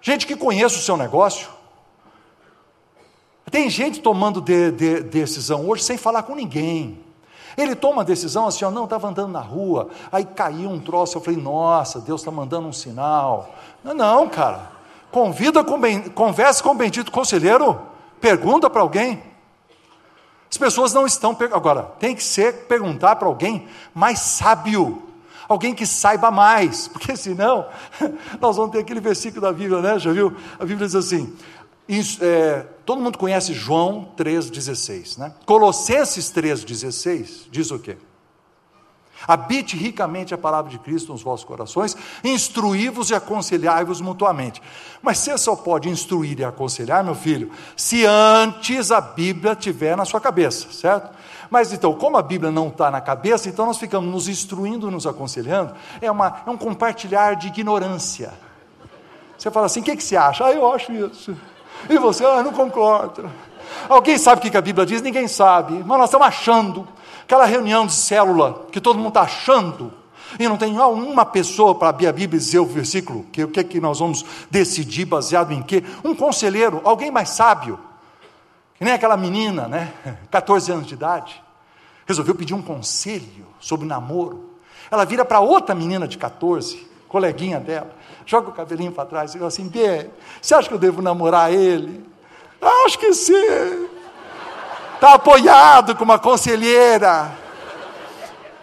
gente 0.00 0.26
que 0.26 0.36
conhece 0.36 0.76
o 0.76 0.82
seu 0.82 0.96
negócio, 0.96 1.48
tem 3.50 3.70
gente 3.70 4.00
tomando 4.00 4.40
de, 4.40 4.72
de, 4.72 5.00
decisão 5.02 5.68
hoje 5.68 5.82
sem 5.84 5.96
falar 5.96 6.24
com 6.24 6.34
ninguém. 6.34 6.98
Ele 7.56 7.74
toma 7.74 8.02
a 8.02 8.04
decisão 8.04 8.46
assim, 8.46 8.64
ó, 8.64 8.70
não, 8.70 8.84
estava 8.84 9.08
andando 9.08 9.32
na 9.32 9.40
rua, 9.40 9.88
aí 10.12 10.24
caiu 10.24 10.68
um 10.68 10.78
troço, 10.78 11.16
eu 11.16 11.22
falei, 11.22 11.40
nossa, 11.40 12.00
Deus 12.00 12.20
está 12.20 12.30
mandando 12.30 12.68
um 12.68 12.72
sinal. 12.72 13.54
Não, 13.82 13.94
não, 13.94 14.28
cara. 14.28 14.72
Convida, 15.10 15.64
com 15.64 15.80
ben, 15.80 16.02
conversa 16.10 16.62
com 16.62 16.70
o 16.70 16.74
bendito 16.74 17.10
conselheiro, 17.10 17.80
pergunta 18.20 18.68
para 18.68 18.82
alguém. 18.82 19.22
As 20.50 20.58
pessoas 20.58 20.92
não 20.92 21.06
estão. 21.06 21.36
Agora, 21.52 21.82
tem 21.98 22.14
que 22.14 22.22
ser 22.22 22.66
perguntar 22.66 23.16
para 23.16 23.28
alguém 23.28 23.66
mais 23.94 24.18
sábio, 24.18 25.02
alguém 25.48 25.74
que 25.74 25.86
saiba 25.86 26.30
mais, 26.30 26.88
porque 26.92 27.16
senão 27.16 27.66
nós 28.40 28.56
vamos 28.56 28.72
ter 28.72 28.80
aquele 28.80 29.00
versículo 29.00 29.42
da 29.42 29.52
Bíblia, 29.52 29.80
né? 29.80 29.98
Já 29.98 30.12
viu? 30.12 30.34
A 30.58 30.64
Bíblia 30.64 30.86
diz 30.86 30.94
assim: 30.94 31.34
é, 32.20 32.66
todo 32.84 33.00
mundo 33.00 33.16
conhece 33.16 33.54
João 33.54 34.12
3,16, 34.16 35.18
né? 35.18 35.32
Colossenses 35.44 36.32
3,16 36.32 37.46
diz 37.50 37.70
o 37.70 37.78
quê? 37.78 37.96
Habite 39.26 39.76
ricamente 39.76 40.34
a 40.34 40.38
palavra 40.38 40.70
de 40.70 40.78
Cristo 40.78 41.10
nos 41.12 41.22
vossos 41.22 41.44
corações, 41.44 41.96
instruí-vos 42.22 43.10
e 43.10 43.14
aconselhai-vos 43.14 44.00
mutuamente. 44.00 44.62
Mas 45.02 45.18
você 45.18 45.38
só 45.38 45.56
pode 45.56 45.88
instruir 45.88 46.38
e 46.38 46.44
aconselhar, 46.44 47.02
meu 47.02 47.14
filho, 47.14 47.50
se 47.76 48.04
antes 48.04 48.90
a 48.90 49.00
Bíblia 49.00 49.52
estiver 49.52 49.96
na 49.96 50.04
sua 50.04 50.20
cabeça, 50.20 50.70
certo? 50.70 51.16
Mas 51.50 51.72
então, 51.72 51.92
como 51.94 52.16
a 52.16 52.22
Bíblia 52.22 52.50
não 52.50 52.68
está 52.68 52.90
na 52.90 53.00
cabeça, 53.00 53.48
então 53.48 53.66
nós 53.66 53.78
ficamos 53.78 54.10
nos 54.10 54.28
instruindo, 54.28 54.90
nos 54.90 55.06
aconselhando, 55.06 55.74
é, 56.00 56.10
uma, 56.10 56.42
é 56.46 56.50
um 56.50 56.56
compartilhar 56.56 57.34
de 57.34 57.48
ignorância. 57.48 58.32
Você 59.36 59.50
fala 59.50 59.66
assim: 59.66 59.80
o 59.80 59.82
que, 59.82 59.96
que 59.96 60.02
você 60.02 60.16
acha? 60.16 60.44
Ah, 60.44 60.52
eu 60.52 60.72
acho 60.72 60.92
isso. 60.92 61.36
E 61.88 61.98
você, 61.98 62.24
ah, 62.24 62.42
não 62.42 62.52
concordo. 62.52 63.30
Alguém 63.88 64.18
sabe 64.18 64.46
o 64.46 64.50
que 64.50 64.56
a 64.56 64.62
Bíblia 64.62 64.86
diz? 64.86 65.02
Ninguém 65.02 65.28
sabe. 65.28 65.74
Mas 65.84 65.98
nós 65.98 66.08
estamos 66.08 66.26
achando. 66.26 66.86
Aquela 67.24 67.44
reunião 67.44 67.86
de 67.86 67.92
célula 67.92 68.66
que 68.70 68.80
todo 68.80 68.96
mundo 68.96 69.08
está 69.08 69.22
achando. 69.22 69.92
E 70.38 70.48
não 70.48 70.56
tem 70.56 70.78
uma 70.78 71.24
pessoa 71.24 71.74
para 71.74 71.88
abrir 71.88 72.06
a 72.06 72.12
Bíblia 72.12 72.38
e 72.38 72.40
dizer 72.40 72.58
o 72.58 72.66
versículo, 72.66 73.24
que 73.32 73.44
o 73.44 73.48
que, 73.48 73.60
é 73.60 73.64
que 73.64 73.80
nós 73.80 74.00
vamos 74.00 74.24
decidir 74.50 75.04
baseado 75.04 75.52
em 75.52 75.62
quê? 75.62 75.82
Um 76.04 76.14
conselheiro, 76.14 76.80
alguém 76.84 77.10
mais 77.10 77.30
sábio. 77.30 77.78
Que 78.78 78.84
nem 78.84 78.94
aquela 78.94 79.16
menina, 79.16 79.68
né? 79.68 79.92
14 80.30 80.72
anos 80.72 80.86
de 80.86 80.94
idade. 80.94 81.42
Resolveu 82.06 82.34
pedir 82.34 82.54
um 82.54 82.62
conselho 82.62 83.46
sobre 83.58 83.86
namoro. 83.86 84.56
Ela 84.90 85.04
vira 85.04 85.24
para 85.24 85.40
outra 85.40 85.74
menina 85.74 86.06
de 86.06 86.16
14, 86.16 86.88
coleguinha 87.08 87.58
dela 87.58 87.96
joga 88.26 88.50
o 88.50 88.52
cabelinho 88.52 88.90
para 88.90 89.06
trás 89.06 89.34
e 89.34 89.38
fala 89.38 89.48
assim: 89.48 89.68
Bê, 89.68 90.10
você 90.42 90.54
acha 90.54 90.68
que 90.68 90.74
eu 90.74 90.78
devo 90.78 91.00
namorar 91.00 91.52
ele? 91.52 92.04
Acho 92.84 92.98
que 92.98 93.14
sim. 93.14 93.88
Está 94.94 95.14
apoiado 95.14 95.94
com 95.94 96.04
uma 96.04 96.18
conselheira. 96.18 97.30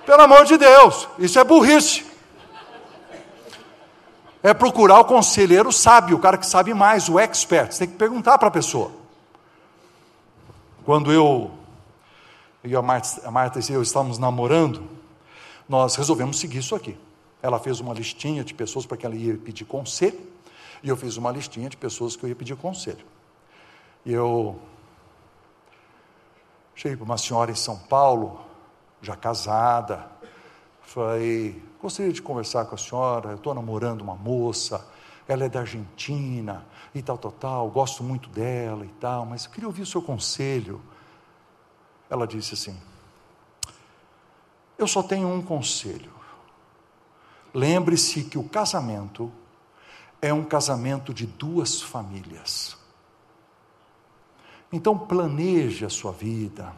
Pelo 0.05 0.21
amor 0.21 0.43
de 0.45 0.57
Deus, 0.57 1.07
isso 1.17 1.39
é 1.39 1.43
burrice. 1.43 2.05
É 4.41 4.53
procurar 4.53 4.99
o 4.99 5.05
conselheiro 5.05 5.71
sábio, 5.71 6.17
o 6.17 6.19
cara 6.19 6.37
que 6.37 6.45
sabe 6.45 6.73
mais, 6.73 7.07
o 7.07 7.17
expert. 7.17 7.71
Você 7.71 7.79
tem 7.79 7.87
que 7.87 7.95
perguntar 7.95 8.37
para 8.37 8.49
a 8.49 8.51
pessoa. 8.51 8.91
Quando 10.85 11.13
eu, 11.13 11.49
e 12.63 12.75
a 12.75 12.81
Marta, 12.81 13.25
a 13.25 13.31
Marta 13.31 13.59
e 13.59 13.73
eu 13.73 13.81
estávamos 13.81 14.17
namorando, 14.17 14.83
nós 15.67 15.95
resolvemos 15.95 16.37
seguir 16.37 16.57
isso 16.57 16.75
aqui. 16.75 16.97
Ela 17.41 17.57
fez 17.57 17.79
uma 17.79 17.93
listinha 17.93 18.43
de 18.43 18.53
pessoas 18.53 18.85
para 18.85 18.97
que 18.97 19.05
ela 19.05 19.15
ia 19.15 19.37
pedir 19.37 19.63
conselho, 19.63 20.19
e 20.81 20.89
eu 20.89 20.97
fiz 20.97 21.15
uma 21.15 21.31
listinha 21.31 21.69
de 21.69 21.77
pessoas 21.77 22.17
que 22.17 22.23
eu 22.25 22.29
ia 22.29 22.35
pedir 22.35 22.57
conselho. 22.57 23.05
E 24.05 24.11
eu 24.11 24.59
cheguei 26.75 26.97
para 26.97 27.05
uma 27.05 27.17
senhora 27.17 27.49
em 27.49 27.55
São 27.55 27.77
Paulo, 27.77 28.41
já 29.01 29.15
casada, 29.15 30.05
falei, 30.81 31.63
gostaria 31.81 32.11
de 32.11 32.21
conversar 32.21 32.65
com 32.65 32.75
a 32.75 32.77
senhora, 32.77 33.29
eu 33.29 33.35
estou 33.35 33.53
namorando 33.53 34.01
uma 34.01 34.15
moça, 34.15 34.85
ela 35.27 35.45
é 35.45 35.49
da 35.49 35.61
Argentina, 35.61 36.65
e 36.95 37.01
tal, 37.01 37.17
tal, 37.17 37.31
tal, 37.31 37.69
gosto 37.69 38.03
muito 38.03 38.29
dela 38.29 38.85
e 38.85 38.89
tal, 38.99 39.25
mas 39.25 39.45
eu 39.45 39.51
queria 39.51 39.67
ouvir 39.67 39.81
o 39.81 39.85
seu 39.85 40.01
conselho. 40.01 40.81
Ela 42.09 42.27
disse 42.27 42.53
assim: 42.53 42.79
Eu 44.77 44.87
só 44.87 45.01
tenho 45.01 45.27
um 45.27 45.41
conselho. 45.41 46.13
Lembre-se 47.53 48.23
que 48.23 48.37
o 48.37 48.47
casamento 48.47 49.31
é 50.21 50.33
um 50.33 50.43
casamento 50.43 51.13
de 51.13 51.25
duas 51.25 51.81
famílias. 51.81 52.77
Então 54.71 54.97
planeje 54.97 55.85
a 55.85 55.89
sua 55.89 56.11
vida 56.11 56.73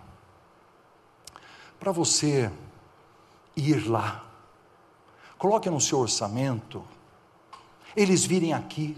para 1.79 1.91
você 1.91 2.51
ir 3.55 3.87
lá. 3.87 4.25
Coloque 5.37 5.69
no 5.69 5.79
seu 5.79 5.99
orçamento 5.99 6.83
eles 7.95 8.25
virem 8.25 8.53
aqui. 8.53 8.97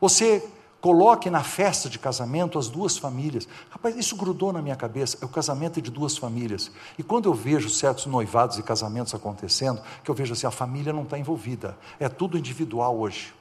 Você 0.00 0.42
Coloque 0.86 1.30
na 1.30 1.42
festa 1.42 1.88
de 1.88 1.98
casamento 1.98 2.60
as 2.60 2.68
duas 2.68 2.96
famílias. 2.96 3.48
Rapaz, 3.70 3.96
isso 3.96 4.14
grudou 4.14 4.52
na 4.52 4.62
minha 4.62 4.76
cabeça. 4.76 5.18
É 5.20 5.24
o 5.24 5.28
casamento 5.28 5.82
de 5.82 5.90
duas 5.90 6.16
famílias. 6.16 6.70
E 6.96 7.02
quando 7.02 7.28
eu 7.28 7.34
vejo 7.34 7.68
certos 7.68 8.06
noivados 8.06 8.56
e 8.56 8.62
casamentos 8.62 9.12
acontecendo, 9.12 9.82
que 10.04 10.08
eu 10.08 10.14
vejo 10.14 10.32
assim, 10.32 10.46
a 10.46 10.50
família 10.52 10.92
não 10.92 11.02
está 11.02 11.18
envolvida. 11.18 11.76
É 11.98 12.08
tudo 12.08 12.38
individual 12.38 12.96
hoje. 12.96 13.34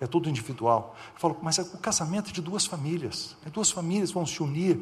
É 0.00 0.06
tudo 0.06 0.28
individual. 0.28 0.94
Eu 1.14 1.20
falo, 1.20 1.38
mas 1.42 1.58
é 1.58 1.62
o 1.62 1.78
casamento 1.78 2.32
de 2.32 2.40
duas 2.40 2.64
famílias. 2.64 3.36
É 3.44 3.50
duas 3.50 3.72
famílias 3.72 4.12
vão 4.12 4.24
se 4.24 4.40
unir. 4.40 4.78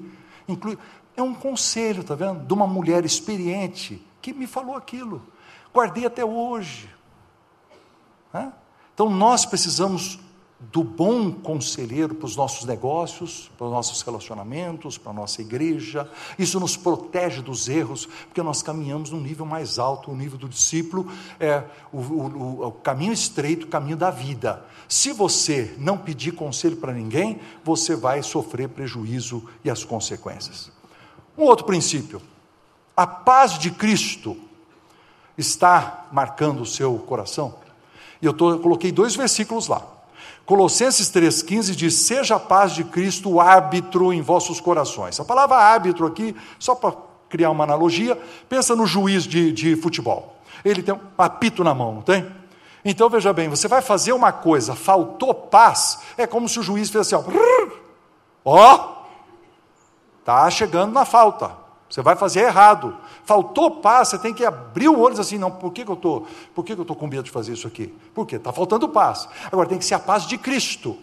Inclui, 0.46 0.76
é 1.16 1.22
um 1.22 1.32
conselho, 1.32 2.04
tá 2.04 2.14
vendo? 2.14 2.44
De 2.44 2.52
uma 2.52 2.66
mulher 2.66 3.06
experiente 3.06 4.06
que 4.20 4.34
me 4.34 4.46
falou 4.46 4.76
aquilo. 4.76 5.22
Guardei 5.72 6.04
até 6.04 6.22
hoje. 6.22 6.90
Então 8.94 9.10
nós 9.10 9.44
precisamos 9.44 10.18
do 10.70 10.84
bom 10.84 11.32
conselheiro 11.32 12.14
para 12.14 12.26
os 12.26 12.36
nossos 12.36 12.64
negócios, 12.64 13.50
para 13.58 13.66
os 13.66 13.72
nossos 13.72 14.00
relacionamentos, 14.02 14.96
para 14.96 15.10
a 15.10 15.14
nossa 15.14 15.40
igreja. 15.40 16.08
Isso 16.38 16.60
nos 16.60 16.76
protege 16.76 17.42
dos 17.42 17.68
erros, 17.68 18.06
porque 18.26 18.42
nós 18.42 18.62
caminhamos 18.62 19.10
num 19.10 19.20
nível 19.20 19.44
mais 19.44 19.78
alto, 19.78 20.10
o 20.10 20.16
nível 20.16 20.38
do 20.38 20.48
discípulo 20.48 21.10
é 21.40 21.64
o, 21.92 21.98
o, 21.98 22.66
o 22.68 22.72
caminho 22.72 23.12
estreito, 23.12 23.66
o 23.66 23.68
caminho 23.70 23.96
da 23.96 24.10
vida. 24.10 24.64
Se 24.88 25.10
você 25.10 25.74
não 25.78 25.98
pedir 25.98 26.32
conselho 26.32 26.76
para 26.76 26.92
ninguém, 26.92 27.40
você 27.64 27.96
vai 27.96 28.22
sofrer 28.22 28.68
prejuízo 28.68 29.48
e 29.64 29.70
as 29.70 29.82
consequências. 29.82 30.70
Um 31.36 31.42
outro 31.42 31.66
princípio: 31.66 32.22
a 32.96 33.06
paz 33.06 33.58
de 33.58 33.70
Cristo 33.70 34.36
está 35.36 36.06
marcando 36.12 36.62
o 36.62 36.66
seu 36.66 36.96
coração. 36.98 37.61
E 38.22 38.26
eu, 38.26 38.32
tô, 38.32 38.52
eu 38.52 38.60
coloquei 38.60 38.92
dois 38.92 39.16
versículos 39.16 39.66
lá. 39.66 39.82
Colossenses 40.46 41.10
3,15 41.10 41.74
diz: 41.74 41.94
Seja 41.94 42.36
a 42.36 42.40
paz 42.40 42.72
de 42.72 42.84
Cristo 42.84 43.28
o 43.28 43.40
árbitro 43.40 44.12
em 44.12 44.22
vossos 44.22 44.60
corações. 44.60 45.18
A 45.18 45.24
palavra 45.24 45.56
árbitro 45.56 46.06
aqui, 46.06 46.34
só 46.58 46.74
para 46.74 46.94
criar 47.28 47.50
uma 47.50 47.64
analogia, 47.64 48.16
pensa 48.48 48.76
no 48.76 48.86
juiz 48.86 49.24
de, 49.24 49.50
de 49.50 49.74
futebol. 49.74 50.36
Ele 50.64 50.82
tem 50.82 50.94
um 50.94 51.00
apito 51.18 51.64
na 51.64 51.74
mão, 51.74 51.94
não 51.94 52.02
tem? 52.02 52.30
Então 52.84 53.08
veja 53.08 53.32
bem, 53.32 53.48
você 53.48 53.68
vai 53.68 53.80
fazer 53.80 54.12
uma 54.12 54.32
coisa, 54.32 54.74
faltou 54.74 55.32
paz, 55.32 56.00
é 56.16 56.26
como 56.26 56.48
se 56.48 56.58
o 56.58 56.62
juiz 56.62 56.90
fizesse 56.90 57.14
assim: 57.14 57.24
ó, 58.44 58.44
ó, 58.44 59.02
tá 60.24 60.50
chegando 60.50 60.92
na 60.92 61.04
falta, 61.04 61.52
você 61.88 62.02
vai 62.02 62.16
fazer 62.16 62.40
errado, 62.40 62.96
Faltou 63.24 63.70
paz, 63.70 64.08
você 64.08 64.18
tem 64.18 64.34
que 64.34 64.44
abrir 64.44 64.88
o 64.88 64.98
olho 64.98 65.10
e 65.12 65.18
dizer 65.18 65.22
assim, 65.22 65.38
não, 65.38 65.50
por 65.50 65.72
que, 65.72 65.84
que 65.84 65.90
eu 65.90 65.94
estou, 65.94 66.26
por 66.54 66.64
que, 66.64 66.74
que 66.74 66.80
eu 66.80 66.82
estou 66.82 66.96
com 66.96 67.06
medo 67.06 67.22
de 67.22 67.30
fazer 67.30 67.52
isso 67.52 67.66
aqui? 67.66 67.94
Por 68.12 68.26
quê? 68.26 68.36
Está 68.36 68.52
faltando 68.52 68.88
paz. 68.88 69.28
Agora 69.50 69.68
tem 69.68 69.78
que 69.78 69.84
ser 69.84 69.94
a 69.94 69.98
paz 69.98 70.26
de 70.26 70.36
Cristo. 70.36 70.98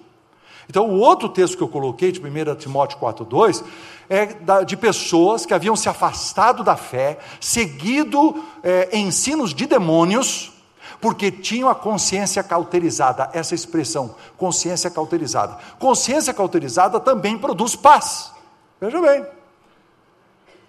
Então, 0.70 0.88
o 0.88 1.00
outro 1.00 1.30
texto 1.30 1.58
que 1.58 1.64
eu 1.64 1.68
coloquei, 1.68 2.12
de 2.12 2.20
1 2.20 2.56
Timóteo 2.56 3.00
4,2, 3.00 3.64
é 4.08 4.64
de 4.64 4.78
pessoas 4.78 5.44
que 5.46 5.54
haviam 5.54 5.76
se 5.76 5.90
afastado 5.90 6.64
da 6.64 6.76
fé, 6.76 7.18
seguido 7.40 8.44
é, 8.62 8.96
ensinos 8.96 9.52
de 9.52 9.66
demônios, 9.66 10.52
porque 11.02 11.32
tinham 11.32 11.70
a 11.70 11.76
consciência 11.76 12.44
cauterizada. 12.44 13.30
Essa 13.34 13.56
expressão, 13.56 14.14
consciência 14.38 14.92
cauterizada. 14.92 15.58
Consciência 15.80 16.34
cauterizada 16.34 17.00
também 17.00 17.38
produz 17.38 17.76
paz. 17.76 18.32
Veja 18.80 19.02
bem. 19.02 19.26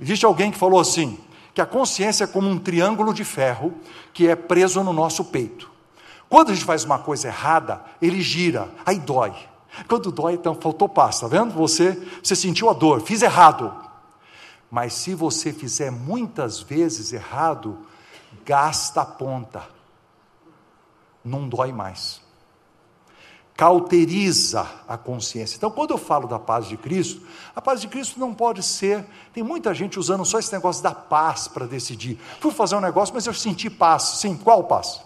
Existe 0.01 0.25
alguém 0.25 0.51
que 0.51 0.57
falou 0.57 0.81
assim: 0.81 1.19
que 1.55 1.61
a 1.61 1.67
consciência 1.67 2.25
é 2.25 2.27
como 2.27 2.49
um 2.49 2.59
triângulo 2.59 3.13
de 3.13 3.25
ferro 3.25 3.75
que 4.13 4.29
é 4.29 4.37
preso 4.37 4.83
no 4.83 4.93
nosso 4.93 5.25
peito. 5.27 5.71
Quando 6.29 6.51
a 6.51 6.55
gente 6.55 6.65
faz 6.65 6.85
uma 6.85 6.99
coisa 6.99 7.29
errada, 7.29 7.83
ele 8.01 8.21
gira, 8.21 8.69
aí 8.87 8.99
dói. 8.99 9.35
Quando 9.89 10.13
dói, 10.13 10.35
então 10.35 10.55
faltou 10.55 10.89
paz, 10.89 11.17
está 11.17 11.27
vendo? 11.27 11.53
Você, 11.55 11.93
você 12.23 12.37
sentiu 12.37 12.71
a 12.71 12.73
dor, 12.73 13.01
fiz 13.01 13.23
errado. 13.23 13.75
Mas 14.71 14.93
se 14.95 15.15
você 15.15 15.53
fizer 15.53 15.91
muitas 15.91 16.61
vezes 16.61 17.13
errado, 17.13 17.79
gasta 18.45 19.01
a 19.01 19.05
ponta, 19.05 19.65
não 21.25 21.49
dói 21.49 21.73
mais. 21.73 22.21
Cauteriza 23.61 24.67
a 24.89 24.97
consciência. 24.97 25.55
Então, 25.59 25.71
quando 25.71 25.91
eu 25.91 25.99
falo 25.99 26.27
da 26.27 26.39
paz 26.39 26.67
de 26.67 26.79
Cristo, 26.79 27.21
a 27.55 27.61
paz 27.61 27.83
de 27.83 27.89
Cristo 27.89 28.19
não 28.19 28.33
pode 28.33 28.63
ser. 28.63 29.05
Tem 29.35 29.43
muita 29.43 29.75
gente 29.75 29.99
usando 29.99 30.25
só 30.25 30.39
esse 30.39 30.51
negócio 30.51 30.83
da 30.83 30.93
paz 30.93 31.47
para 31.47 31.67
decidir. 31.67 32.19
Fui 32.41 32.51
fazer 32.53 32.77
um 32.77 32.81
negócio, 32.81 33.15
mas 33.15 33.27
eu 33.27 33.35
senti 33.35 33.69
paz. 33.69 34.15
Sim, 34.19 34.35
qual 34.35 34.65
paz? 34.65 35.03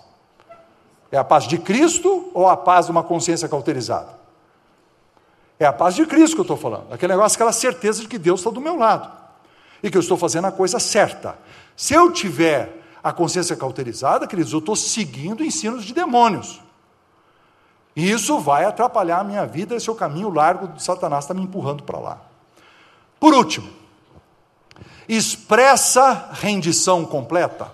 É 1.10 1.18
a 1.18 1.24
paz 1.24 1.48
de 1.48 1.58
Cristo 1.58 2.30
ou 2.32 2.48
a 2.48 2.56
paz 2.56 2.86
de 2.86 2.92
uma 2.92 3.02
consciência 3.02 3.48
cauterizada? 3.48 4.16
É 5.58 5.66
a 5.66 5.72
paz 5.72 5.96
de 5.96 6.06
Cristo 6.06 6.34
que 6.34 6.40
eu 6.40 6.44
estou 6.44 6.56
falando. 6.56 6.92
Aquele 6.92 7.12
negócio, 7.12 7.34
aquela 7.34 7.50
certeza 7.50 8.02
de 8.02 8.06
que 8.06 8.18
Deus 8.18 8.38
está 8.38 8.52
do 8.52 8.60
meu 8.60 8.76
lado. 8.76 9.10
E 9.82 9.90
que 9.90 9.96
eu 9.96 10.00
estou 10.00 10.16
fazendo 10.16 10.44
a 10.44 10.52
coisa 10.52 10.78
certa. 10.78 11.36
Se 11.74 11.92
eu 11.92 12.12
tiver 12.12 12.84
a 13.02 13.12
consciência 13.12 13.56
cauterizada, 13.56 14.28
queridos, 14.28 14.52
eu 14.52 14.60
estou 14.60 14.76
seguindo 14.76 15.44
ensinos 15.44 15.84
de 15.84 15.92
demônios. 15.92 16.62
E 17.96 18.10
isso 18.10 18.38
vai 18.40 18.64
atrapalhar 18.64 19.20
a 19.20 19.24
minha 19.24 19.46
vida, 19.46 19.74
esse 19.74 19.88
é 19.88 19.92
o 19.92 19.94
caminho 19.94 20.28
largo 20.28 20.68
de 20.68 20.82
Satanás 20.82 21.24
está 21.24 21.34
me 21.34 21.42
empurrando 21.42 21.82
para 21.84 21.98
lá. 21.98 22.18
Por 23.20 23.32
último, 23.32 23.68
expressa 25.08 26.30
rendição 26.32 27.04
completa. 27.04 27.72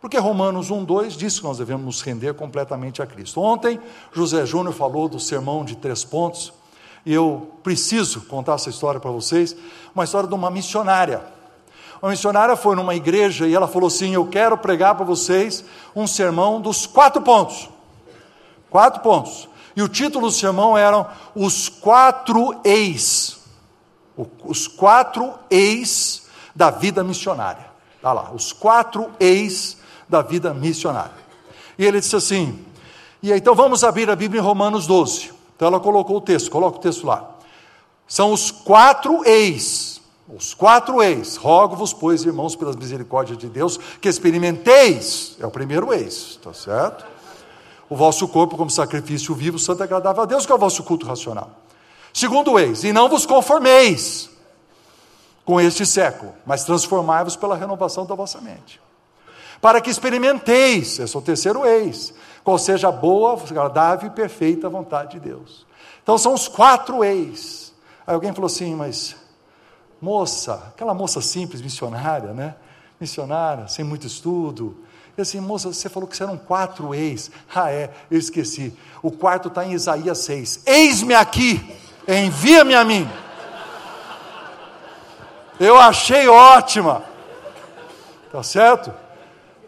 Porque 0.00 0.18
Romanos 0.18 0.70
1, 0.70 0.84
2 0.84 1.14
diz 1.14 1.38
que 1.38 1.44
nós 1.44 1.58
devemos 1.58 1.84
nos 1.84 2.00
render 2.02 2.34
completamente 2.34 3.02
a 3.02 3.06
Cristo. 3.06 3.40
Ontem, 3.40 3.80
José 4.12 4.44
Júnior 4.44 4.74
falou 4.74 5.08
do 5.08 5.18
sermão 5.18 5.64
de 5.64 5.76
três 5.76 6.04
pontos 6.04 6.52
e 7.04 7.12
eu 7.12 7.50
preciso 7.62 8.20
contar 8.22 8.54
essa 8.54 8.68
história 8.68 9.00
para 9.00 9.10
vocês, 9.10 9.56
uma 9.94 10.04
história 10.04 10.28
de 10.28 10.34
uma 10.34 10.50
missionária. 10.50 11.22
Uma 12.02 12.10
missionária 12.10 12.54
foi 12.56 12.76
numa 12.76 12.94
igreja 12.94 13.46
e 13.46 13.54
ela 13.54 13.66
falou 13.66 13.86
assim: 13.86 14.12
Eu 14.12 14.26
quero 14.26 14.58
pregar 14.58 14.94
para 14.94 15.04
vocês 15.04 15.64
um 15.94 16.06
sermão 16.06 16.60
dos 16.60 16.86
quatro 16.86 17.22
pontos. 17.22 17.68
Quatro 18.76 19.00
pontos. 19.00 19.48
E 19.74 19.80
o 19.80 19.88
título 19.88 20.26
do 20.26 20.30
sermão 20.30 20.76
eram 20.76 21.06
Os 21.34 21.66
Quatro 21.66 22.60
Eis. 22.62 23.38
Os 24.44 24.68
quatro 24.68 25.32
eis 25.48 26.26
da 26.54 26.70
vida 26.70 27.02
missionária. 27.02 27.64
Está 27.96 28.12
lá, 28.12 28.32
os 28.34 28.52
quatro 28.52 29.10
eis 29.18 29.78
da 30.06 30.20
vida 30.20 30.52
missionária. 30.52 31.16
E 31.78 31.86
ele 31.86 32.00
disse 32.00 32.16
assim: 32.16 32.66
E 33.22 33.32
então 33.32 33.54
vamos 33.54 33.82
abrir 33.82 34.10
a 34.10 34.16
Bíblia 34.16 34.42
em 34.42 34.44
Romanos 34.44 34.86
12. 34.86 35.32
Então 35.56 35.68
ela 35.68 35.80
colocou 35.80 36.18
o 36.18 36.20
texto, 36.20 36.50
coloca 36.50 36.76
o 36.76 36.80
texto 36.82 37.06
lá. 37.06 37.30
São 38.06 38.30
os 38.30 38.50
quatro 38.50 39.24
eis, 39.24 40.02
os 40.28 40.52
quatro 40.52 41.02
eis. 41.02 41.36
Rogo-vos, 41.36 41.94
pois, 41.94 42.24
irmãos, 42.24 42.54
pelas 42.54 42.76
misericórdias 42.76 43.38
de 43.38 43.48
Deus, 43.48 43.80
que 44.02 44.08
experimenteis. 44.08 45.34
É 45.40 45.46
o 45.46 45.50
primeiro 45.50 45.94
eis, 45.94 46.12
está 46.32 46.52
certo? 46.52 47.15
O 47.88 47.96
vosso 47.96 48.26
corpo 48.28 48.56
como 48.56 48.70
sacrifício 48.70 49.34
vivo, 49.34 49.58
santo 49.58 49.80
e 49.80 49.84
agradável 49.84 50.22
a 50.22 50.26
Deus, 50.26 50.44
que 50.44 50.52
é 50.52 50.54
o 50.54 50.58
vosso 50.58 50.82
culto 50.82 51.06
racional. 51.06 51.50
Segundo 52.12 52.58
eis, 52.58 52.82
e 52.82 52.92
não 52.92 53.08
vos 53.08 53.26
conformeis 53.26 54.30
com 55.44 55.60
este 55.60 55.86
século, 55.86 56.34
mas 56.44 56.64
transformai-vos 56.64 57.36
pela 57.36 57.54
renovação 57.56 58.04
da 58.04 58.14
vossa 58.14 58.40
mente. 58.40 58.80
Para 59.60 59.80
que 59.80 59.90
experimenteis, 59.90 60.98
esse 60.98 61.14
é 61.14 61.18
o 61.18 61.22
terceiro 61.22 61.64
eis, 61.64 62.12
qual 62.42 62.58
seja 62.58 62.88
a 62.88 62.92
boa, 62.92 63.34
agradável 63.34 64.08
e 64.08 64.10
perfeita 64.10 64.68
vontade 64.68 65.12
de 65.12 65.20
Deus. 65.20 65.66
Então 66.02 66.18
são 66.18 66.34
os 66.34 66.48
quatro 66.48 67.04
eis. 67.04 67.72
Aí 68.06 68.14
alguém 68.14 68.32
falou 68.32 68.46
assim, 68.46 68.74
mas 68.74 69.16
moça, 70.00 70.54
aquela 70.68 70.94
moça 70.94 71.20
simples, 71.20 71.60
missionária, 71.60 72.32
né? 72.32 72.54
Missionária, 73.00 73.68
sem 73.68 73.84
muito 73.84 74.06
estudo. 74.06 74.84
E 75.16 75.22
assim, 75.22 75.40
moça, 75.40 75.72
você 75.72 75.88
falou 75.88 76.08
que 76.08 76.22
eram 76.22 76.36
quatro 76.36 76.94
eis. 76.94 77.30
Ah, 77.54 77.70
é, 77.70 77.90
eu 78.10 78.18
esqueci. 78.18 78.72
O 79.02 79.10
quarto 79.10 79.48
está 79.48 79.64
em 79.64 79.72
Isaías 79.72 80.18
6. 80.18 80.62
Eis-me 80.66 81.14
aqui, 81.14 81.64
envia-me 82.06 82.74
a 82.74 82.84
mim. 82.84 83.08
Eu 85.58 85.78
achei 85.78 86.28
ótima. 86.28 87.02
Tá 88.30 88.42
certo? 88.42 88.92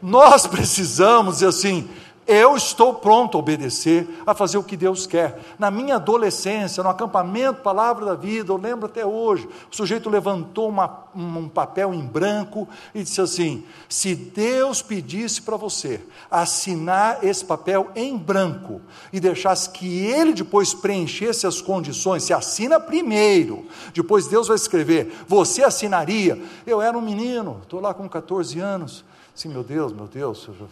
Nós 0.03 0.47
precisamos, 0.47 1.41
e 1.41 1.47
assim, 1.47 1.89
eu 2.29 2.55
estou 2.55 2.93
pronto 2.93 3.39
a 3.39 3.41
obedecer, 3.41 4.07
a 4.27 4.35
fazer 4.35 4.59
o 4.59 4.63
que 4.63 4.77
Deus 4.77 5.07
quer. 5.07 5.41
Na 5.59 5.71
minha 5.71 5.97
adolescência, 5.97 6.83
no 6.83 6.91
acampamento 6.91 7.63
Palavra 7.63 8.05
da 8.05 8.15
Vida, 8.15 8.53
eu 8.53 8.59
lembro 8.59 8.85
até 8.85 9.07
hoje, 9.07 9.49
o 9.73 9.75
sujeito 9.75 10.11
levantou 10.11 10.69
uma, 10.69 11.05
um 11.17 11.49
papel 11.49 11.95
em 11.95 12.05
branco 12.05 12.69
e 12.95 13.03
disse 13.03 13.23
assim: 13.23 13.65
se 13.89 14.15
Deus 14.15 14.83
pedisse 14.83 15.41
para 15.41 15.57
você 15.57 16.03
assinar 16.31 17.25
esse 17.25 17.43
papel 17.43 17.91
em 17.97 18.15
branco 18.15 18.83
e 19.11 19.19
deixasse 19.19 19.71
que 19.71 20.05
ele 20.05 20.35
depois 20.35 20.75
preenchesse 20.75 21.47
as 21.47 21.63
condições, 21.63 22.25
se 22.25 22.35
assina 22.35 22.79
primeiro, 22.79 23.67
depois 23.95 24.27
Deus 24.27 24.49
vai 24.49 24.57
escrever, 24.57 25.25
você 25.27 25.65
assinaria. 25.65 26.39
Eu 26.67 26.83
era 26.83 26.97
um 26.97 27.01
menino, 27.01 27.61
estou 27.63 27.81
lá 27.81 27.95
com 27.95 28.07
14 28.07 28.61
anos. 28.61 29.03
Sim, 29.35 29.49
meu 29.49 29.65
Deus, 29.65 29.95
meu 29.95 30.07
Deus. 30.07 30.47
Eu 30.47 30.69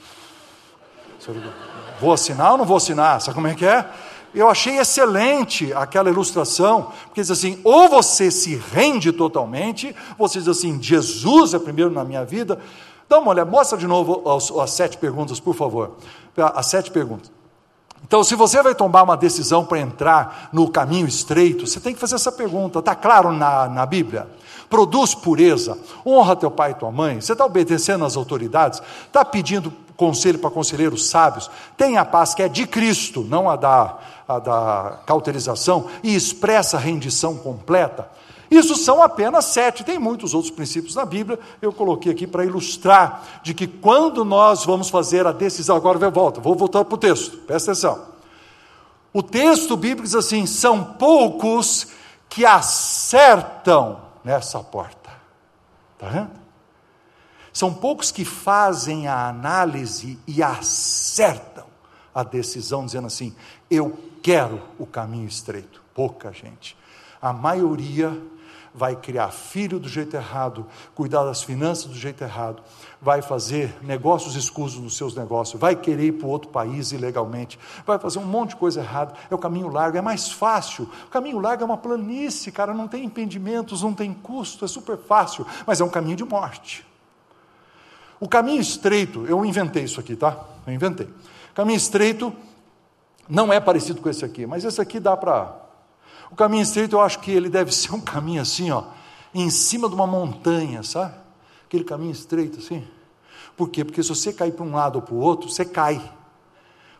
Vou 2.00 2.12
assinar 2.12 2.52
ou 2.52 2.58
não 2.58 2.64
vou 2.64 2.76
assinar? 2.76 3.20
Sabe 3.20 3.34
como 3.34 3.46
é 3.46 3.54
que 3.54 3.64
é? 3.64 3.88
Eu 4.34 4.50
achei 4.50 4.78
excelente 4.78 5.72
aquela 5.72 6.10
ilustração, 6.10 6.92
porque 7.06 7.22
diz 7.22 7.30
assim: 7.30 7.58
ou 7.64 7.88
você 7.88 8.30
se 8.30 8.54
rende 8.54 9.10
totalmente, 9.10 9.96
você 10.18 10.38
diz 10.38 10.48
assim, 10.48 10.80
Jesus 10.82 11.54
é 11.54 11.58
primeiro 11.58 11.90
na 11.90 12.04
minha 12.04 12.24
vida. 12.24 12.58
Dá 13.08 13.18
uma 13.18 13.30
olhada, 13.30 13.50
mostra 13.50 13.78
de 13.78 13.86
novo 13.86 14.28
as, 14.28 14.50
as 14.50 14.70
sete 14.72 14.98
perguntas, 14.98 15.40
por 15.40 15.54
favor. 15.54 15.96
As 16.36 16.66
sete 16.66 16.90
perguntas. 16.90 17.30
Então, 18.04 18.22
se 18.22 18.34
você 18.34 18.62
vai 18.62 18.74
tomar 18.74 19.04
uma 19.04 19.16
decisão 19.16 19.64
para 19.64 19.80
entrar 19.80 20.50
no 20.52 20.70
caminho 20.70 21.06
estreito, 21.06 21.66
você 21.66 21.80
tem 21.80 21.94
que 21.94 22.00
fazer 22.00 22.16
essa 22.16 22.30
pergunta. 22.30 22.80
Está 22.80 22.94
claro 22.94 23.32
na, 23.32 23.68
na 23.68 23.86
Bíblia? 23.86 24.28
Produz 24.68 25.14
pureza, 25.14 25.78
honra 26.04 26.36
teu 26.36 26.50
pai 26.50 26.72
e 26.72 26.74
tua 26.74 26.90
mãe. 26.90 27.20
Você 27.20 27.32
está 27.32 27.44
obedecendo 27.44 28.04
às 28.04 28.16
autoridades? 28.16 28.82
Está 29.06 29.24
pedindo 29.24 29.72
conselho 29.96 30.38
para 30.38 30.50
conselheiros 30.50 31.08
sábios, 31.08 31.50
tenha 31.76 32.00
a 32.00 32.04
paz 32.04 32.34
que 32.34 32.42
é 32.42 32.48
de 32.48 32.66
Cristo, 32.66 33.22
não 33.22 33.48
a 33.48 33.56
da, 33.56 33.98
a 34.28 34.38
da 34.38 34.98
cauterização, 35.06 35.86
e 36.02 36.14
expressa 36.14 36.76
a 36.76 36.80
rendição 36.80 37.36
completa. 37.36 38.08
Isso 38.50 38.76
são 38.76 39.02
apenas 39.02 39.46
sete, 39.46 39.82
tem 39.82 39.98
muitos 39.98 40.32
outros 40.32 40.52
princípios 40.52 40.94
na 40.94 41.04
Bíblia, 41.04 41.38
eu 41.60 41.72
coloquei 41.72 42.12
aqui 42.12 42.26
para 42.26 42.44
ilustrar 42.44 43.40
de 43.42 43.52
que 43.52 43.66
quando 43.66 44.24
nós 44.24 44.64
vamos 44.64 44.88
fazer 44.88 45.26
a 45.26 45.32
decisão, 45.32 45.76
agora 45.76 45.98
eu 45.98 46.12
volto, 46.12 46.40
vou 46.40 46.54
voltar 46.54 46.84
para 46.84 46.94
o 46.94 46.98
texto, 46.98 47.38
presta 47.38 47.72
atenção. 47.72 48.16
O 49.12 49.22
texto 49.22 49.76
bíblico 49.76 50.02
diz 50.02 50.14
assim: 50.14 50.44
são 50.44 50.84
poucos 50.84 51.88
que 52.28 52.44
acertam 52.44 53.98
nessa 54.22 54.60
porta. 54.60 55.10
Está 55.94 56.08
vendo? 56.08 56.45
São 57.56 57.72
poucos 57.72 58.12
que 58.12 58.22
fazem 58.22 59.08
a 59.08 59.28
análise 59.28 60.18
e 60.26 60.42
acertam 60.42 61.64
a 62.14 62.22
decisão, 62.22 62.84
dizendo 62.84 63.06
assim: 63.06 63.34
eu 63.70 63.98
quero 64.22 64.60
o 64.78 64.84
caminho 64.84 65.26
estreito. 65.26 65.82
Pouca 65.94 66.30
gente. 66.34 66.76
A 67.18 67.32
maioria 67.32 68.14
vai 68.74 68.94
criar 68.94 69.30
filho 69.30 69.78
do 69.78 69.88
jeito 69.88 70.14
errado, 70.14 70.66
cuidar 70.94 71.24
das 71.24 71.42
finanças 71.42 71.86
do 71.86 71.94
jeito 71.94 72.22
errado, 72.22 72.62
vai 73.00 73.22
fazer 73.22 73.74
negócios 73.80 74.36
escusos 74.36 74.78
nos 74.78 74.94
seus 74.94 75.16
negócios, 75.16 75.58
vai 75.58 75.74
querer 75.74 76.08
ir 76.08 76.12
para 76.12 76.28
outro 76.28 76.50
país 76.50 76.92
ilegalmente, 76.92 77.58
vai 77.86 77.98
fazer 77.98 78.18
um 78.18 78.26
monte 78.26 78.50
de 78.50 78.56
coisa 78.56 78.80
errada. 78.80 79.14
É 79.30 79.34
o 79.34 79.38
caminho 79.38 79.68
largo, 79.68 79.96
é 79.96 80.02
mais 80.02 80.30
fácil. 80.30 80.90
O 81.06 81.08
caminho 81.08 81.38
largo 81.38 81.62
é 81.62 81.64
uma 81.64 81.78
planície, 81.78 82.52
cara, 82.52 82.74
não 82.74 82.86
tem 82.86 83.02
impedimentos, 83.02 83.80
não 83.80 83.94
tem 83.94 84.12
custo, 84.12 84.62
é 84.62 84.68
super 84.68 84.98
fácil, 84.98 85.46
mas 85.66 85.80
é 85.80 85.84
um 85.84 85.88
caminho 85.88 86.16
de 86.16 86.24
morte. 86.24 86.84
O 88.18 88.28
caminho 88.28 88.60
estreito, 88.60 89.26
eu 89.26 89.44
inventei 89.44 89.84
isso 89.84 90.00
aqui, 90.00 90.16
tá? 90.16 90.44
Eu 90.66 90.72
inventei. 90.72 91.08
Caminho 91.54 91.76
estreito 91.76 92.32
não 93.28 93.52
é 93.52 93.60
parecido 93.60 94.00
com 94.00 94.08
esse 94.08 94.24
aqui, 94.24 94.46
mas 94.46 94.64
esse 94.64 94.80
aqui 94.80 95.00
dá 95.00 95.16
para. 95.16 95.54
O 96.30 96.36
caminho 96.36 96.62
estreito, 96.62 96.96
eu 96.96 97.00
acho 97.00 97.18
que 97.20 97.30
ele 97.30 97.48
deve 97.48 97.72
ser 97.72 97.92
um 97.94 98.00
caminho 98.00 98.42
assim, 98.42 98.70
ó, 98.70 98.84
em 99.34 99.50
cima 99.50 99.88
de 99.88 99.94
uma 99.94 100.06
montanha, 100.06 100.82
sabe? 100.82 101.14
Aquele 101.66 101.84
caminho 101.84 102.12
estreito 102.12 102.58
assim. 102.58 102.86
Por 103.56 103.70
quê? 103.70 103.84
Porque 103.84 104.02
se 104.02 104.08
você 104.08 104.32
cair 104.32 104.52
para 104.52 104.64
um 104.64 104.74
lado 104.74 104.96
ou 104.96 105.02
para 105.02 105.14
o 105.14 105.18
outro, 105.18 105.48
você 105.48 105.64
cai. 105.64 105.96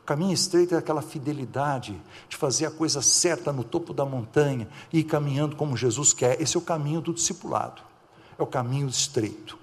O 0.03 0.07
caminho 0.07 0.33
estreito 0.33 0.75
é 0.75 0.79
aquela 0.79 1.03
fidelidade 1.03 2.01
de 2.29 2.37
fazer 2.37 2.67
a 2.67 2.71
coisa 2.71 3.03
certa 3.03 3.53
no 3.53 3.65
topo 3.65 3.93
da 3.93 4.05
montanha 4.05 4.69
e 4.93 5.01
ir 5.01 5.05
caminhando 5.05 5.57
como 5.57 5.77
Jesus 5.77 6.13
quer. 6.13 6.41
Esse 6.41 6.57
é 6.57 6.59
o 6.59 6.63
caminho 6.63 7.01
do 7.01 7.13
discipulado. 7.13 7.83
É 8.39 8.43
o 8.43 8.47
caminho 8.47 8.89
estreito. 8.89 9.59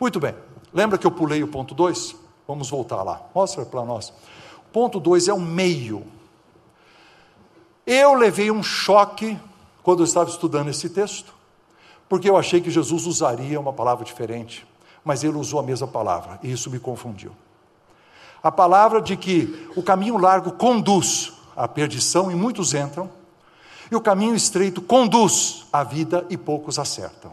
Muito 0.00 0.20
bem. 0.20 0.34
Lembra 0.72 0.98
que 0.98 1.06
eu 1.06 1.10
pulei 1.10 1.42
o 1.42 1.48
ponto 1.48 1.74
2? 1.74 2.16
Vamos 2.46 2.70
voltar 2.70 3.02
lá. 3.02 3.22
Mostra 3.34 3.64
para 3.64 3.84
nós. 3.84 4.10
O 4.68 4.70
ponto 4.72 5.00
2 5.00 5.28
é 5.28 5.32
o 5.32 5.40
meio. 5.40 6.04
Eu 7.86 8.14
levei 8.14 8.50
um 8.50 8.62
choque 8.62 9.38
quando 9.82 10.00
eu 10.00 10.04
estava 10.04 10.28
estudando 10.28 10.68
esse 10.68 10.90
texto, 10.90 11.32
porque 12.08 12.28
eu 12.28 12.36
achei 12.36 12.60
que 12.60 12.70
Jesus 12.70 13.06
usaria 13.06 13.58
uma 13.58 13.72
palavra 13.72 14.04
diferente, 14.04 14.66
mas 15.02 15.24
ele 15.24 15.38
usou 15.38 15.58
a 15.58 15.62
mesma 15.62 15.86
palavra, 15.86 16.38
e 16.42 16.52
isso 16.52 16.70
me 16.70 16.78
confundiu. 16.78 17.32
A 18.42 18.52
palavra 18.52 19.00
de 19.00 19.16
que 19.16 19.70
o 19.74 19.82
caminho 19.82 20.18
largo 20.18 20.52
conduz 20.52 21.32
à 21.56 21.66
perdição 21.66 22.30
e 22.30 22.34
muitos 22.34 22.74
entram, 22.74 23.10
e 23.90 23.96
o 23.96 24.00
caminho 24.02 24.34
estreito 24.34 24.82
conduz 24.82 25.66
à 25.72 25.82
vida 25.82 26.26
e 26.28 26.36
poucos 26.36 26.78
acertam. 26.78 27.32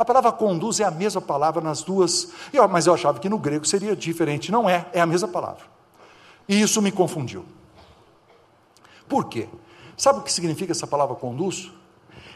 A 0.00 0.04
palavra 0.06 0.32
conduz 0.32 0.80
é 0.80 0.84
a 0.84 0.90
mesma 0.90 1.20
palavra 1.20 1.60
nas 1.60 1.82
duas, 1.82 2.32
mas 2.70 2.86
eu 2.86 2.94
achava 2.94 3.20
que 3.20 3.28
no 3.28 3.36
grego 3.36 3.66
seria 3.66 3.94
diferente. 3.94 4.50
Não 4.50 4.66
é, 4.66 4.86
é 4.94 5.00
a 5.02 5.04
mesma 5.04 5.28
palavra. 5.28 5.64
E 6.48 6.58
isso 6.58 6.80
me 6.80 6.90
confundiu. 6.90 7.44
Por 9.06 9.26
quê? 9.26 9.46
Sabe 9.98 10.20
o 10.20 10.22
que 10.22 10.32
significa 10.32 10.72
essa 10.72 10.86
palavra 10.86 11.14
conduz? 11.16 11.70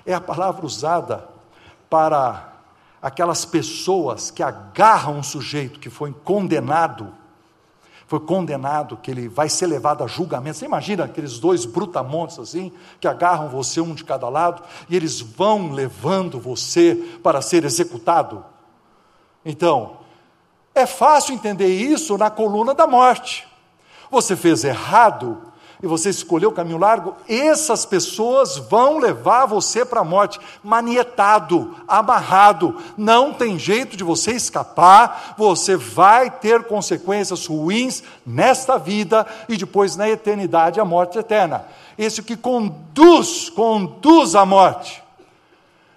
É 0.05 0.12
a 0.12 0.21
palavra 0.21 0.67
usada 0.67 1.27
para 1.89 2.53
aquelas 3.01 3.47
pessoas 3.47 4.31
que 4.31 4.43
agarram 4.43 5.17
um 5.17 5.23
sujeito 5.23 5.81
que 5.81 5.89
foi 5.89 6.12
condenado 6.12 7.15
foi 8.07 8.20
condenado, 8.20 8.96
que 8.96 9.11
ele 9.11 9.28
vai 9.28 9.48
ser 9.48 9.66
levado 9.66 10.05
a 10.05 10.07
julgamento. 10.07 10.59
Você 10.59 10.64
imagina 10.64 11.05
aqueles 11.05 11.38
dois 11.38 11.64
brutamontes 11.64 12.38
assim, 12.38 12.72
que 13.00 13.09
agarram 13.09 13.48
você 13.48 13.80
um 13.80 13.94
de 13.94 14.05
cada 14.05 14.28
lado, 14.28 14.62
e 14.88 14.96
eles 14.96 15.20
vão 15.20 15.72
levando 15.72 16.38
você 16.38 16.94
para 17.22 17.40
ser 17.40 17.64
executado? 17.64 18.44
Então, 19.44 19.98
é 20.74 20.86
fácil 20.86 21.34
entender 21.34 21.68
isso 21.68 22.18
na 22.18 22.30
coluna 22.30 22.74
da 22.74 22.86
morte. 22.86 23.46
Você 24.11 24.36
fez 24.36 24.64
errado, 24.64 25.40
e 25.83 25.87
você 25.87 26.11
escolheu 26.11 26.51
o 26.51 26.55
caminho 26.55 26.79
largo, 26.79 27.16
essas 27.29 27.85
pessoas 27.85 28.57
vão 28.57 28.99
levar 28.99 29.47
você 29.47 29.85
para 29.85 30.01
a 30.01 30.05
morte, 30.05 30.41
manietado, 30.62 31.75
amarrado. 31.87 32.77
Não 32.97 33.33
tem 33.33 33.59
jeito 33.59 33.97
de 33.97 34.05
você 34.05 34.33
escapar, 34.33 35.35
você 35.37 35.77
vai 35.77 36.31
ter 36.31 36.64
consequências 36.64 37.47
ruins 37.47 38.03
nesta 38.25 38.79
vida 38.79 39.27
e 39.49 39.57
depois 39.57 39.97
na 39.97 40.09
eternidade 40.09 40.81
a 40.81 40.85
morte 40.85 41.18
eterna. 41.18 41.66
Esse 41.99 42.22
que 42.22 42.37
conduz, 42.37 43.49
conduz 43.51 44.35
à 44.35 44.45
morte. 44.45 45.03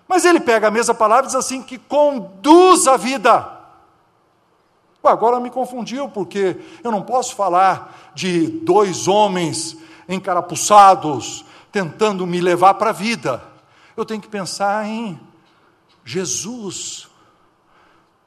Mas 0.08 0.26
ele 0.26 0.40
pega 0.40 0.68
a 0.68 0.72
mesma 0.72 0.94
palavra 0.94 1.26
e 1.26 1.28
diz 1.28 1.36
assim: 1.36 1.62
que 1.62 1.78
conduz 1.78 2.88
à 2.88 2.98
vida. 2.98 3.57
Agora 5.08 5.40
me 5.40 5.50
confundiu, 5.50 6.10
porque 6.10 6.60
eu 6.84 6.92
não 6.92 7.02
posso 7.02 7.36
falar 7.36 8.12
de 8.14 8.48
dois 8.48 9.08
homens 9.08 9.78
encarapuçados 10.08 11.46
tentando 11.72 12.26
me 12.26 12.40
levar 12.40 12.76
para 12.76 12.90
a 12.90 12.94
vida. 12.94 13.44
Eu 13.96 14.06
tenho 14.06 14.22
que 14.22 14.28
pensar 14.28 14.86
em 14.86 15.20
Jesus 16.06 17.08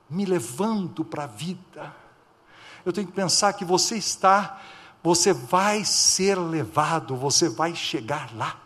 me 0.08 0.24
levando 0.24 1.04
para 1.04 1.24
a 1.24 1.26
vida. 1.26 1.94
Eu 2.84 2.92
tenho 2.92 3.06
que 3.06 3.12
pensar 3.12 3.52
que 3.52 3.64
você 3.64 3.96
está, 3.96 4.60
você 5.02 5.32
vai 5.32 5.84
ser 5.84 6.36
levado, 6.36 7.16
você 7.16 7.48
vai 7.48 7.74
chegar 7.74 8.34
lá, 8.34 8.58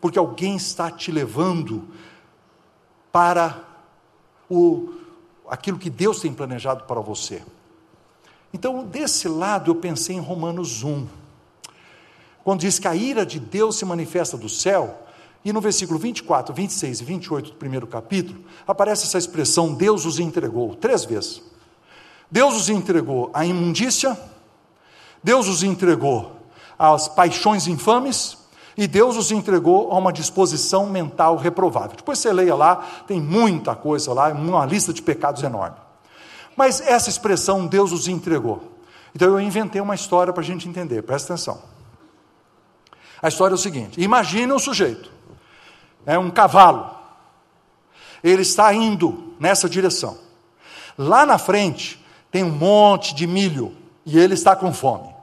porque 0.00 0.18
alguém 0.18 0.56
está 0.56 0.90
te 0.90 1.10
levando 1.10 1.88
para 3.10 3.58
o 4.48 5.01
aquilo 5.52 5.78
que 5.78 5.90
Deus 5.90 6.18
tem 6.18 6.32
planejado 6.32 6.84
para 6.84 6.98
você. 6.98 7.42
Então, 8.54 8.86
desse 8.86 9.28
lado, 9.28 9.70
eu 9.70 9.74
pensei 9.74 10.16
em 10.16 10.18
Romanos 10.18 10.82
1, 10.82 11.06
quando 12.42 12.60
diz 12.60 12.78
que 12.78 12.88
a 12.88 12.96
ira 12.96 13.26
de 13.26 13.38
Deus 13.38 13.76
se 13.76 13.84
manifesta 13.84 14.38
do 14.38 14.48
céu, 14.48 15.02
e 15.44 15.52
no 15.52 15.60
versículo 15.60 15.98
24, 15.98 16.54
26 16.54 17.02
e 17.02 17.04
28 17.04 17.50
do 17.50 17.56
primeiro 17.56 17.86
capítulo, 17.86 18.42
aparece 18.66 19.04
essa 19.04 19.18
expressão: 19.18 19.74
Deus 19.74 20.06
os 20.06 20.18
entregou, 20.18 20.74
três 20.74 21.04
vezes. 21.04 21.42
Deus 22.30 22.54
os 22.54 22.70
entregou 22.70 23.30
à 23.34 23.44
imundícia, 23.44 24.18
Deus 25.22 25.48
os 25.48 25.62
entregou 25.62 26.34
às 26.78 27.08
paixões 27.08 27.66
infames, 27.66 28.38
e 28.82 28.88
Deus 28.88 29.16
os 29.16 29.30
entregou 29.30 29.92
a 29.92 29.96
uma 29.96 30.12
disposição 30.12 30.90
mental 30.90 31.36
reprovável. 31.36 31.96
Depois 31.96 32.18
você 32.18 32.32
leia 32.32 32.56
lá, 32.56 32.84
tem 33.06 33.20
muita 33.20 33.76
coisa 33.76 34.12
lá, 34.12 34.30
uma 34.30 34.66
lista 34.66 34.92
de 34.92 35.00
pecados 35.00 35.40
enorme. 35.44 35.76
Mas 36.56 36.80
essa 36.80 37.08
expressão, 37.08 37.64
Deus 37.64 37.92
os 37.92 38.08
entregou. 38.08 38.72
Então 39.14 39.28
eu 39.28 39.40
inventei 39.40 39.80
uma 39.80 39.94
história 39.94 40.32
para 40.32 40.42
a 40.42 40.44
gente 40.44 40.68
entender, 40.68 41.00
presta 41.02 41.32
atenção. 41.32 41.62
A 43.22 43.28
história 43.28 43.54
é 43.54 43.54
o 43.54 43.58
seguinte: 43.58 44.00
imagine 44.00 44.52
um 44.52 44.58
sujeito, 44.58 45.12
é 46.04 46.18
um 46.18 46.28
cavalo, 46.28 46.90
ele 48.20 48.42
está 48.42 48.74
indo 48.74 49.32
nessa 49.38 49.68
direção. 49.68 50.18
Lá 50.98 51.24
na 51.24 51.38
frente 51.38 52.04
tem 52.32 52.42
um 52.42 52.50
monte 52.50 53.14
de 53.14 53.28
milho 53.28 53.76
e 54.04 54.18
ele 54.18 54.34
está 54.34 54.56
com 54.56 54.74
fome. 54.74 55.14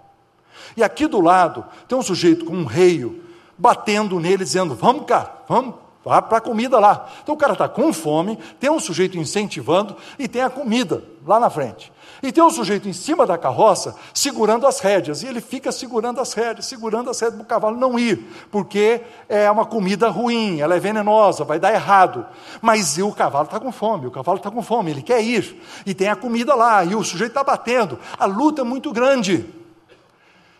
E 0.77 0.81
aqui 0.81 1.07
do 1.07 1.19
lado 1.19 1.65
tem 1.89 1.97
um 1.97 2.01
sujeito 2.01 2.45
com 2.45 2.53
um 2.53 2.63
reio 2.63 3.27
batendo 3.59 4.19
nele, 4.19 4.43
dizendo: 4.43 4.73
Vamos, 4.73 5.05
cara, 5.05 5.43
vamos, 5.47 5.75
vá 6.03 6.21
para 6.21 6.37
a 6.37 6.41
comida 6.41 6.79
lá. 6.79 7.07
Então 7.21 7.35
o 7.35 7.37
cara 7.37 7.53
está 7.53 7.67
com 7.67 7.93
fome, 7.93 8.39
tem 8.59 8.69
um 8.69 8.79
sujeito 8.79 9.17
incentivando 9.17 9.95
e 10.17 10.27
tem 10.27 10.41
a 10.41 10.49
comida 10.49 11.03
lá 11.27 11.39
na 11.39 11.49
frente. 11.49 11.91
E 12.21 12.31
tem 12.31 12.43
um 12.43 12.49
sujeito 12.49 12.87
em 12.89 12.93
cima 12.93 13.25
da 13.25 13.37
carroça 13.37 13.95
segurando 14.13 14.67
as 14.67 14.79
rédeas, 14.79 15.23
e 15.23 15.27
ele 15.27 15.39
fica 15.39 15.71
segurando 15.71 16.19
as 16.19 16.33
rédeas, 16.33 16.65
segurando 16.65 17.09
as 17.09 17.19
rédeas 17.19 17.37
para 17.37 17.43
o 17.43 17.47
cavalo 17.47 17.77
não 17.77 17.97
ir, 17.97 18.25
porque 18.51 19.01
é 19.29 19.49
uma 19.49 19.65
comida 19.65 20.09
ruim, 20.09 20.59
ela 20.59 20.75
é 20.75 20.79
venenosa, 20.79 21.45
vai 21.45 21.59
dar 21.59 21.73
errado. 21.73 22.25
Mas 22.61 22.97
o 22.97 23.11
cavalo 23.13 23.45
está 23.45 23.59
com 23.59 23.71
fome, 23.71 24.07
o 24.07 24.11
cavalo 24.11 24.37
está 24.37 24.51
com 24.51 24.61
fome, 24.61 24.91
ele 24.91 25.01
quer 25.01 25.23
ir, 25.23 25.61
e 25.85 25.93
tem 25.93 26.09
a 26.09 26.15
comida 26.15 26.55
lá, 26.55 26.83
e 26.83 26.93
o 26.93 27.03
sujeito 27.03 27.31
está 27.31 27.43
batendo, 27.43 27.97
a 28.17 28.25
luta 28.25 28.61
é 28.61 28.65
muito 28.65 28.91
grande. 28.91 29.45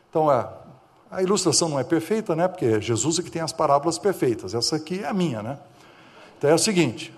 Então, 0.10 0.32
é, 0.32 0.48
a 1.12 1.24
ilustração 1.24 1.70
não 1.70 1.80
é 1.80 1.84
perfeita, 1.84 2.36
né? 2.36 2.48
Porque 2.48 2.80
Jesus 2.80 3.20
é 3.20 3.24
que 3.24 3.32
tem 3.32 3.42
as 3.42 3.52
parábolas 3.52 3.98
perfeitas. 3.98 4.54
Essa 4.54 4.76
aqui 4.76 5.02
é 5.04 5.08
a 5.08 5.14
minha, 5.14 5.42
né? 5.42 5.58
Então 6.38 6.50
é 6.50 6.54
o 6.54 6.60
seguinte: 6.60 7.14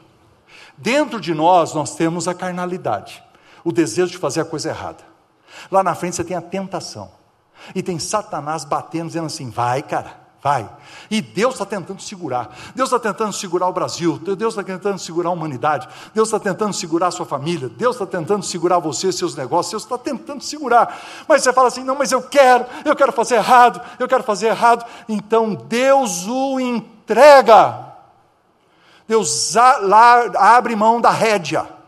dentro 0.78 1.20
de 1.20 1.34
nós 1.34 1.74
nós 1.74 1.96
temos 1.96 2.28
a 2.28 2.34
carnalidade, 2.34 3.24
o 3.64 3.72
desejo 3.72 4.12
de 4.12 4.18
fazer 4.18 4.42
a 4.42 4.46
coisa 4.46 4.70
errada. 4.70 5.04
Lá 5.70 5.84
na 5.84 5.94
frente 5.94 6.16
você 6.16 6.24
tem 6.24 6.38
a 6.38 6.42
tentação. 6.42 7.12
E 7.76 7.84
tem 7.84 8.00
Satanás 8.00 8.64
batendo, 8.64 9.08
dizendo 9.08 9.28
assim: 9.28 9.50
vai, 9.50 9.82
cara, 9.82 10.21
vai. 10.42 10.68
E 11.10 11.22
Deus 11.22 11.54
está 11.56 11.66
tentando 11.66 12.02
segurar. 12.02 12.56
Deus 12.74 12.92
está 12.92 13.00
tentando 13.00 13.34
segurar 13.34 13.68
o 13.68 13.74
Brasil. 13.74 14.18
Deus 14.18 14.54
está 14.56 14.64
tentando 14.64 14.98
segurar 14.98 15.30
a 15.30 15.34
humanidade. 15.34 15.88
Deus 16.14 16.28
está 16.28 16.40
tentando 16.40 16.74
segurar 16.74 17.08
a 17.08 17.12
sua 17.12 17.26
família. 17.26 17.70
Deus 17.70 17.96
está 17.96 18.06
tentando 18.06 18.44
segurar 18.44 18.80
você, 18.80 19.12
seus 19.12 19.36
negócios. 19.36 19.72
Deus 19.72 19.84
está 19.84 19.98
tentando 19.98 20.42
segurar. 20.42 21.00
Mas 21.28 21.44
você 21.44 21.54
fala 21.54 21.68
assim: 21.68 21.84
não, 21.84 21.96
mas 21.96 22.12
eu 22.12 22.22
quero, 22.22 22.66
eu 22.86 22.96
quero 22.96 23.12
fazer 23.12 23.36
errado, 23.36 23.82
eu 24.00 24.08
quero 24.08 24.24
fazer 24.24 24.48
errado. 24.48 24.86
Então 25.08 25.54
Deus 25.54 26.26
o 26.28 26.60
entrega. 26.60 27.92
Deus 29.08 29.56
abre 29.58 30.76
mão 30.76 31.02
da 31.02 31.10
rédea 31.10 31.81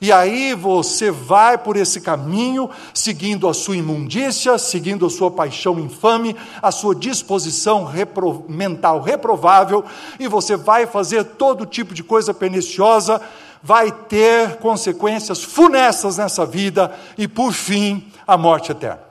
e 0.00 0.12
aí 0.12 0.54
você 0.54 1.10
vai 1.10 1.56
por 1.56 1.76
esse 1.76 2.00
caminho, 2.00 2.68
seguindo 2.92 3.48
a 3.48 3.54
sua 3.54 3.76
imundícia, 3.76 4.58
seguindo 4.58 5.06
a 5.06 5.10
sua 5.10 5.30
paixão 5.30 5.80
infame, 5.80 6.36
a 6.60 6.70
sua 6.70 6.94
disposição 6.94 7.84
repro 7.84 8.44
mental 8.48 9.00
reprovável, 9.00 9.84
e 10.20 10.28
você 10.28 10.54
vai 10.54 10.86
fazer 10.86 11.24
todo 11.24 11.64
tipo 11.64 11.94
de 11.94 12.04
coisa 12.04 12.34
perniciosa, 12.34 13.22
vai 13.62 13.90
ter 13.90 14.58
consequências 14.58 15.42
funestas 15.42 16.18
nessa 16.18 16.44
vida 16.44 16.94
e, 17.16 17.26
por 17.26 17.52
fim, 17.52 18.12
a 18.26 18.36
morte 18.36 18.72
eterna. 18.72 19.02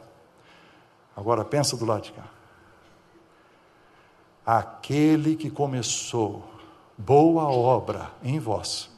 Agora 1.17 1.43
pensa 1.43 1.75
do 1.75 1.85
lado 1.85 2.03
de 2.03 2.11
cá. 2.11 2.23
Aquele 4.45 5.35
que 5.35 5.49
começou 5.49 6.47
boa 6.95 7.45
obra 7.45 8.11
em 8.23 8.37
vós 8.37 8.94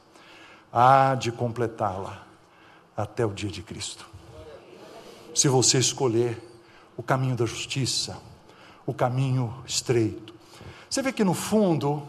há 0.72 1.16
de 1.16 1.32
completá-la 1.32 2.26
até 2.96 3.26
o 3.26 3.34
dia 3.34 3.50
de 3.50 3.62
Cristo. 3.62 4.06
Se 5.34 5.48
você 5.48 5.78
escolher 5.78 6.42
o 6.96 7.04
caminho 7.04 7.36
da 7.36 7.46
justiça, 7.46 8.18
o 8.86 8.94
caminho 8.94 9.54
estreito. 9.66 10.34
Você 10.90 11.02
vê 11.02 11.12
que 11.12 11.24
no 11.24 11.34
fundo 11.34 12.08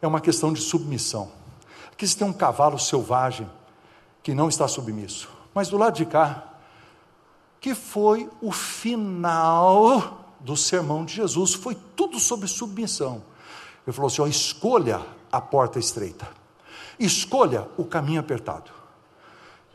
é 0.00 0.06
uma 0.06 0.20
questão 0.20 0.52
de 0.52 0.60
submissão. 0.60 1.30
Aqui 1.92 2.06
você 2.06 2.18
tem 2.18 2.26
um 2.26 2.32
cavalo 2.32 2.78
selvagem 2.78 3.48
que 4.22 4.34
não 4.34 4.48
está 4.48 4.66
submisso. 4.66 5.28
Mas 5.54 5.68
do 5.68 5.76
lado 5.76 5.96
de 5.96 6.04
cá, 6.04 6.54
que 7.60 7.74
foi 7.74 8.28
o 8.40 8.50
final 8.50 10.24
do 10.40 10.56
sermão 10.56 11.04
de 11.04 11.14
Jesus, 11.14 11.54
foi 11.54 11.76
tudo 11.94 12.18
sobre 12.18 12.48
submissão. 12.48 13.22
Ele 13.86 13.94
falou 13.94 14.08
assim: 14.08 14.22
ó, 14.22 14.26
escolha 14.26 15.00
a 15.30 15.40
porta 15.40 15.78
estreita, 15.78 16.28
escolha 16.98 17.66
o 17.76 17.84
caminho 17.84 18.20
apertado, 18.20 18.70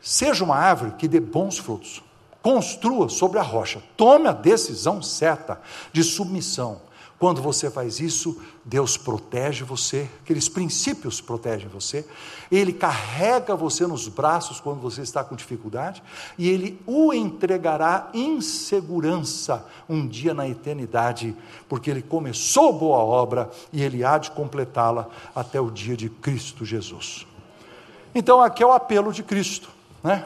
seja 0.00 0.44
uma 0.44 0.56
árvore 0.56 0.92
que 0.98 1.08
dê 1.08 1.20
bons 1.20 1.58
frutos, 1.58 2.02
construa 2.42 3.08
sobre 3.08 3.38
a 3.38 3.42
rocha, 3.42 3.82
tome 3.96 4.26
a 4.26 4.32
decisão 4.32 5.00
certa 5.00 5.60
de 5.92 6.02
submissão 6.02 6.80
quando 7.22 7.40
você 7.40 7.70
faz 7.70 8.00
isso, 8.00 8.42
Deus 8.64 8.96
protege 8.96 9.62
você, 9.62 10.10
aqueles 10.24 10.48
princípios 10.48 11.20
protegem 11.20 11.68
você, 11.68 12.04
Ele 12.50 12.72
carrega 12.72 13.54
você 13.54 13.86
nos 13.86 14.08
braços 14.08 14.58
quando 14.58 14.80
você 14.80 15.02
está 15.02 15.22
com 15.22 15.36
dificuldade, 15.36 16.02
e 16.36 16.48
Ele 16.48 16.82
o 16.84 17.14
entregará 17.14 18.10
em 18.12 18.40
segurança 18.40 19.64
um 19.88 20.04
dia 20.04 20.34
na 20.34 20.48
eternidade, 20.48 21.36
porque 21.68 21.92
Ele 21.92 22.02
começou 22.02 22.72
boa 22.72 22.98
obra 22.98 23.48
e 23.72 23.84
Ele 23.84 24.02
há 24.02 24.18
de 24.18 24.32
completá-la 24.32 25.08
até 25.32 25.60
o 25.60 25.70
dia 25.70 25.96
de 25.96 26.08
Cristo 26.08 26.64
Jesus. 26.64 27.24
Então 28.12 28.40
aqui 28.40 28.64
é 28.64 28.66
o 28.66 28.72
apelo 28.72 29.12
de 29.12 29.22
Cristo, 29.22 29.68
né? 30.02 30.24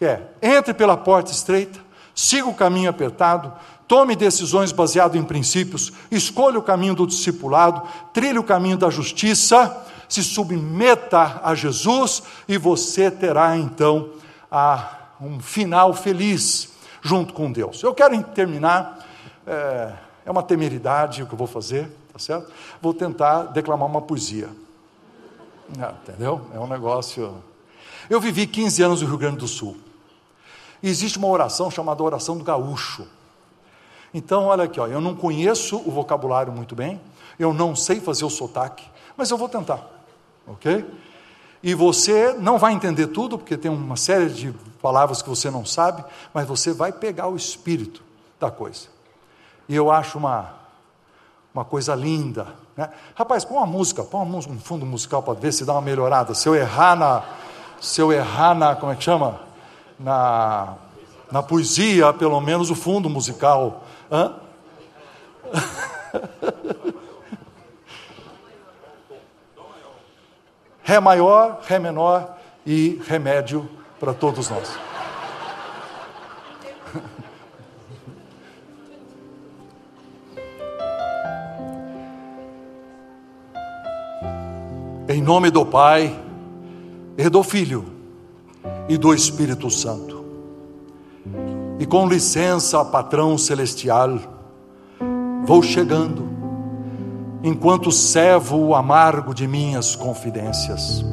É, 0.00 0.22
entre 0.40 0.72
pela 0.72 0.96
porta 0.96 1.32
estreita, 1.32 1.80
siga 2.14 2.48
o 2.48 2.54
caminho 2.54 2.88
apertado, 2.88 3.52
Tome 3.88 4.16
decisões 4.16 4.72
baseadas 4.72 5.16
em 5.16 5.24
princípios, 5.24 5.92
escolha 6.10 6.58
o 6.58 6.62
caminho 6.62 6.94
do 6.94 7.06
discipulado, 7.06 7.82
trilhe 8.12 8.38
o 8.38 8.44
caminho 8.44 8.76
da 8.76 8.90
justiça, 8.90 9.84
se 10.08 10.22
submeta 10.22 11.40
a 11.42 11.54
Jesus 11.54 12.22
e 12.48 12.58
você 12.58 13.10
terá 13.10 13.56
então 13.56 14.10
a, 14.50 14.96
um 15.20 15.38
final 15.40 15.94
feliz 15.94 16.70
junto 17.00 17.32
com 17.32 17.52
Deus. 17.52 17.82
Eu 17.82 17.94
quero 17.94 18.20
terminar, 18.24 19.06
é, 19.46 19.92
é 20.24 20.30
uma 20.30 20.42
temeridade 20.42 21.22
o 21.22 21.26
que 21.26 21.34
eu 21.34 21.38
vou 21.38 21.46
fazer, 21.46 21.88
tá 22.12 22.18
certo? 22.18 22.50
Vou 22.82 22.92
tentar 22.92 23.44
declamar 23.44 23.88
uma 23.88 24.02
poesia. 24.02 24.48
Ah, 25.80 25.94
entendeu? 26.02 26.40
É 26.54 26.58
um 26.58 26.66
negócio. 26.66 27.34
Eu 28.08 28.20
vivi 28.20 28.46
15 28.46 28.82
anos 28.82 29.02
no 29.02 29.08
Rio 29.08 29.18
Grande 29.18 29.38
do 29.38 29.48
Sul. 29.48 29.76
Existe 30.82 31.18
uma 31.18 31.28
oração 31.28 31.70
chamada 31.70 32.02
oração 32.02 32.36
do 32.36 32.44
gaúcho. 32.44 33.06
Então, 34.12 34.46
olha 34.46 34.64
aqui, 34.64 34.80
ó, 34.80 34.86
eu 34.86 35.00
não 35.00 35.14
conheço 35.14 35.76
o 35.76 35.90
vocabulário 35.90 36.52
muito 36.52 36.74
bem, 36.74 37.00
eu 37.38 37.52
não 37.52 37.76
sei 37.76 38.00
fazer 38.00 38.24
o 38.24 38.30
sotaque, 38.30 38.84
mas 39.16 39.30
eu 39.30 39.36
vou 39.36 39.48
tentar, 39.48 39.80
ok? 40.46 40.84
E 41.62 41.74
você 41.74 42.32
não 42.38 42.58
vai 42.58 42.72
entender 42.72 43.08
tudo, 43.08 43.36
porque 43.36 43.56
tem 43.56 43.70
uma 43.70 43.96
série 43.96 44.28
de 44.28 44.52
palavras 44.80 45.20
que 45.20 45.28
você 45.28 45.50
não 45.50 45.64
sabe, 45.64 46.04
mas 46.32 46.46
você 46.46 46.72
vai 46.72 46.92
pegar 46.92 47.28
o 47.28 47.36
espírito 47.36 48.02
da 48.38 48.50
coisa. 48.50 48.86
E 49.68 49.74
eu 49.74 49.90
acho 49.90 50.18
uma, 50.18 50.54
uma 51.52 51.64
coisa 51.64 51.94
linda. 51.94 52.46
Né? 52.76 52.88
Rapaz, 53.14 53.44
põe 53.44 53.56
uma 53.56 53.66
música, 53.66 54.04
põe 54.04 54.20
uma 54.20 54.30
música, 54.30 54.52
um 54.52 54.60
fundo 54.60 54.86
musical 54.86 55.22
para 55.22 55.34
ver 55.34 55.52
se 55.52 55.64
dá 55.64 55.72
uma 55.72 55.80
melhorada. 55.80 56.34
Se 56.34 56.48
eu 56.48 56.54
errar 56.54 56.94
na. 56.94 57.22
Se 57.80 58.00
eu 58.00 58.12
errar 58.12 58.54
na. 58.54 58.76
Como 58.76 58.92
é 58.92 58.94
que 58.94 59.02
chama? 59.02 59.40
Na, 59.98 60.74
na 61.32 61.42
poesia, 61.42 62.12
pelo 62.12 62.40
menos 62.40 62.70
o 62.70 62.74
fundo 62.74 63.08
musical 63.10 63.82
Hã? 64.10 64.34
Ré 70.82 71.00
maior, 71.00 71.60
Ré 71.62 71.78
menor 71.78 72.36
e 72.64 73.00
remédio 73.06 73.68
para 73.98 74.14
todos 74.14 74.48
nós. 74.48 74.78
Em 85.08 85.20
nome 85.22 85.50
do 85.50 85.66
Pai, 85.66 86.26
e 87.16 87.28
do 87.28 87.42
Filho 87.42 87.84
e 88.88 88.96
do 88.96 89.14
Espírito 89.14 89.70
Santo. 89.70 90.15
E 91.78 91.84
com 91.84 92.08
licença, 92.08 92.82
patrão 92.84 93.36
celestial, 93.36 94.18
vou 95.44 95.62
chegando, 95.62 96.26
enquanto 97.42 97.92
servo 97.92 98.56
o 98.56 98.74
amargo 98.74 99.34
de 99.34 99.46
minhas 99.46 99.94
confidências, 99.94 101.04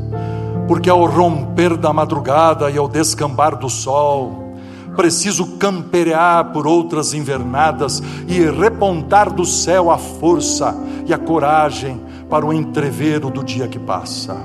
porque 0.67 0.89
ao 0.89 1.05
romper 1.05 1.75
da 1.75 1.91
madrugada 1.91 2.71
e 2.71 2.77
ao 2.77 2.87
descambar 2.87 3.57
do 3.57 3.69
sol, 3.69 4.55
preciso 4.95 5.57
camperear 5.57 6.53
por 6.53 6.65
outras 6.65 7.13
invernadas 7.13 8.01
e 8.27 8.39
repontar 8.49 9.33
do 9.33 9.45
céu 9.45 9.91
a 9.91 9.97
força 9.97 10.73
e 11.05 11.13
a 11.13 11.17
coragem 11.17 11.99
para 12.29 12.45
o 12.45 12.53
entrevero 12.53 13.29
do 13.29 13.43
dia 13.43 13.67
que 13.67 13.79
passa. 13.79 14.37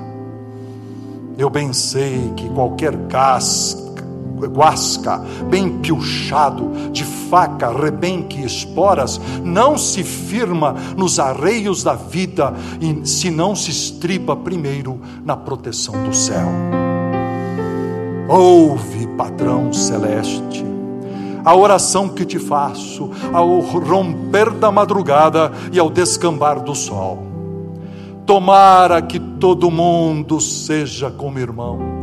Eu 1.37 1.49
bem 1.49 1.73
sei 1.73 2.33
que 2.35 2.49
qualquer 2.51 3.07
casca 3.07 3.88
guasca, 4.47 5.19
bem 5.49 5.79
piochado, 5.79 6.71
de 6.93 7.05
faca, 7.05 7.71
rebenque 7.71 8.45
esporas, 8.45 9.21
não 9.45 9.77
se 9.77 10.03
firma 10.03 10.75
nos 10.97 11.19
arreios 11.19 11.83
da 11.83 11.95
vida, 11.95 12.55
se 13.05 13.31
não 13.31 13.55
se 13.55 13.71
estriba 13.71 14.37
primeiro 14.37 15.01
na 15.25 15.37
proteção 15.37 16.03
do 16.05 16.15
céu. 16.15 16.49
Ouve, 18.29 19.07
padrão 19.17 19.73
celeste, 19.73 20.65
a 21.45 21.57
oração 21.57 22.09
que 22.09 22.25
te 22.25 22.39
faço 22.39 23.11
ao 23.33 23.61
romper 23.61 24.51
da 24.51 24.71
madrugada 24.71 25.51
e 25.73 25.79
ao 25.79 25.89
descambar 25.89 26.61
do 26.61 26.75
sol. 26.75 27.27
Tomara 28.27 29.01
que 29.01 29.19
todo 29.19 29.71
mundo 29.71 30.39
seja 30.43 31.11
como 31.11 31.39
irmão 31.39 31.98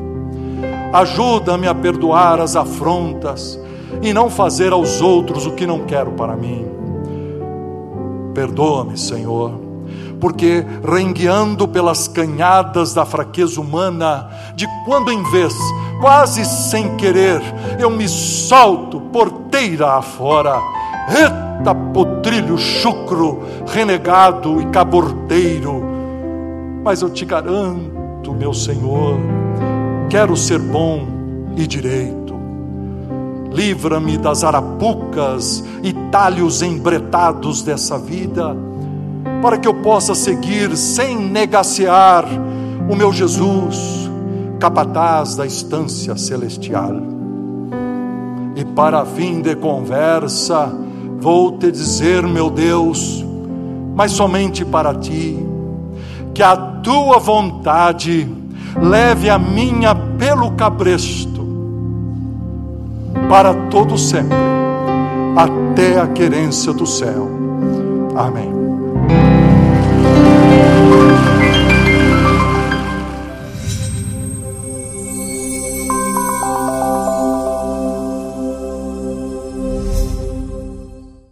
Ajuda-me 0.93 1.67
a 1.67 1.75
perdoar 1.75 2.39
as 2.39 2.55
afrontas 2.55 3.59
e 4.01 4.13
não 4.13 4.29
fazer 4.29 4.71
aos 4.71 5.01
outros 5.01 5.45
o 5.45 5.51
que 5.51 5.65
não 5.65 5.85
quero 5.85 6.11
para 6.11 6.35
mim. 6.35 6.65
Perdoa-me, 8.33 8.97
Senhor, 8.97 9.51
porque 10.19 10.65
rengueando 10.83 11.67
pelas 11.67 12.07
canhadas 12.07 12.93
da 12.93 13.05
fraqueza 13.05 13.59
humana, 13.59 14.29
de 14.55 14.67
quando 14.85 15.11
em 15.11 15.23
vez, 15.31 15.53
quase 16.01 16.43
sem 16.45 16.95
querer, 16.97 17.41
eu 17.79 17.89
me 17.89 18.07
solto 18.07 18.99
porteira 18.99 19.93
afora. 19.93 20.59
Eita, 21.09 21.73
potrilho 21.93 22.57
chucro, 22.57 23.41
renegado 23.67 24.61
e 24.61 24.65
cabordeiro. 24.65 25.83
Mas 26.83 27.01
eu 27.01 27.09
te 27.09 27.25
garanto, 27.25 28.33
meu 28.33 28.53
Senhor, 28.53 29.17
Quero 30.15 30.37
ser 30.37 30.59
bom 30.59 31.05
e 31.57 31.67
direito. 31.67 32.33
Livra-me 33.51 34.17
das 34.17 34.45
arapucas 34.45 35.61
e 35.83 35.91
talhos 36.09 36.61
embretados 36.61 37.61
dessa 37.61 37.99
vida, 37.99 38.55
para 39.41 39.57
que 39.57 39.67
eu 39.67 39.73
possa 39.73 40.15
seguir 40.15 40.77
sem 40.77 41.17
negacear 41.17 42.23
o 42.89 42.95
meu 42.95 43.11
Jesus, 43.11 44.09
capataz 44.57 45.35
da 45.35 45.45
estância 45.45 46.15
celestial. 46.15 46.93
E 48.55 48.63
para 48.63 49.05
fim 49.05 49.41
de 49.41 49.53
conversa, 49.53 50.73
vou 51.19 51.57
te 51.57 51.69
dizer, 51.69 52.23
meu 52.23 52.49
Deus, 52.49 53.21
mas 53.93 54.13
somente 54.13 54.63
para 54.63 54.95
ti, 54.95 55.37
que 56.33 56.41
a 56.41 56.55
tua 56.55 57.19
vontade 57.19 58.44
leve 58.81 59.29
a 59.29 59.37
minha 59.37 59.95
pelo 59.95 60.51
cabresto, 60.51 61.45
para 63.29 63.53
todo 63.69 63.97
sempre, 63.97 64.37
até 65.35 65.99
a 65.99 66.07
querência 66.07 66.73
do 66.73 66.85
céu. 66.85 67.29
Amém. 68.15 68.54